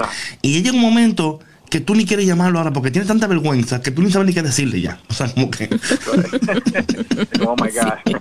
Ah, 0.00 0.08
Y 0.42 0.52
llega 0.60 0.72
un 0.72 0.80
momento 0.80 1.38
que 1.70 1.80
tú 1.80 1.94
ni 1.94 2.04
quieres 2.04 2.26
llamarlo 2.26 2.58
ahora 2.58 2.72
porque 2.72 2.90
tienes 2.90 3.08
tanta 3.08 3.26
vergüenza 3.26 3.82
que 3.82 3.90
tú 3.90 4.02
ni 4.02 4.10
sabes 4.10 4.28
ni 4.28 4.34
qué 4.34 4.42
decirle 4.42 4.80
ya. 4.80 5.00
O 5.08 5.14
sea, 5.14 5.28
como 5.28 5.50
que, 5.50 5.68
oh 7.46 7.56
my 7.60 7.70
God. 7.70 8.16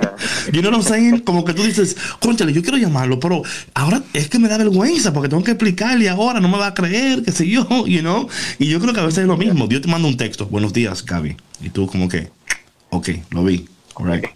you 0.52 0.60
know 0.60 0.70
what 0.70 0.78
I'm 0.78 0.82
saying? 0.82 1.20
Como 1.20 1.44
que 1.44 1.54
tú 1.54 1.62
dices, 1.62 1.96
conchale, 2.20 2.52
yo 2.52 2.62
quiero 2.62 2.78
llamarlo, 2.78 3.20
pero 3.20 3.42
ahora 3.74 4.02
es 4.12 4.28
que 4.28 4.38
me 4.38 4.48
da 4.48 4.58
vergüenza 4.58 5.12
porque 5.12 5.28
tengo 5.28 5.42
que 5.44 5.52
explicarle 5.52 6.08
ahora, 6.08 6.40
no 6.40 6.48
me 6.48 6.58
va 6.58 6.68
a 6.68 6.74
creer, 6.74 7.22
qué 7.22 7.32
sé 7.32 7.48
yo, 7.48 7.66
you 7.86 8.00
know? 8.00 8.28
Y 8.58 8.68
yo 8.68 8.80
creo 8.80 8.92
que 8.92 9.00
a 9.00 9.04
veces 9.04 9.18
es 9.18 9.26
lo 9.26 9.36
mismo. 9.36 9.66
Dios 9.66 9.82
te 9.82 9.88
manda 9.88 10.08
un 10.08 10.16
texto, 10.16 10.46
buenos 10.46 10.72
días, 10.72 11.04
Gaby. 11.04 11.36
Y 11.62 11.70
tú 11.70 11.86
como 11.86 12.08
que, 12.08 12.30
ok, 12.90 13.08
lo 13.30 13.44
vi, 13.44 13.68
right. 13.98 14.26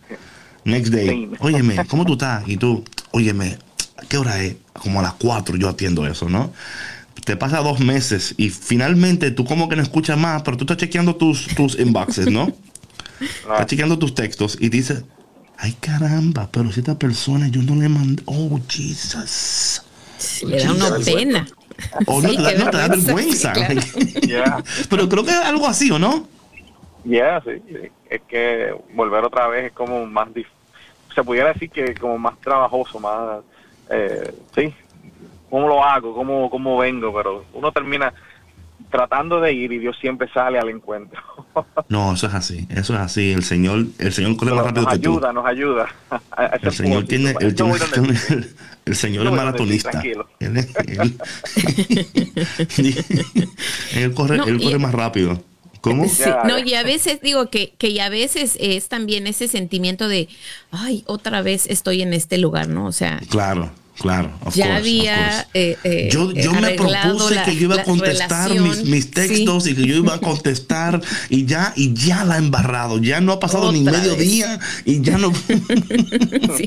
Next 0.65 0.93
day, 0.93 1.31
óyeme, 1.41 1.85
¿cómo 1.87 2.07
tú 2.07 2.15
estás? 2.15 2.49
Y 2.49 2.57
tú, 2.57 2.85
óyeme, 3.11 3.59
¿a 4.03 4.07
qué 4.07 4.17
hora 4.17 4.43
es? 4.43 4.57
Como 4.73 5.01
a 5.01 5.03
las 5.03 5.15
4 5.15 5.57
yo 5.57 5.69
atiendo 5.69 6.07
eso, 6.07 6.29
¿no? 6.29 6.53
Te 7.25 7.37
pasa 7.37 7.61
dos 7.61 7.81
meses 7.81 8.35
y 8.37 8.51
finalmente 8.51 9.31
tú 9.31 9.45
como 9.45 9.69
que 9.69 9.77
no 9.77 9.83
escuchas 9.83 10.19
más, 10.19 10.43
pero 10.43 10.57
tú 10.57 10.65
estás 10.65 10.77
chequeando 10.77 11.17
tus, 11.17 11.47
tus 11.55 11.79
inboxes, 11.79 12.31
¿no? 12.31 12.53
Estás 13.21 13.67
chequeando 13.67 13.99
tus 13.99 14.15
textos 14.15 14.59
y 14.61 14.69
dices, 14.69 15.05
ay 15.57 15.73
caramba, 15.81 16.49
pero 16.53 16.71
si 16.73 16.81
esta 16.81 16.99
persona 16.99 17.49
yo 17.49 17.63
no 17.63 17.77
le 17.77 17.89
mandé, 17.89 18.23
oh 18.27 18.61
Jesus. 18.69 19.83
Le 20.47 20.63
da 20.63 20.73
una 20.73 20.99
pena. 20.99 21.47
O 22.07 22.21
no 22.21 22.29
Sí, 22.31 22.37
te 22.37 22.43
da, 22.43 22.65
no 22.65 22.71
te 22.71 22.77
da 22.77 22.89
vergüenza. 22.89 23.55
sí, 23.55 24.21
Yeah. 24.29 24.63
Pero 24.91 25.09
creo 25.09 25.25
que 25.25 25.31
es 25.31 25.37
algo 25.37 25.67
así, 25.67 25.91
¿o 25.91 25.99
no? 25.99 26.27
Yeah, 27.05 27.43
sí, 27.43 27.63
sí. 27.67 27.91
Es 28.11 28.23
que 28.29 28.75
volver 28.95 29.25
otra 29.25 29.49
vez 29.49 29.67
es 29.67 29.73
como 29.73 30.07
más 30.07 30.29
se 31.15 31.23
pudiera 31.23 31.53
decir 31.53 31.71
que 31.71 31.95
como 31.95 32.19
más 32.19 32.39
trabajoso, 32.41 32.99
más 32.99 33.41
eh, 33.91 34.35
sí. 34.55 34.75
¿Cómo 35.55 35.69
lo 35.69 35.85
hago? 35.85 36.13
¿Cómo 36.15 36.51
cómo 36.51 36.79
vengo? 36.79 37.15
Pero 37.15 37.45
uno 37.53 37.71
termina 37.71 38.13
tratando 38.91 39.41
de 39.41 39.53
ir 39.53 39.71
y 39.73 39.79
Dios 39.79 39.97
siempre 40.01 40.29
sale 40.35 40.59
al 40.59 40.69
encuentro. 40.69 41.21
No, 41.89 42.13
eso 42.15 42.27
es 42.27 42.35
así, 42.35 42.67
eso 42.71 42.95
es 42.95 42.99
así. 43.01 43.31
El 43.31 43.45
Señor, 43.45 43.85
el 44.01 44.13
Señor 44.13 44.37
corre 44.37 44.51
más 44.55 44.65
nos 44.65 44.67
rápido 44.75 44.89
que 44.91 44.99
tú. 44.99 45.11
ayuda, 45.13 45.33
nos 45.33 45.47
ayuda. 45.47 45.87
a 46.33 46.47
ese 46.47 46.67
El 46.67 46.73
Señor 46.73 47.05
tiene, 47.05 47.35
el, 47.41 47.55
tú. 47.55 47.67
el, 48.31 48.55
el 48.87 48.97
Señor 48.97 49.27
es 49.29 49.33
maratonista. 49.33 50.03
Él, 50.41 50.57
es- 50.57 50.75
él- 52.79 53.05
él 53.95 54.15
corre, 54.15 54.37
No, 54.39 54.45
él 54.47 54.61
y- 54.61 54.65
corre 54.65 54.79
más 54.79 54.93
rápido. 54.93 55.41
¿Cómo? 55.81 56.09
Sí, 56.09 56.25
no, 56.47 56.59
y 56.59 56.75
a 56.75 56.83
veces 56.83 57.21
digo 57.21 57.51
que, 57.51 57.75
que 57.77 57.91
y 57.91 58.01
a 58.01 58.09
veces 58.09 58.57
es 58.59 58.89
también 58.89 59.27
ese 59.27 59.49
sentimiento 59.49 60.09
de, 60.09 60.29
ay, 60.71 61.05
otra 61.07 61.43
vez 61.43 61.67
estoy 61.69 62.01
en 62.03 62.15
este 62.15 62.39
lugar, 62.39 62.69
¿no? 62.69 62.87
O 62.87 62.93
sea, 62.93 63.21
Claro, 63.29 63.71
claro. 63.99 64.31
of 64.45 64.55
ya 64.55 64.67
course, 64.67 64.79
había 64.81 65.47
eh, 65.55 65.77
eh, 65.85 66.09
Yo, 66.11 66.33
yo 66.33 66.53
me 66.55 66.71
propuse 66.71 67.35
la- 67.35 67.45
que 67.45 67.55
yo 67.57 67.63
iba 67.63 67.77
a 67.77 67.85
contestar 67.85 68.53
mis, 68.59 68.85
mis 68.85 69.11
textos 69.11 69.65
Sí. 69.65 69.71
y 69.71 69.75
que 69.75 69.87
yo 69.87 69.97
iba 69.97 70.15
a 70.15 70.21
contestar 70.21 71.01
y 71.31 71.45
ya, 71.47 71.73
y 71.77 71.95
ya 71.95 72.25
la 72.25 72.37
he 72.37 72.39
embarrado. 72.39 72.99
Ya 72.99 73.21
no 73.21 73.33
ha 73.33 73.41
pasado 73.41 73.71
ni 73.73 73.81
medio 73.83 74.17
vez. 74.17 74.29
día 74.29 74.59
y 74.85 75.01
ya 75.01 75.19
no. 75.19 75.33
Sí. 76.57 76.67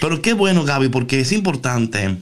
Pero 0.00 0.22
qué 0.22 0.32
bueno, 0.32 0.64
Gaby, 0.64 0.88
porque 0.88 1.20
es 1.20 1.32
importante 1.32 2.16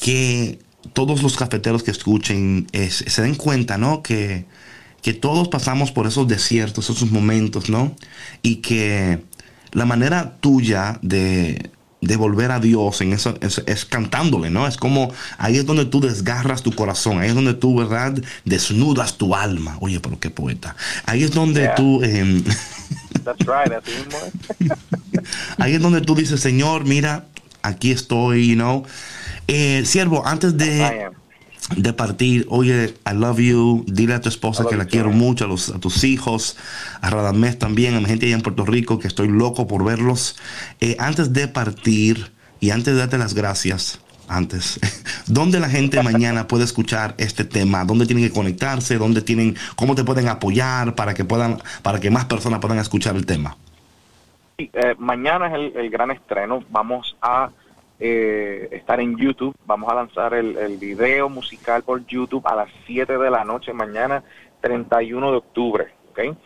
que 0.00 0.58
todos 0.92 1.22
los 1.22 1.36
cafeteros 1.36 1.82
que 1.82 1.90
escuchen 1.90 2.66
es- 2.72 3.04
se 3.06 3.22
den 3.22 3.34
cuenta, 3.34 3.78
¿no? 3.78 4.02
Que, 4.02 4.44
que 5.02 5.12
todos 5.14 5.48
pasamos 5.48 5.90
por 5.92 6.06
esos 6.06 6.28
desiertos, 6.28 6.90
esos 6.90 7.10
momentos, 7.10 7.68
¿no? 7.68 7.94
Y 8.42 8.56
que 8.56 9.22
la 9.74 9.84
manera 9.84 10.36
tuya 10.40 10.98
de, 11.02 11.70
de 12.00 12.16
volver 12.16 12.50
a 12.50 12.60
Dios 12.60 13.00
en 13.00 13.12
eso 13.12 13.36
es, 13.40 13.62
es 13.66 13.84
cantándole, 13.84 14.50
¿no? 14.50 14.66
Es 14.66 14.76
como 14.76 15.12
ahí 15.38 15.56
es 15.58 15.66
donde 15.66 15.84
tú 15.84 16.00
desgarras 16.00 16.62
tu 16.62 16.72
corazón, 16.74 17.18
ahí 17.20 17.28
es 17.28 17.34
donde 17.34 17.54
tú, 17.54 17.76
¿verdad? 17.76 18.14
Desnudas 18.44 19.18
tu 19.18 19.34
alma. 19.34 19.76
Oye, 19.80 20.00
pero 20.00 20.18
qué 20.18 20.30
poeta. 20.30 20.76
Ahí 21.06 21.22
es 21.22 21.32
donde 21.32 21.60
Yeah. 21.62 21.74
tú... 21.74 22.02
em, 22.02 22.42
That's 23.24 23.46
right. 23.46 23.72
Ahí 25.58 25.74
es 25.74 25.80
donde 25.80 26.00
tú 26.02 26.14
dices, 26.14 26.40
Señor, 26.40 26.84
mira, 26.84 27.24
aquí 27.62 27.90
estoy, 27.90 28.48
you 28.48 28.54
know. 28.54 28.84
Eh, 29.48 29.82
siervo, 29.86 30.26
antes 30.26 30.56
de. 30.58 31.10
De 31.76 31.92
partir, 31.92 32.46
oye, 32.50 32.94
I 33.10 33.14
love 33.14 33.38
you, 33.38 33.84
dile 33.86 34.14
a 34.14 34.20
tu 34.20 34.28
esposa 34.28 34.66
que 34.68 34.76
la 34.76 34.84
quiero 34.84 35.10
mucho, 35.10 35.46
a, 35.46 35.48
los, 35.48 35.70
a 35.70 35.78
tus 35.78 36.04
hijos, 36.04 36.58
a 37.00 37.08
Radamés 37.08 37.58
también, 37.58 37.94
a 37.94 38.00
mi 38.00 38.06
gente 38.06 38.26
allá 38.26 38.34
en 38.34 38.42
Puerto 38.42 38.66
Rico, 38.66 38.98
que 38.98 39.08
estoy 39.08 39.28
loco 39.28 39.66
por 39.66 39.84
verlos. 39.84 40.36
Eh, 40.80 40.96
antes 40.98 41.32
de 41.32 41.48
partir 41.48 42.32
y 42.60 42.70
antes 42.70 42.94
de 42.94 43.00
darte 43.00 43.16
las 43.16 43.34
gracias, 43.34 44.00
antes, 44.28 44.78
¿dónde 45.26 45.58
la 45.58 45.70
gente 45.70 46.02
mañana 46.02 46.46
puede 46.46 46.64
escuchar 46.64 47.14
este 47.16 47.44
tema? 47.44 47.84
¿Dónde 47.84 48.06
tienen 48.06 48.26
que 48.26 48.32
conectarse? 48.32 48.98
¿Dónde 48.98 49.22
tienen, 49.22 49.56
cómo 49.74 49.94
te 49.94 50.04
pueden 50.04 50.28
apoyar 50.28 50.94
para 50.94 51.14
que 51.14 51.24
puedan, 51.24 51.58
para 51.82 51.98
que 51.98 52.10
más 52.10 52.26
personas 52.26 52.60
puedan 52.60 52.78
escuchar 52.78 53.16
el 53.16 53.24
tema? 53.24 53.56
Sí, 54.58 54.70
eh, 54.72 54.94
mañana 54.98 55.48
es 55.48 55.54
el, 55.54 55.76
el 55.76 55.90
gran 55.90 56.10
estreno. 56.10 56.62
Vamos 56.70 57.16
a 57.22 57.48
eh, 58.00 58.68
estar 58.72 59.00
en 59.00 59.16
YouTube. 59.16 59.54
Vamos 59.66 59.90
a 59.90 59.94
lanzar 59.94 60.34
el, 60.34 60.56
el 60.56 60.76
video 60.78 61.28
musical 61.28 61.82
por 61.82 62.04
YouTube 62.06 62.46
a 62.46 62.54
las 62.56 62.68
7 62.86 63.16
de 63.18 63.30
la 63.30 63.44
noche 63.44 63.72
mañana, 63.72 64.22
31 64.60 65.30
de 65.30 65.36
octubre. 65.36 65.86
¿ok? 66.10 66.36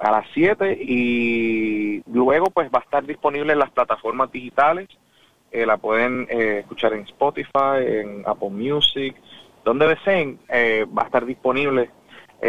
A 0.00 0.10
las 0.12 0.26
7 0.34 0.78
y 0.80 2.02
luego 2.12 2.50
pues 2.50 2.68
va 2.70 2.78
a 2.80 2.82
estar 2.82 3.04
disponible 3.04 3.52
en 3.52 3.58
las 3.58 3.70
plataformas 3.70 4.30
digitales. 4.30 4.88
Eh, 5.50 5.64
la 5.66 5.78
pueden 5.78 6.26
eh, 6.30 6.58
escuchar 6.60 6.92
en 6.92 7.00
Spotify, 7.00 7.78
en 7.84 8.22
Apple 8.26 8.50
Music, 8.50 9.16
donde 9.64 9.88
deseen, 9.88 10.38
eh, 10.48 10.86
va 10.96 11.02
a 11.02 11.06
estar 11.06 11.24
disponible. 11.26 11.90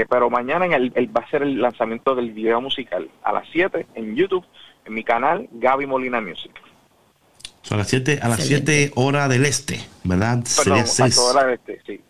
Pero 0.07 0.29
mañana 0.29 0.67
en 0.67 0.73
el- 0.73 0.91
va 1.17 1.21
a 1.21 1.29
ser 1.31 1.41
el 1.41 1.59
lanzamiento 1.59 2.13
del 2.13 2.31
video 2.31 2.61
musical 2.61 3.09
a 3.23 3.33
las 3.33 3.47
7 3.51 3.87
en 3.95 4.15
YouTube, 4.15 4.45
en 4.85 4.93
mi 4.93 5.03
canal 5.03 5.47
Gaby 5.51 5.87
Molina 5.87 6.21
Music. 6.21 6.51
A 7.69 7.75
las 7.77 7.87
7 7.87 8.19
a 8.21 8.27
las 8.29 8.39
Excelente. 8.39 8.71
7 8.87 8.91
horas 8.95 9.29
del 9.29 9.45
este, 9.45 9.79
¿verdad? 10.03 10.39
Perdón, 10.43 10.45
Sería 10.45 10.85
6. 10.85 11.13
a 11.13 11.15
toda 11.21 11.45
la 11.45 11.53
este, 11.53 11.79
sí. 11.85 12.01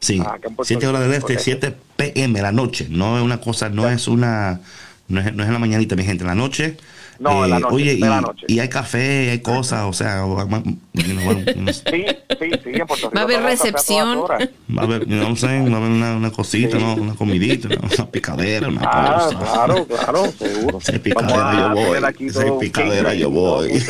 Sí, 0.00 0.18
Ah, 0.24 0.34
acá 0.34 0.48
en 0.48 0.54
Puerto 0.54 0.64
7 0.68 0.86
horas 0.86 1.02
del 1.02 1.12
este, 1.14 1.34
ok. 1.34 1.40
7 1.40 1.74
pm 1.96 2.40
la 2.42 2.52
noche. 2.52 2.86
No 2.88 3.18
es 3.18 3.22
una 3.24 3.40
cosa, 3.40 3.68
no 3.68 3.88
es 3.88 4.08
una. 4.08 4.60
No 5.08 5.20
es, 5.20 5.34
no 5.34 5.42
es 5.42 5.46
en 5.48 5.52
la 5.52 5.58
mañanita, 5.58 5.94
mi 5.96 6.04
gente, 6.04 6.22
en 6.24 6.28
la 6.28 6.34
noche. 6.34 6.64
eh, 6.64 6.76
No, 7.18 7.44
en 7.44 7.50
la 7.50 7.58
noche, 7.58 7.74
Oye, 7.74 7.92
y, 7.94 7.98
la 7.98 8.20
noche. 8.22 8.46
y 8.48 8.60
hay 8.60 8.68
café, 8.68 9.30
hay 9.30 9.40
cosas, 9.40 9.84
o 9.84 9.92
sea, 9.92 10.22
va, 10.22 10.44
va- 10.44 10.62
you 10.94 11.02
know, 11.02 11.26
va- 11.28 11.52
no 11.56 11.72
sé, 11.72 11.82
Sí, 11.90 12.04
sí, 12.40 12.50
sí, 12.64 12.70
en 12.72 12.86
Puerto 12.86 13.10
Rico. 13.10 13.14
Va 13.14 13.20
a 13.20 13.24
haber 13.24 13.36
a 13.40 13.42
recepción. 13.42 14.16
horas. 14.18 14.48
va 14.76 14.82
a 14.82 14.84
haber, 14.86 15.04
know 15.06 15.22
I'm 15.26 15.36
saying? 15.36 15.70
va 15.70 15.74
a 15.74 15.80
haber 15.80 15.90
una, 15.90 16.16
una 16.16 16.30
cosita, 16.30 16.78
¿no? 16.78 16.94
una 16.94 17.14
comidita, 17.14 17.68
¿no? 17.68 17.80
una 17.94 18.10
picadera, 18.10 18.68
una 18.68 18.80
Ah, 18.84 19.20
cosa. 19.28 19.38
claro, 19.38 19.86
claro, 19.86 20.32
seguro. 20.38 20.80
Si 20.80 20.98
picadera, 20.98 21.50
a 21.50 21.74
yo 21.74 21.74
voy. 21.74 22.30
Si 22.30 22.50
picadera, 22.60 23.14
yo 23.14 23.30
voy. 23.30 23.82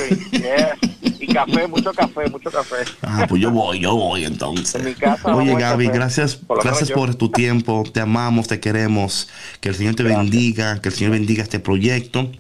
Café, 1.33 1.67
mucho 1.69 1.93
café, 1.93 2.29
mucho 2.31 2.51
café. 2.51 2.77
Ah, 3.03 3.27
pues 3.29 3.41
yo 3.43 3.51
voy, 3.51 3.81
yo 3.81 3.95
voy 3.97 4.25
entonces. 4.25 4.75
En 4.75 4.85
mi 4.85 4.95
casa 4.95 5.35
Oye, 5.35 5.55
Gaby, 5.55 5.87
café. 5.87 5.99
gracias, 5.99 6.37
Por 6.37 6.63
gracias 6.63 6.89
yo. 6.91 6.95
por 6.95 7.15
tu 7.15 7.31
tiempo. 7.31 7.85
Te 7.93 8.01
amamos, 8.01 8.49
te 8.49 8.61
queremos. 8.61 9.29
Que 9.61 9.71
el 9.71 9.75
Señor 9.75 9.95
te 9.95 10.03
Gracias. 10.03 10.23
bendiga, 10.23 10.81
que 10.81 10.89
el 10.89 10.95
Señor 10.95 11.13
bendiga 11.13 11.43
este 11.43 11.59
proyecto, 11.61 12.31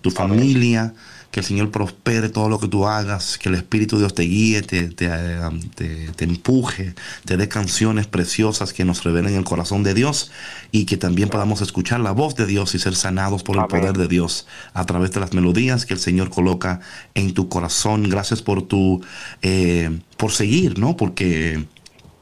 tu 0.00 0.10
familia, 0.10 0.94
que 1.32 1.40
el 1.40 1.46
Señor 1.46 1.70
prospere 1.70 2.28
todo 2.28 2.48
lo 2.50 2.60
que 2.60 2.68
tú 2.68 2.86
hagas, 2.86 3.38
que 3.38 3.48
el 3.48 3.54
Espíritu 3.56 3.96
de 3.96 4.02
Dios 4.02 4.14
te 4.14 4.22
guíe, 4.24 4.60
te, 4.62 4.88
te, 4.90 5.06
eh, 5.10 5.40
te- 5.74 6.10
te 6.12 6.24
empuje, 6.24 6.94
te 7.24 7.36
dé 7.38 7.48
canciones 7.48 8.06
preciosas 8.06 8.72
que 8.74 8.84
nos 8.84 9.02
revelen 9.02 9.34
el 9.34 9.42
corazón 9.44 9.82
de 9.82 9.94
Dios 9.94 10.30
y 10.72 10.84
que 10.84 10.98
también 10.98 11.30
podamos 11.30 11.62
escuchar 11.62 12.00
la 12.00 12.12
voz 12.12 12.36
de 12.36 12.44
Dios 12.46 12.74
y 12.74 12.78
ser 12.78 12.94
sanados 12.94 13.42
por 13.42 13.56
el 13.56 13.62
poder 13.80 13.96
de 13.96 14.08
Dios 14.08 14.46
a 14.74 14.84
través 14.84 15.10
de 15.12 15.20
las 15.20 15.32
melodías 15.32 15.86
que 15.86 15.94
el 15.94 16.00
Señor 16.00 16.28
coloca 16.28 16.80
en 17.14 17.32
tu 17.32 17.48
corazón. 17.48 18.10
Gracias 18.10 18.42
por 18.42 18.62
tu, 18.68 19.02
eh, 19.40 19.90
por 20.18 20.32
seguir, 20.32 20.78
¿no? 20.78 20.96
Porque 20.98 21.66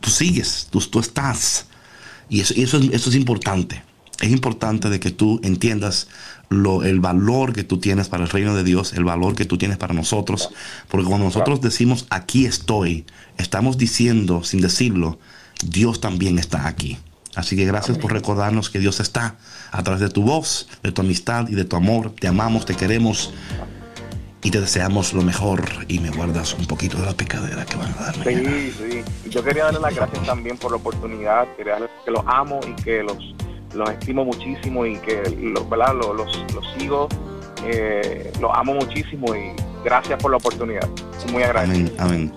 tú 0.00 0.08
sigues, 0.10 0.68
tú, 0.70 0.80
tú 0.80 1.00
estás. 1.00 1.66
Y 2.28 2.42
eso, 2.42 2.54
y 2.56 2.62
eso, 2.62 2.78
es, 2.78 2.88
eso 2.92 3.10
es 3.10 3.16
importante. 3.16 3.82
Es 4.20 4.30
importante 4.30 4.90
de 4.90 5.00
que 5.00 5.10
tú 5.10 5.40
entiendas 5.42 6.08
lo, 6.50 6.82
el 6.82 7.00
valor 7.00 7.52
que 7.52 7.64
tú 7.64 7.78
tienes 7.78 8.08
para 8.08 8.24
el 8.24 8.28
reino 8.28 8.54
de 8.54 8.64
Dios, 8.64 8.92
el 8.92 9.04
valor 9.04 9.34
que 9.34 9.46
tú 9.46 9.56
tienes 9.56 9.78
para 9.78 9.94
nosotros. 9.94 10.50
Porque 10.88 11.06
cuando 11.06 11.26
nosotros 11.26 11.60
decimos 11.60 12.06
aquí 12.10 12.44
estoy, 12.44 13.06
estamos 13.38 13.78
diciendo, 13.78 14.44
sin 14.44 14.60
decirlo, 14.60 15.18
Dios 15.64 16.00
también 16.00 16.38
está 16.38 16.66
aquí. 16.66 16.98
Así 17.36 17.56
que 17.56 17.64
gracias 17.64 17.96
por 17.96 18.12
recordarnos 18.12 18.70
que 18.70 18.80
Dios 18.80 18.98
está 19.00 19.36
a 19.70 19.82
través 19.82 20.00
de 20.00 20.08
tu 20.08 20.22
voz, 20.22 20.68
de 20.82 20.90
tu 20.90 21.00
amistad 21.00 21.48
y 21.48 21.54
de 21.54 21.64
tu 21.64 21.76
amor. 21.76 22.12
Te 22.18 22.26
amamos, 22.26 22.66
te 22.66 22.74
queremos 22.74 23.32
y 24.42 24.50
te 24.50 24.60
deseamos 24.60 25.12
lo 25.12 25.22
mejor. 25.22 25.64
Y 25.86 26.00
me 26.00 26.10
guardas 26.10 26.54
un 26.54 26.66
poquito 26.66 26.98
de 26.98 27.06
la 27.06 27.12
picadera 27.12 27.64
que 27.64 27.76
van 27.76 27.94
a 27.98 28.06
dar 28.06 28.18
mañana. 28.18 28.50
Sí, 28.50 28.72
sí. 28.72 29.30
Yo 29.30 29.44
quería 29.44 29.64
darle 29.64 29.80
las 29.80 29.94
gracias 29.94 30.26
también 30.26 30.58
por 30.58 30.72
la 30.72 30.78
oportunidad, 30.78 31.46
quería 31.56 31.78
que 32.04 32.10
los 32.10 32.24
amo 32.26 32.60
y 32.66 32.82
que 32.82 33.02
los, 33.04 33.16
los 33.74 33.88
estimo 33.90 34.24
muchísimo 34.24 34.84
y 34.86 34.96
que 34.98 35.22
los, 35.40 35.68
¿verdad? 35.68 35.94
los, 35.94 36.16
los, 36.16 36.38
los 36.54 36.64
sigo, 36.78 37.08
eh, 37.64 38.32
los 38.40 38.50
amo 38.54 38.74
muchísimo 38.74 39.34
y 39.34 39.52
gracias 39.84 40.20
por 40.20 40.30
la 40.30 40.36
oportunidad. 40.38 40.88
Muy 41.32 41.42
agradecido. 41.42 41.90
Amén, 41.98 42.28
amén. 42.30 42.32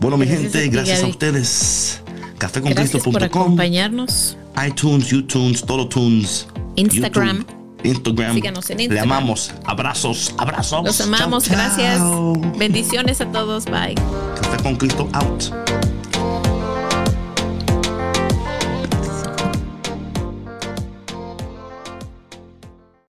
Bueno, 0.00 0.16
mi 0.16 0.26
Gracias 0.26 0.42
gente, 0.52 0.58
a 0.58 0.62
ti, 0.62 0.68
gracias 0.70 1.02
a 1.02 1.06
ustedes. 1.06 2.02
Gracias 2.06 2.22
por 2.32 2.38
Caféconcristo.com, 2.38 3.22
acompañarnos. 3.42 4.36
iTunes, 4.66 5.08
YouTunes, 5.08 5.64
todo 5.64 5.88
Tunes, 5.88 6.46
Instagram. 6.76 7.38
YouTube, 7.38 7.84
Instagram. 7.84 8.34
Síganos 8.34 8.70
en 8.70 8.76
Le 8.78 8.84
Instagram. 8.84 9.12
amamos. 9.12 9.52
Abrazos, 9.64 10.34
abrazos. 10.38 10.84
Los 10.84 11.00
amamos, 11.00 11.44
Chao, 11.44 11.56
gracias. 11.56 11.98
chao. 11.98 12.32
Bendiciones 12.56 13.20
a 13.20 13.26
todos. 13.32 13.64
Bye. 13.64 13.96
Café 14.40 14.62
con 14.62 14.76
Cristo 14.76 15.08
out. 15.14 15.97